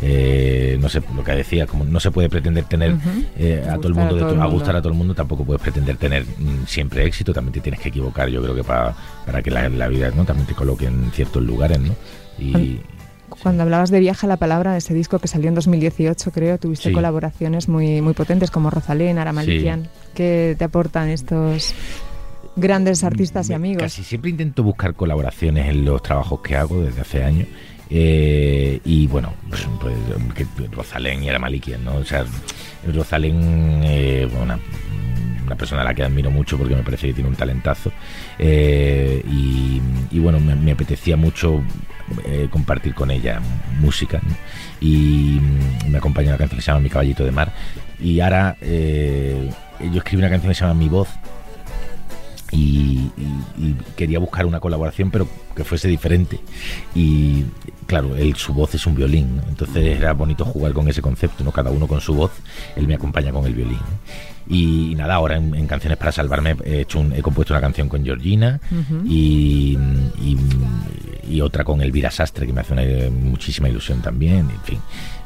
Eh, 0.02 0.78
no 0.80 0.90
sé, 0.90 1.02
lo 1.16 1.24
que 1.24 1.34
decía, 1.34 1.68
como 1.68 1.84
no 1.84 2.00
se 2.00 2.12
puede 2.12 2.30
pretender 2.30 2.64
tener 2.64 2.96
eh, 3.38 3.64
a 3.70 3.76
todo 3.76 3.90
el 3.90 3.94
mundo, 3.94 4.42
a, 4.42 4.46
gustar 4.48 4.76
a 4.76 4.82
todo 4.82 4.94
el 4.94 4.98
mundo, 4.98 5.14
tampoco 5.14 5.44
puedes 5.44 5.62
pretender 5.62 5.98
tener 5.98 6.24
mm, 6.24 6.66
siempre 6.66 7.06
éxito, 7.06 7.34
también 7.34 7.54
te 7.54 7.60
tienes 7.60 7.82
que 7.82 7.90
equivocar, 7.90 8.30
yo 8.30 8.42
creo 8.42 8.56
que 8.56 8.64
para, 8.64 8.96
para 9.26 9.42
que 9.44 9.52
la, 9.52 9.68
vida 9.88 10.12
¿no? 10.16 10.26
también 10.26 10.48
te 10.48 10.56
coloque 10.56 10.86
en 10.86 11.12
ciertos 11.12 11.44
lugares, 11.44 11.80
¿no? 11.80 11.94
Y, 12.40 12.80
cuando 13.42 13.64
hablabas 13.64 13.92
de 13.92 14.00
Viaja 14.00 14.28
la 14.28 14.38
Palabra, 14.38 14.74
de 14.74 14.80
ese 14.80 14.94
disco 14.94 15.20
que 15.20 15.28
salió 15.28 15.50
en 15.50 15.56
2018, 15.56 16.32
creo, 16.32 16.58
tuviste 16.58 16.92
colaboraciones 16.92 17.68
muy, 17.68 18.02
muy 18.02 18.14
potentes 18.14 18.52
como 18.52 18.70
Rosalén, 18.70 19.18
Aramalikian. 19.18 19.88
¿Qué 20.14 20.56
te 20.58 20.64
aportan 20.66 21.10
estos 21.10 21.74
grandes 22.56 23.04
artistas 23.04 23.50
y 23.50 23.54
amigos. 23.54 23.84
Casi 23.84 24.04
siempre 24.04 24.30
intento 24.30 24.64
buscar 24.64 24.94
colaboraciones 24.94 25.70
en 25.70 25.86
los 25.86 26.02
trabajos 26.02 26.42
que 26.42 26.56
hago 26.56 26.82
desde 26.82 27.02
hace 27.02 27.24
años. 27.24 27.48
Eh, 27.90 28.80
y 28.86 29.08
bueno, 29.08 29.34
pues, 29.50 29.68
pues 29.80 30.72
Rosalén 30.72 31.24
y 31.24 31.30
Ara 31.30 31.40
Malikian, 31.40 31.84
¿no? 31.84 31.96
O 31.98 32.06
sea, 32.06 32.26
Rosalén, 32.94 33.82
eh, 33.84 34.30
una, 34.42 34.60
persona 35.58 35.82
a 35.82 35.84
la 35.84 35.94
que 35.94 36.04
admiro 36.04 36.32
mucho 36.32 36.58
porque 36.58 36.74
me 36.74 36.82
parece 36.82 37.08
que 37.08 37.14
tiene 37.14 37.30
un 37.30 37.36
talentazo. 37.36 37.92
Eh, 38.40 39.22
y, 39.30 40.20
bueno, 40.20 40.40
me, 40.40 40.72
apetecía 40.72 41.18
mucho 41.18 41.62
compartir 42.50 42.94
con 42.94 43.12
ella 43.12 43.42
música. 43.80 44.22
Y 44.80 45.40
me 45.90 45.98
acompaña 45.98 46.30
una 46.30 46.38
canción 46.38 46.58
que 46.58 46.64
se 46.64 46.72
llama 46.72 46.82
Mi 46.82 46.90
caballito 46.90 47.24
de 47.24 47.32
mar. 47.32 47.54
Y 48.00 48.20
ahora 48.20 48.58
yo 48.62 49.98
escribí 49.98 50.18
una 50.18 50.30
canción 50.30 50.52
que 50.52 50.56
se 50.56 50.62
llama 50.62 50.74
Mi 50.74 50.90
voz 50.90 51.10
y, 52.52 53.10
quería 53.96 54.20
buscar 54.20 54.46
una 54.46 54.60
colaboración 54.60 55.12
pero 55.12 55.28
que 55.56 55.64
fuese 55.64 55.88
diferente 55.88 56.40
y 56.94 57.46
claro 57.92 58.16
él 58.16 58.38
su 58.38 58.54
voz 58.54 58.74
es 58.74 58.88
un 58.88 58.96
violín 58.96 59.42
entonces 59.50 59.98
era 59.98 60.14
bonito 60.14 60.46
jugar 60.46 60.72
con 60.72 60.88
ese 60.88 61.02
concepto 61.02 61.44
no 61.44 61.52
cada 61.52 61.72
uno 61.72 61.88
con 61.88 62.00
su 62.00 62.14
voz 62.14 62.32
él 62.78 62.88
me 62.88 62.96
acompaña 62.96 63.34
con 63.34 63.46
el 63.46 63.54
violín 63.54 63.82
y, 64.48 64.96
nada 64.96 65.16
ahora 65.16 65.36
en, 65.36 65.68
canciones 65.68 65.98
para 65.98 66.14
salvarme 66.14 66.56
he 66.64 66.80
hecho 66.82 67.04
he 67.14 67.22
compuesto 67.22 67.54
una 67.54 67.60
canción 67.60 67.90
con 67.90 68.06
Georgina 68.06 68.62
y, 69.04 69.78
y, 71.30 71.42
otra 71.42 71.66
con 71.66 71.82
Elvira 71.82 72.12
Sastre 72.12 72.48
que 72.48 72.54
me 72.54 72.62
hace 72.62 72.72
una, 72.72 72.84
muchísima 73.12 73.68
ilusión 73.68 74.02
también 74.02 74.50
en 74.50 74.62
fin 74.62 74.80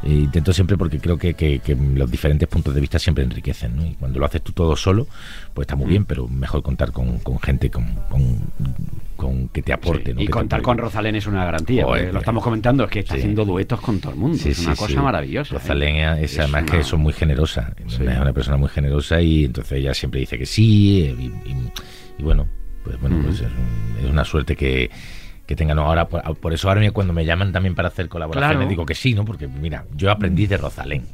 eh, 0.05 0.11
intento 0.11 0.53
siempre 0.53 0.77
porque 0.77 0.99
creo 0.99 1.17
que, 1.17 1.33
que, 1.33 1.61
los 1.95 2.11
diferentes 2.11 2.47
puntos 2.47 2.75
de 2.75 2.79
vista 2.79 2.99
siempre 2.99 3.23
enriquecen, 3.23 3.75
¿no? 3.75 3.83
Y 3.83 3.95
cuando 3.95 4.19
lo 4.19 4.25
haces 4.27 4.43
tú 4.43 4.51
todo 4.51 4.75
solo, 4.75 5.07
pues 5.53 5.65
está 5.65 5.75
muy 5.75 5.87
bien, 5.87 6.05
pero 6.05 6.27
mejor 6.27 6.61
contar 6.61 6.91
con, 6.91 7.17
con 7.19 7.39
gente 7.39 7.71
con, 7.71 7.87
con, 9.17 9.49
que 9.49 9.63
te 9.63 9.73
aporte. 9.73 10.13
Y 10.15 10.27
contar 10.27 10.61
con 10.61 10.77
Rosalén 10.77 11.15
es 11.15 11.25
una 11.25 11.43
garantía, 11.43 11.85
lo 11.85 12.19
estamos 12.19 12.43
comentando, 12.43 12.83
es 12.83 12.91
que 12.91 12.99
está 12.99 13.15
haciendo 13.15 13.45
duetos 13.45 13.81
con 13.81 13.99
todo 13.99 14.13
el 14.13 14.19
mundo, 14.19 14.37
es 14.45 14.59
una 14.59 14.75
cosa 14.75 15.01
maravillosa. 15.01 15.55
¿eh? 15.55 15.57
Rosalén 15.57 15.95
es, 16.19 16.37
además 16.37 16.65
que 16.69 16.83
son 16.83 17.01
muy 17.01 17.13
generosa, 17.13 17.73
es 17.83 17.99
una 17.99 18.31
persona 18.31 18.57
muy 18.57 18.69
generosa 18.69 19.19
y 19.21 19.45
entonces 19.45 19.79
ella 19.79 19.95
siempre 19.95 20.19
dice 20.19 20.37
que 20.37 20.45
sí, 20.45 21.33
y, 22.19 22.23
bueno, 22.23 22.47
pues 22.83 23.01
bueno, 23.01 23.19
pues 23.23 23.41
es 23.41 24.07
una 24.07 24.23
suerte 24.23 24.55
que 24.55 24.91
que 25.45 25.55
tengan 25.55 25.79
ahora. 25.79 26.07
Por, 26.07 26.53
eso 26.53 26.69
ahora 26.69 26.89
cuando 26.91 27.13
me 27.13 27.25
llaman 27.25 27.51
también 27.51 27.75
para 27.75 27.89
hacer 27.89 28.09
colaboraciones 28.09 28.67
digo 28.69 28.85
que 28.85 28.95
sí, 28.95 29.13
¿no? 29.13 29.25
Porque 29.25 29.47
mira, 29.47 29.85
yo 29.95 30.11
aprendí 30.11 30.47
de 30.47 30.57
Rosalén. 30.57 31.05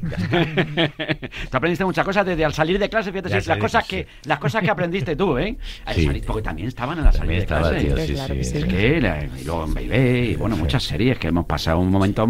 tú 1.50 1.56
aprendiste 1.56 1.84
muchas 1.84 2.04
cosas 2.04 2.26
desde 2.26 2.44
al 2.44 2.52
salir 2.52 2.78
de 2.78 2.88
clase, 2.88 3.12
fíjate, 3.12 3.40
las 3.46 3.58
cosas 3.58 3.86
que 3.86 4.06
las 4.24 4.38
cosas 4.38 4.62
que 4.62 4.70
aprendiste 4.70 5.16
tú, 5.16 5.38
¿eh? 5.38 5.56
porque 6.26 6.42
también 6.42 6.68
estaban 6.68 6.98
en 6.98 7.04
la 7.04 7.12
salida 7.12 7.40
de 7.40 7.46
clase. 7.46 8.06
sí, 8.06 8.16
sí, 8.44 8.58
es 8.58 8.64
que 8.64 8.98
y 9.40 9.44
luego 9.44 9.64
en 9.64 9.74
Bailé 9.74 10.24
y 10.26 10.36
bueno, 10.36 10.56
muchas 10.56 10.82
series 10.82 11.18
que 11.18 11.28
hemos 11.28 11.46
pasado 11.46 11.78
un 11.78 11.90
momento 11.90 12.26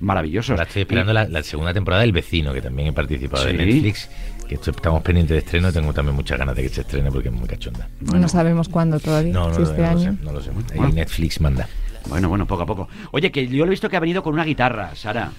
maravilloso. 0.00 0.52
Ahora 0.52 0.64
estoy 0.64 0.82
esperando 0.82 1.12
la, 1.12 1.42
segunda 1.42 1.72
temporada 1.72 2.02
del 2.02 2.12
Vecino, 2.12 2.52
que 2.52 2.62
también 2.62 2.88
he 2.88 2.92
participado 2.92 3.44
de 3.44 3.52
Netflix 3.52 4.08
que 4.58 4.70
estamos 4.70 5.02
pendientes 5.02 5.34
de 5.34 5.38
estreno, 5.38 5.72
tengo 5.72 5.92
también 5.92 6.16
muchas 6.16 6.38
ganas 6.38 6.54
de 6.56 6.62
que 6.62 6.68
se 6.68 6.80
estrene 6.82 7.10
porque 7.10 7.28
es 7.28 7.34
muy 7.34 7.48
cachonda. 7.48 7.88
no 8.00 8.28
sabemos 8.28 8.68
cuándo 8.68 8.98
todavía, 9.00 9.32
no, 9.32 9.48
no, 9.48 9.54
si 9.54 9.62
este 9.62 9.84
año. 9.84 10.16
no 10.22 10.32
lo 10.32 10.40
sé. 10.40 10.50
Ahí 10.78 10.92
Netflix 10.92 11.40
manda. 11.40 11.68
Bueno, 12.08 12.28
bueno, 12.28 12.46
poco 12.46 12.62
a 12.62 12.66
poco. 12.66 12.88
Oye, 13.12 13.30
que 13.32 13.46
yo 13.48 13.64
lo 13.64 13.66
he 13.66 13.70
visto 13.70 13.88
que 13.88 13.96
ha 13.96 14.00
venido 14.00 14.22
con 14.22 14.34
una 14.34 14.44
guitarra, 14.44 14.94
Sara. 14.94 15.32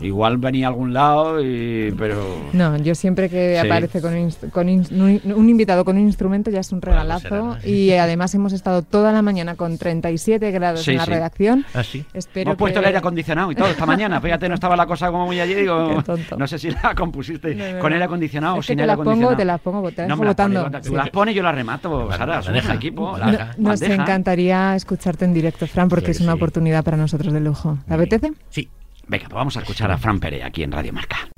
Igual 0.00 0.38
venía 0.38 0.66
a 0.66 0.70
algún 0.70 0.94
lado, 0.94 1.42
y, 1.42 1.94
pero... 1.98 2.48
No, 2.52 2.76
yo 2.78 2.94
siempre 2.94 3.28
que 3.28 3.58
aparece 3.58 4.00
con, 4.00 4.14
un, 4.14 5.48
invitado 5.48 5.84
con 5.84 5.96
un 5.96 6.02
instrumento 6.02 6.50
ya 6.50 6.60
es 6.60 6.72
un 6.72 6.80
regalazo. 6.80 7.58
y 7.64 7.92
además 7.92 8.34
hemos 8.34 8.52
estado 8.52 8.82
toda 8.82 9.12
la 9.12 9.22
mañana 9.22 9.56
con 9.56 9.76
37 9.76 10.50
grados 10.50 10.86
en 10.88 10.96
la 10.96 11.04
redacción. 11.04 11.66
¿Ah, 11.74 11.82
sí? 11.82 12.04
Espero 12.14 12.50
hemos 12.50 12.58
puesto 12.58 12.80
el 12.80 12.86
aire 12.86 12.98
acondicionado 12.98 13.52
y 13.52 13.54
todo 13.54 13.68
esta 13.68 13.86
mañana. 13.86 14.20
Fíjate, 14.20 14.48
no 14.48 14.54
estaba 14.54 14.76
la 14.76 14.86
cosa 14.86 15.10
como 15.10 15.26
muy 15.26 15.40
allí. 15.40 15.54
Digo, 15.54 16.02
no 16.36 16.46
sé 16.46 16.58
si 16.58 16.70
la 16.70 16.94
compusiste 16.94 17.78
con 17.78 17.92
aire 17.92 18.04
acondicionado 18.04 18.56
o 18.56 18.62
sin 18.62 18.76
te 18.76 18.82
aire 18.82 18.92
acondicionado. 18.92 19.30
Pongo, 19.30 19.36
te 19.36 19.44
las 19.44 19.60
pongo, 19.60 19.90
te 19.90 20.02
las 20.02 20.08
no, 20.08 20.16
votando. 20.16 20.70
tú 20.82 20.94
las 20.94 21.10
pones 21.10 21.34
y 21.34 21.36
yo 21.36 21.42
las 21.42 21.54
remato, 21.54 22.10
Sara. 22.12 22.40
Deja 22.40 22.74
equipo. 22.74 23.16
nos 23.58 23.82
encantaría 23.82 24.74
escucharte 24.76 25.24
en 25.24 25.34
directo, 25.34 25.66
Fran, 25.66 25.88
porque 25.88 26.12
es 26.12 26.20
una 26.20 26.34
oportunidad 26.34 26.84
para 26.84 26.96
nosotros 26.96 27.32
de 27.32 27.40
lujo. 27.40 27.78
¿Te 27.86 27.94
apetece? 27.94 28.32
Sí. 28.48 28.68
Venga, 29.10 29.24
pues 29.24 29.34
vamos 29.34 29.56
a 29.56 29.60
escuchar 29.60 29.90
a 29.90 29.98
Fran 29.98 30.20
Pere 30.20 30.44
aquí 30.44 30.62
en 30.62 30.70
Radio 30.70 30.92
Marca. 30.92 31.28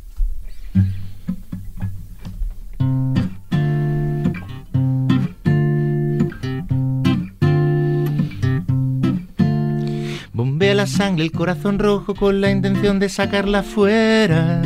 Bombea 10.35 10.75
la 10.75 10.87
sangre, 10.87 11.25
el 11.25 11.33
corazón 11.33 11.79
rojo 11.79 12.15
con 12.15 12.43
la 12.43 12.51
intención 12.51 12.99
de 12.99 13.09
sacarla 13.09 13.63
fuera. 13.63 14.61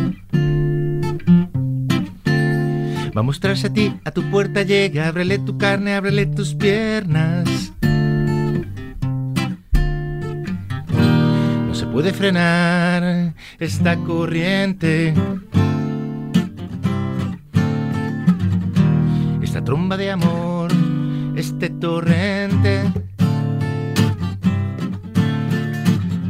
Va 3.16 3.20
a 3.20 3.22
mostrarse 3.22 3.68
a 3.68 3.72
ti, 3.72 3.94
a 4.04 4.10
tu 4.10 4.28
puerta 4.32 4.62
llega, 4.62 5.06
ábrele 5.06 5.38
tu 5.38 5.56
carne, 5.56 5.94
ábrele 5.94 6.26
tus 6.26 6.56
piernas. 6.56 7.72
Puede 11.96 12.12
frenar 12.12 13.32
esta 13.58 13.96
corriente. 13.96 15.14
Esta 19.42 19.64
tromba 19.64 19.96
de 19.96 20.10
amor, 20.10 20.70
este 21.36 21.70
torrente. 21.70 22.82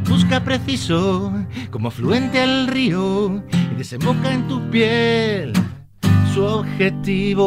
Busca 0.07 0.41
preciso 0.41 1.33
como 1.69 1.89
afluente 1.89 2.39
al 2.39 2.67
río 2.67 3.43
y 3.51 3.75
desemboca 3.75 4.31
en 4.31 4.47
tu 4.47 4.61
piel 4.69 5.51
su 6.33 6.45
objetivo. 6.45 7.45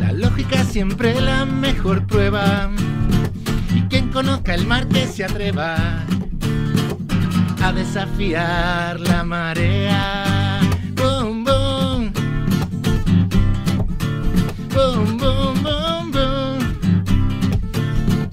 La 0.00 0.10
lógica 0.10 0.64
siempre 0.64 1.20
la 1.20 1.44
mejor 1.44 2.06
prueba. 2.06 2.70
Y 3.74 3.82
quien 3.82 4.08
conozca 4.10 4.54
el 4.54 4.66
mar 4.66 4.88
que 4.88 5.06
se 5.06 5.22
atreva 5.22 5.76
a 7.62 7.72
desafiar 7.74 8.98
la 9.00 9.22
marea. 9.22 10.60
Boom, 10.94 11.44
boom. 11.44 12.12
Boom, 14.72 15.18
boom, 15.18 15.62
boom, 15.62 16.10
boom. 16.12 16.58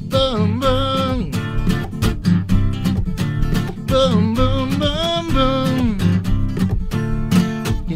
Boom, 0.10 0.60
boom. 0.62 1.32
Boom, 3.88 4.34
boom. 4.34 4.84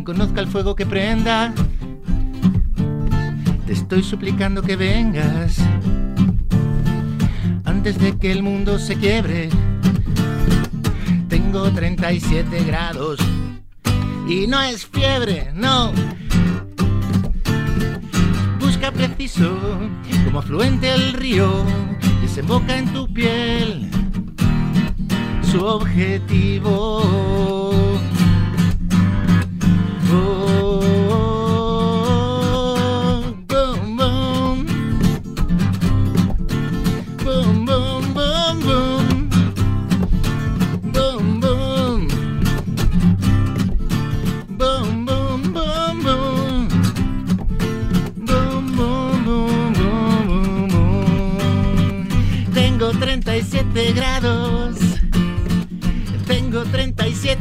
conozca 0.08 0.40
el 0.40 0.48
fuego 0.48 0.74
que 0.74 0.86
prenda. 0.86 1.54
Estoy 3.88 4.04
suplicando 4.04 4.62
que 4.62 4.76
vengas 4.76 5.60
antes 7.64 7.98
de 7.98 8.18
que 8.18 8.34
el 8.34 8.44
mundo 8.44 8.80
se 8.80 8.98
quiebre. 8.98 9.48
Tengo 11.30 11.72
37 11.72 12.66
grados 12.66 13.18
y 14.28 14.46
no 14.46 14.62
es 14.62 14.86
fiebre, 14.86 15.54
no. 15.54 15.94
Busca 18.60 18.92
preciso 18.92 19.58
como 20.26 20.40
afluente 20.40 20.94
el 20.94 21.14
río, 21.14 21.64
desemboca 22.22 22.78
en 22.78 22.92
tu 22.92 23.08
piel 23.08 23.90
su 25.50 25.64
objetivo. 25.64 27.37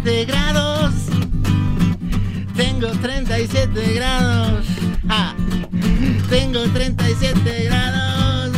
37 0.07 0.33
grados. 0.33 0.95
Tengo 2.55 2.91
37 2.93 3.95
grados. 3.95 4.67
Ah, 5.09 5.35
tengo 6.31 6.63
37 6.63 7.65
grados. 7.65 8.57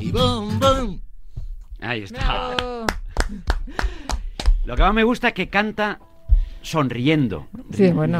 Y 0.00 0.10
boom, 0.10 0.58
boom. 0.58 1.00
Ahí 1.80 2.02
está. 2.02 2.56
Lo 4.64 4.74
que 4.74 4.82
más 4.82 4.92
me 4.92 5.04
gusta 5.04 5.28
es 5.28 5.34
que 5.34 5.48
canta 5.48 6.00
sonriendo, 6.66 7.46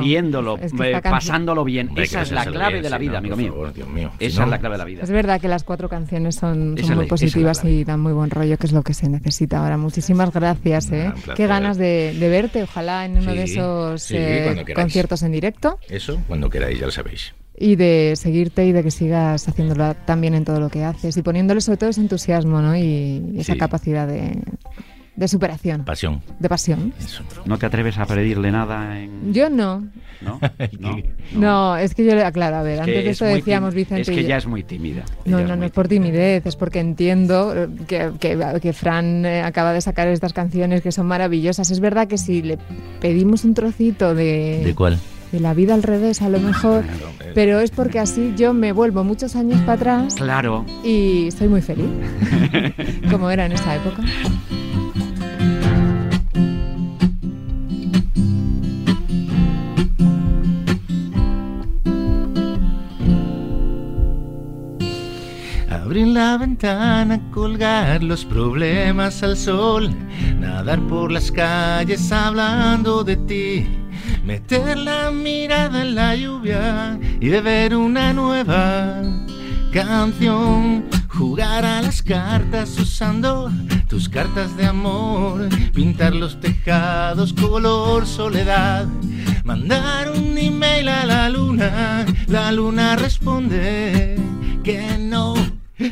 viéndolo, 0.00 0.56
eh, 0.58 1.00
pasándolo 1.02 1.64
bien. 1.64 1.90
Esa 1.96 2.22
es 2.22 2.30
la 2.30 2.44
clave 2.44 2.80
de 2.80 2.88
la 2.88 2.96
vida, 2.96 3.18
amigo 3.18 3.36
mío. 3.36 3.72
Esa 4.20 4.44
es 4.44 4.48
la 4.48 4.58
clave 4.58 4.74
de 4.74 4.78
la 4.78 4.84
vida. 4.84 5.02
Es 5.02 5.10
verdad 5.10 5.40
que 5.40 5.48
las 5.48 5.64
cuatro 5.64 5.88
canciones 5.88 6.36
son, 6.36 6.74
muy 6.74 7.06
positivas 7.06 7.64
y 7.64 7.82
dan 7.82 8.00
muy 8.00 8.12
buen 8.12 8.30
rollo, 8.30 8.56
que 8.56 8.66
es 8.66 8.72
lo 8.72 8.82
que 8.82 8.94
se 8.94 9.08
necesita 9.08 9.58
ahora. 9.58 9.76
Muchísimas 9.76 10.32
gracias. 10.32 10.92
¿eh? 10.92 11.12
Qué 11.34 11.46
ganas 11.48 11.76
de, 11.76 12.14
verte, 12.20 12.62
ojalá 12.62 13.04
en 13.04 13.18
uno 13.18 13.34
de 13.34 13.42
esos 13.42 14.10
eh, 14.12 14.64
conciertos 14.74 15.22
en 15.24 15.32
directo. 15.32 15.78
Eso, 15.88 16.20
cuando 16.28 16.48
queráis, 16.48 16.78
ya 16.78 16.86
lo 16.86 16.92
sabéis 16.92 17.34
y 17.58 17.74
de 17.76 18.12
seguirte 18.16 18.66
y 18.66 18.72
de 18.72 18.82
que 18.82 18.90
sigas 18.90 19.48
haciéndolo 19.48 19.94
también 20.04 20.34
en 20.34 20.44
todo 20.44 20.60
lo 20.60 20.68
que 20.68 20.84
haces 20.84 21.16
y 21.16 21.22
poniéndole 21.22 21.62
sobre 21.62 21.78
todo 21.78 21.88
ese 21.88 22.02
entusiasmo 22.02 22.60
¿no? 22.60 22.76
y 22.76 23.34
esa 23.38 23.56
capacidad 23.56 24.06
de, 24.06 24.42
de 25.16 25.28
superación. 25.28 25.84
Pasión. 25.84 26.22
De 26.38 26.48
pasión. 26.48 26.92
¿No 27.44 27.58
te 27.58 27.66
atreves 27.66 27.98
a 27.98 28.06
pedirle 28.06 28.50
nada? 28.50 29.00
En... 29.00 29.32
Yo 29.32 29.50
no. 29.50 29.86
¿No? 30.20 30.40
No, 31.34 31.76
es 31.76 31.94
que 31.94 32.04
yo 32.04 32.14
le 32.14 32.22
aclaro, 32.22 32.56
a 32.56 32.62
ver, 32.62 32.80
antes 32.80 33.04
de 33.04 33.10
eso 33.10 33.24
decíamos 33.24 33.74
Vicente. 33.74 34.02
Es 34.02 34.10
que 34.10 34.24
ya 34.24 34.36
es 34.36 34.46
muy 34.46 34.62
tímida. 34.62 35.04
No, 35.24 35.40
no, 35.40 35.56
no 35.56 35.64
es 35.64 35.72
por 35.72 35.88
timidez, 35.88 36.46
es 36.46 36.54
porque 36.54 36.78
entiendo 36.78 37.68
que, 37.88 38.12
que, 38.20 38.72
Fran 38.72 39.26
eh, 39.26 39.42
acaba 39.42 39.72
de 39.72 39.80
sacar 39.80 40.06
estas 40.06 40.32
canciones 40.32 40.82
que 40.82 40.92
son 40.92 41.06
maravillosas. 41.06 41.70
Es 41.72 41.80
verdad 41.80 42.06
que 42.06 42.16
si 42.16 42.42
le 42.42 42.58
pedimos 43.00 43.44
un 43.44 43.54
trocito 43.54 44.14
de. 44.14 44.62
¿De 44.64 44.74
cuál? 44.74 44.98
de 45.32 45.40
la 45.40 45.54
vida 45.54 45.74
al 45.74 45.82
revés 45.82 46.22
a 46.22 46.28
lo 46.28 46.38
mejor, 46.38 46.84
pero 47.34 47.60
es 47.60 47.70
porque 47.70 47.98
así 47.98 48.34
yo 48.36 48.54
me 48.54 48.72
vuelvo 48.72 49.04
muchos 49.04 49.34
años 49.36 49.60
para 49.60 49.72
atrás. 49.72 50.14
Claro. 50.14 50.64
Y 50.84 51.30
soy 51.36 51.48
muy 51.48 51.62
feliz, 51.62 51.90
como 53.10 53.30
era 53.30 53.46
en 53.46 53.52
esa 53.52 53.74
época. 53.74 54.02
Abrir 65.86 66.08
la 66.08 66.36
ventana, 66.36 67.20
colgar 67.30 68.02
los 68.02 68.24
problemas 68.24 69.22
al 69.22 69.36
sol, 69.36 69.88
nadar 70.36 70.80
por 70.88 71.12
las 71.12 71.30
calles 71.30 72.10
hablando 72.10 73.04
de 73.04 73.16
ti, 73.16 73.68
meter 74.24 74.78
la 74.78 75.12
mirada 75.12 75.82
en 75.82 75.94
la 75.94 76.16
lluvia 76.16 76.98
y 77.20 77.28
beber 77.28 77.76
una 77.76 78.12
nueva 78.12 79.00
canción, 79.72 80.86
jugar 81.06 81.64
a 81.64 81.80
las 81.82 82.02
cartas 82.02 82.76
usando 82.80 83.48
tus 83.88 84.08
cartas 84.08 84.56
de 84.56 84.66
amor, 84.66 85.48
pintar 85.72 86.16
los 86.16 86.40
tejados 86.40 87.32
color 87.32 88.08
soledad, 88.08 88.88
mandar 89.44 90.10
un 90.10 90.36
email 90.36 90.88
a 90.88 91.06
la 91.06 91.28
luna, 91.28 92.04
la 92.26 92.50
luna 92.50 92.96
responde 92.96 94.16
que 94.64 94.98
no 94.98 95.36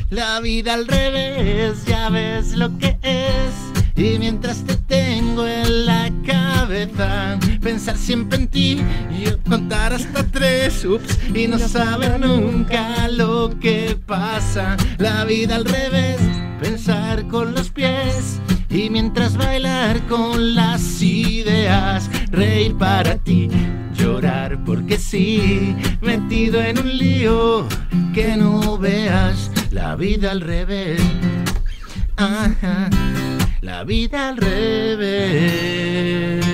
La 0.09 0.39
vida 0.39 0.73
al 0.73 0.87
revés, 0.87 1.85
ya 1.85 2.09
ves 2.09 2.55
lo 2.55 2.75
que 2.79 2.97
es. 3.03 3.53
Y 3.95 4.17
mientras 4.17 4.63
te 4.63 4.75
tengo 4.75 5.45
en 5.45 5.85
la 5.85 6.11
cabeza, 6.25 7.37
pensar 7.61 7.95
siempre 7.95 8.39
en 8.39 8.47
ti, 8.47 8.81
yo 9.23 9.39
contar 9.43 9.93
hasta 9.93 10.23
tres, 10.23 10.83
ups, 10.85 11.19
y 11.33 11.47
no 11.47 11.59
saber 11.59 12.19
nunca 12.19 13.07
lo 13.09 13.57
que 13.59 13.95
pasa. 14.07 14.75
La 14.97 15.23
vida 15.23 15.55
al 15.55 15.65
revés, 15.65 16.19
pensar 16.59 17.27
con 17.27 17.53
los 17.53 17.69
pies. 17.69 18.41
Y 18.69 18.89
mientras 18.89 19.37
bailar 19.37 20.01
con 20.07 20.55
las 20.55 20.99
ideas, 21.01 22.09
reír 22.31 22.75
para 22.75 23.17
ti, 23.17 23.49
llorar 23.93 24.63
porque 24.65 24.97
sí, 24.97 25.75
metido 26.01 26.59
en 26.59 26.79
un 26.79 26.97
lío 26.97 27.67
que 28.13 28.35
no 28.35 28.77
veas 28.79 29.51
la 29.75 29.95
vida 29.97 30.31
al 30.31 30.39
revés. 30.39 31.01
Ajá, 32.15 32.89
la 33.59 33.83
vida 33.83 34.29
al 34.29 34.37
revés. 34.37 36.45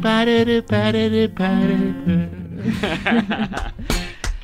Parere, 0.00 0.62
parere, 0.62 1.28
parere. 1.28 2.30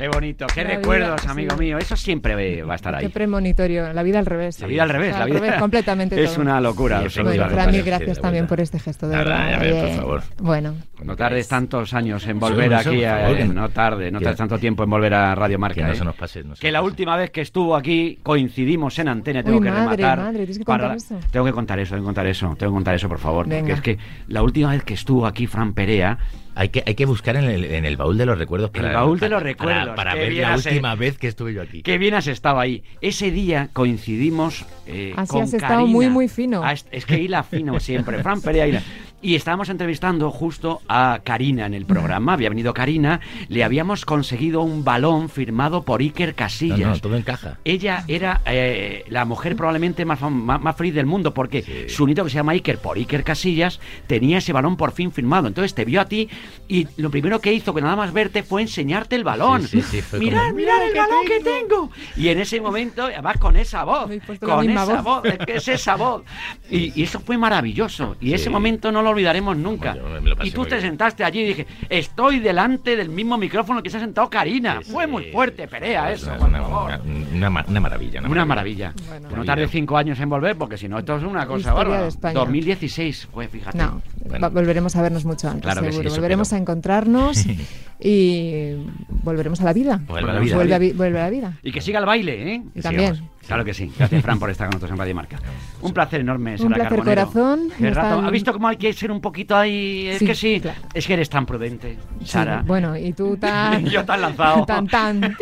Qué 0.02 0.08
bonito, 0.08 0.46
qué 0.52 0.64
La 0.64 0.70
recuerdos, 0.70 1.22
vida, 1.22 1.30
amigo 1.30 1.50
sí. 1.54 1.60
mío. 1.60 1.78
Eso 1.78 1.96
siempre 1.96 2.62
va 2.64 2.72
a 2.72 2.74
estar 2.74 2.98
Qué 2.98 3.06
ahí. 3.06 3.08
premonitorio, 3.12 3.92
la 3.92 4.02
vida 4.02 4.18
al 4.18 4.26
revés. 4.26 4.58
La 4.58 4.66
vida 4.66 4.82
al 4.82 4.88
revés, 4.88 5.10
O 5.10 5.12
sea, 5.12 5.18
la 5.20 5.24
al 5.26 5.30
vida 5.30 5.40
revés, 5.40 5.60
completamente 5.60 6.20
Es 6.24 6.32
todo. 6.32 6.42
una 6.42 6.60
locura. 6.60 7.08
Sí. 7.08 7.22
Bueno, 7.22 7.48
Fran, 7.48 7.70
mil 7.70 7.82
sí, 7.82 7.86
gracias 7.86 8.20
también 8.20 8.48
por 8.48 8.58
este 8.60 8.80
gesto, 8.80 9.06
de 9.06 9.16
verdad. 9.16 9.60
por 9.60 9.90
favor. 9.94 10.22
Bueno, 10.38 10.74
No 11.04 11.14
tardes 11.14 11.46
tantos 11.46 11.94
años 11.94 12.26
en 12.26 12.40
volver 12.40 12.68
Sí, 12.82 12.88
aquí, 12.88 13.04
a- 13.04 13.18
favor, 13.20 13.36
que- 13.36 13.44
no 13.44 13.68
tarde, 13.68 14.10
no 14.10 14.20
tardes 14.20 14.38
tanto 14.38 14.58
tiempo 14.58 14.82
en 14.82 14.90
volver 14.90 15.14
a 15.14 15.36
Radio 15.36 15.60
Marca. 15.60 15.76
Que 15.76 15.82
no 15.86 15.92
¿eh? 15.92 15.96
se 15.96 16.04
nos 16.04 16.16
pase. 16.16 16.42
no 16.42 16.56
se 16.56 16.60
Que 16.62 16.66
nos 16.68 16.72
la 16.72 16.78
pase. 16.80 16.90
última 16.90 17.16
vez 17.16 17.30
que 17.30 17.40
estuvo 17.42 17.76
aquí 17.76 18.18
coincidimos 18.24 18.98
en 18.98 19.06
antena, 19.06 19.44
tengo 19.44 19.58
Uy, 19.58 19.64
que 19.64 19.70
madre, 19.70 19.96
rematar. 19.98 20.18
madre, 20.18 20.38
tienes 20.38 20.58
que 20.58 20.64
para- 20.64 20.88
contar 20.88 20.96
eso. 20.96 21.28
Tengo 21.30 21.46
que 21.46 21.52
contar 21.52 21.78
eso, 21.78 21.90
tengo 21.94 22.02
que 22.02 22.06
contar 22.06 22.26
eso, 22.26 22.46
tengo 22.58 22.72
que 22.72 22.76
contar 22.76 22.94
eso, 22.96 23.08
por 23.08 23.18
favor. 23.20 23.48
Porque 23.48 23.72
es 23.72 23.80
que 23.80 23.98
la 24.26 24.42
última 24.42 24.72
vez 24.72 24.82
que 24.82 24.94
estuvo 24.94 25.26
aquí 25.26 25.46
Fran 25.46 25.74
Perea, 25.74 26.18
Hay 26.54 26.68
que, 26.68 26.82
hay 26.86 26.94
que 26.94 27.06
buscar 27.06 27.36
en 27.36 27.44
el, 27.44 27.64
en 27.64 27.86
el 27.86 27.96
baúl 27.96 28.18
de 28.18 28.26
los 28.26 28.36
recuerdos. 28.36 28.70
El 28.74 28.92
baúl 28.92 29.18
de 29.18 29.28
los 29.30 29.38
para- 29.40 29.42
recuerdos, 29.50 29.96
Para, 29.96 30.14
ver 30.14 30.32
la 30.34 30.52
has- 30.54 30.66
última 30.66 30.94
vez 30.94 31.16
que 31.16 31.28
estuve 31.28 31.54
yo 31.54 31.62
aquí. 31.62 31.82
qué 31.82 31.96
bien 31.96 32.12
has 32.14 32.26
estado 32.26 32.60
ahí. 32.60 32.82
Ese 33.00 33.30
día 33.30 33.70
coincidimos 33.72 34.66
eh, 34.86 35.14
Así 35.16 35.32
con 35.32 35.42
has 35.44 35.54
estado 35.54 35.74
Karina. 35.76 35.90
muy, 35.92 36.08
muy 36.10 36.28
fino. 36.28 36.62
Ah, 36.62 36.72
es, 36.74 36.86
es 36.90 37.06
que 37.06 37.18
hila 37.18 37.42
fino 37.42 37.80
siempre, 37.80 38.22
Fran 38.22 38.40
Perea 38.42 38.66
hila. 38.66 38.82
Y 39.24 39.36
estábamos 39.36 39.68
entrevistando 39.68 40.30
justo 40.32 40.82
a 40.88 41.20
Karina 41.22 41.66
en 41.66 41.74
el 41.74 41.86
programa. 41.86 42.32
Había 42.32 42.48
venido 42.48 42.74
Karina, 42.74 43.20
le 43.48 43.62
habíamos 43.62 44.04
conseguido 44.04 44.62
un 44.62 44.82
balón 44.82 45.28
firmado 45.28 45.82
por 45.84 46.00
Iker 46.00 46.30
No, 46.30 46.34
Casillas. 46.36 46.80
no, 46.80 46.98
todo 47.00 47.16
encaja. 47.16 47.56
Ella 47.64 48.04
era 48.08 48.40
eh, 48.46 49.04
la 49.08 49.24
mujer 49.24 49.54
probablemente 49.54 50.04
más, 50.04 50.20
más, 50.20 50.60
más 50.60 50.76
feliz 50.76 50.92
del 50.94 51.06
mundo 51.06 51.32
porque 51.32 51.62
Sí. 51.62 51.84
su 51.88 52.04
nieto 52.06 52.24
que 52.24 52.30
se 52.30 52.34
llama 52.36 52.52
Iker 52.52 52.78
por 52.78 52.96
Iker 52.96 53.22
Casillas 53.22 53.78
tenía 54.08 54.38
ese 54.38 54.52
balón 54.52 54.76
por 54.76 54.90
fin 54.90 55.12
firmado. 55.12 55.46
Entonces 55.46 55.72
te 55.74 55.84
vio 55.84 56.00
a 56.00 56.06
ti 56.06 56.28
y 56.66 56.88
lo 56.96 57.08
primero 57.10 57.40
que 57.40 57.52
hizo 57.52 57.72
que 57.72 57.80
nada 57.80 57.94
más 57.94 58.12
verte 58.12 58.42
fue 58.42 58.62
enseñarte 58.62 59.14
el 59.14 59.22
balón. 59.22 59.62
Sí, 59.68 59.82
sí, 59.82 59.88
sí, 59.88 60.02
fue 60.02 60.18
mirad, 60.18 60.42
como, 60.48 60.54
mirad 60.54 60.72
"Mira 60.80 60.86
el 60.88 60.94
balón 60.96 61.26
que 61.26 61.40
tengo". 61.40 61.90
Y 62.16 62.28
en 62.28 62.40
ese 62.40 62.60
momento, 62.60 63.04
además 63.04 63.38
con 63.38 63.56
esa 63.56 63.84
voz, 63.84 64.10
con 64.40 64.68
esa 64.68 64.84
voz. 64.84 65.02
voz, 65.04 65.24
es 65.26 65.38
que 65.38 65.54
es 65.56 65.68
esa 65.68 65.94
voz. 65.94 66.22
Y, 66.70 66.92
y 67.00 67.04
eso 67.04 67.20
fue 67.20 67.36
maravilloso. 67.38 68.16
Y 68.20 68.32
ese 68.32 68.48
momento 68.50 68.90
no 68.90 69.02
lo 69.02 69.11
olvidaremos 69.12 69.56
nunca. 69.56 69.94
Bueno, 69.94 70.34
y 70.42 70.50
tú 70.50 70.64
te 70.64 70.70
bien. 70.76 70.80
sentaste 70.88 71.24
allí 71.24 71.40
y 71.40 71.44
dije, 71.48 71.66
estoy 71.88 72.40
delante 72.40 72.96
del 72.96 73.08
mismo 73.08 73.38
micrófono 73.38 73.82
que 73.82 73.90
se 73.90 73.96
ha 73.98 74.00
sentado 74.00 74.28
Karina. 74.28 74.80
Sí, 74.82 74.92
fue 74.92 75.04
sí. 75.04 75.10
muy 75.10 75.24
fuerte, 75.32 75.68
Perea, 75.68 76.10
Es 76.12 76.22
eso. 76.22 76.30
Una, 76.30 76.38
por 76.38 76.48
una- 76.48 76.60
favor. 76.62 76.90
una- 77.04 77.26
una 77.36 77.50
ma- 77.50 77.64
una 77.68 77.80
maravilla. 77.80 78.20
Una 78.28 78.44
maravilla. 78.44 78.92
Bueno. 79.08 79.28
no 79.36 79.44
tarde 79.44 79.68
cinco 79.68 79.96
años 79.96 80.18
en 80.20 80.28
volver, 80.28 80.56
porque 80.56 80.76
si 80.76 80.88
no, 80.88 80.98
esto 80.98 81.16
es 81.16 81.22
una 81.22 81.46
cosa 81.46 81.58
Historia 81.60 81.74
bárbara. 81.74 82.02
de 82.02 82.08
España. 82.08 82.34
2016 82.34 83.28
fue, 83.32 83.48
fíjate. 83.48 83.78
no, 83.78 84.02
Bueno. 84.24 84.50
volveremos 84.50 84.94
a 84.96 85.02
vernos 85.02 85.24
mucho 85.24 85.48
antes, 85.48 85.62
Claro 85.62 85.80
que 85.82 85.88
sí, 85.88 85.92
seguro. 85.98 86.10
volveremos 86.14 86.48
creo. 86.48 86.58
a 86.58 86.60
encontrarnos 86.60 87.44
y 88.00 88.74
volveremos 89.22 89.60
a 89.60 89.64
la 89.64 89.72
vida. 89.72 90.00
Vuelve 90.06 90.30
a 90.30 90.34
la 90.34 90.40
vida. 90.40 90.54
Vuelve 90.56 90.74
a, 90.74 90.78
vi- 90.78 90.92
vuelve 90.92 91.20
a 91.20 91.24
la 91.24 91.30
vida. 91.30 91.52
Y 91.62 91.72
que 91.72 91.80
siga 91.80 91.98
el 91.98 92.06
baile, 92.06 92.54
¿eh? 92.54 92.62
Y 92.74 92.80
también. 92.80 93.14
sigamos. 93.14 93.32
Claro 93.46 93.64
que 93.64 93.74
sí. 93.74 93.92
Gracias, 93.98 94.22
Fran, 94.22 94.38
por 94.38 94.50
estar 94.50 94.68
con 94.68 94.74
nosotros 94.76 94.92
en 94.92 94.98
Radio 94.98 95.14
Marca. 95.16 95.38
Un 95.80 95.92
placer 95.92 96.20
enorme, 96.20 96.52
Un 96.52 96.58
Sara 96.58 96.74
placer, 96.74 96.88
Carbonero. 96.90 97.26
corazón. 97.26 97.68
Qué 97.76 97.82
No 97.84 97.94
rato. 97.94 98.08
están- 98.08 98.24
¿Ha 98.24 98.30
visto 98.30 98.52
cómo 98.52 98.68
hay 98.68 98.76
que 98.76 98.92
ser 98.92 99.10
un 99.10 99.20
poquito 99.20 99.56
ahí? 99.56 100.06
Es 100.06 100.18
Sí, 100.20 100.26
que 100.26 100.34
sí. 100.36 100.60
claro. 100.60 100.80
Es 100.94 101.06
que 101.06 101.14
eres 101.14 101.28
tan 101.28 101.44
prudente, 101.44 101.98
Sí, 102.20 102.26
Sara. 102.26 102.62
bueno, 102.64 102.96
y 102.96 103.12
tú 103.12 103.36
tan... 103.36 103.84
Yo 103.90 104.04
tan 104.04 104.20
lanzado. 104.20 104.64
tan, 104.66 104.86
tan. 104.86 105.36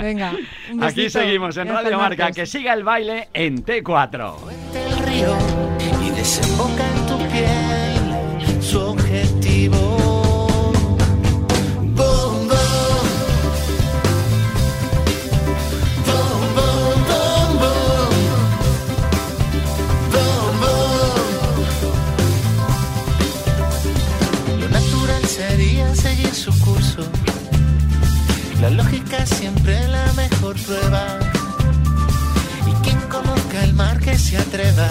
Venga, 0.00 0.32
un 0.72 0.84
Aquí 0.84 1.10
seguimos 1.10 1.56
en 1.56 1.68
Radio 1.68 1.98
Marca. 1.98 2.30
Que 2.30 2.46
siga 2.46 2.72
el 2.74 2.84
baile 2.84 3.28
en 3.34 3.64
T4. 3.64 4.34
el 4.74 4.98
río 5.04 5.36
y 6.06 6.10
desemboca 6.10 6.84
su 8.68 8.78
objetivo. 8.78 9.78
Bom, 11.96 12.48
bom. 12.48 13.06
Bom, 16.06 16.40
bom, 16.56 16.98
bom, 17.08 17.50
bom. 20.62 20.90
Natural 24.70 25.24
sería 25.24 25.94
seguir 25.94 26.34
su 26.34 26.50
curso. 26.60 27.02
La 28.60 28.68
lógica 28.68 29.24
siempre 29.24 29.88
la 29.88 30.12
mejor 30.12 30.56
prueba. 30.66 31.18
Y 32.66 32.72
quien 32.84 33.00
conozca 33.08 33.64
el 33.64 33.72
mar 33.72 33.98
que 33.98 34.18
se 34.18 34.36
atreva 34.36 34.88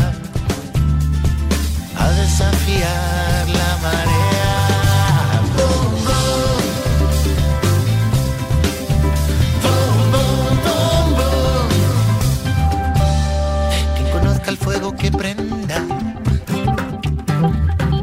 a 2.07 2.11
desafiar 2.11 3.47
la 3.59 3.71
marea. 3.83 4.51
Bom, 9.63 9.95
bom, 10.13 11.05
bom. 11.17 11.67
Quien 13.95 14.07
conozca 14.11 14.49
el 14.51 14.57
fuego 14.57 14.95
que 14.95 15.11
prenda, 15.11 15.77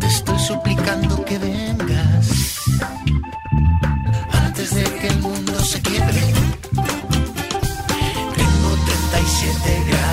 te 0.01 0.07
estoy 0.07 0.39
suplicando 0.39 1.25
que 1.25 1.39
vengas 1.39 2.27
antes 4.33 4.75
de 4.75 4.85
que 4.85 5.07
el 5.09 5.19
mundo 5.21 5.59
se 5.61 5.81
quiebre. 5.81 6.21
Tengo 8.37 8.71
37 8.87 9.85
grados. 9.89 10.04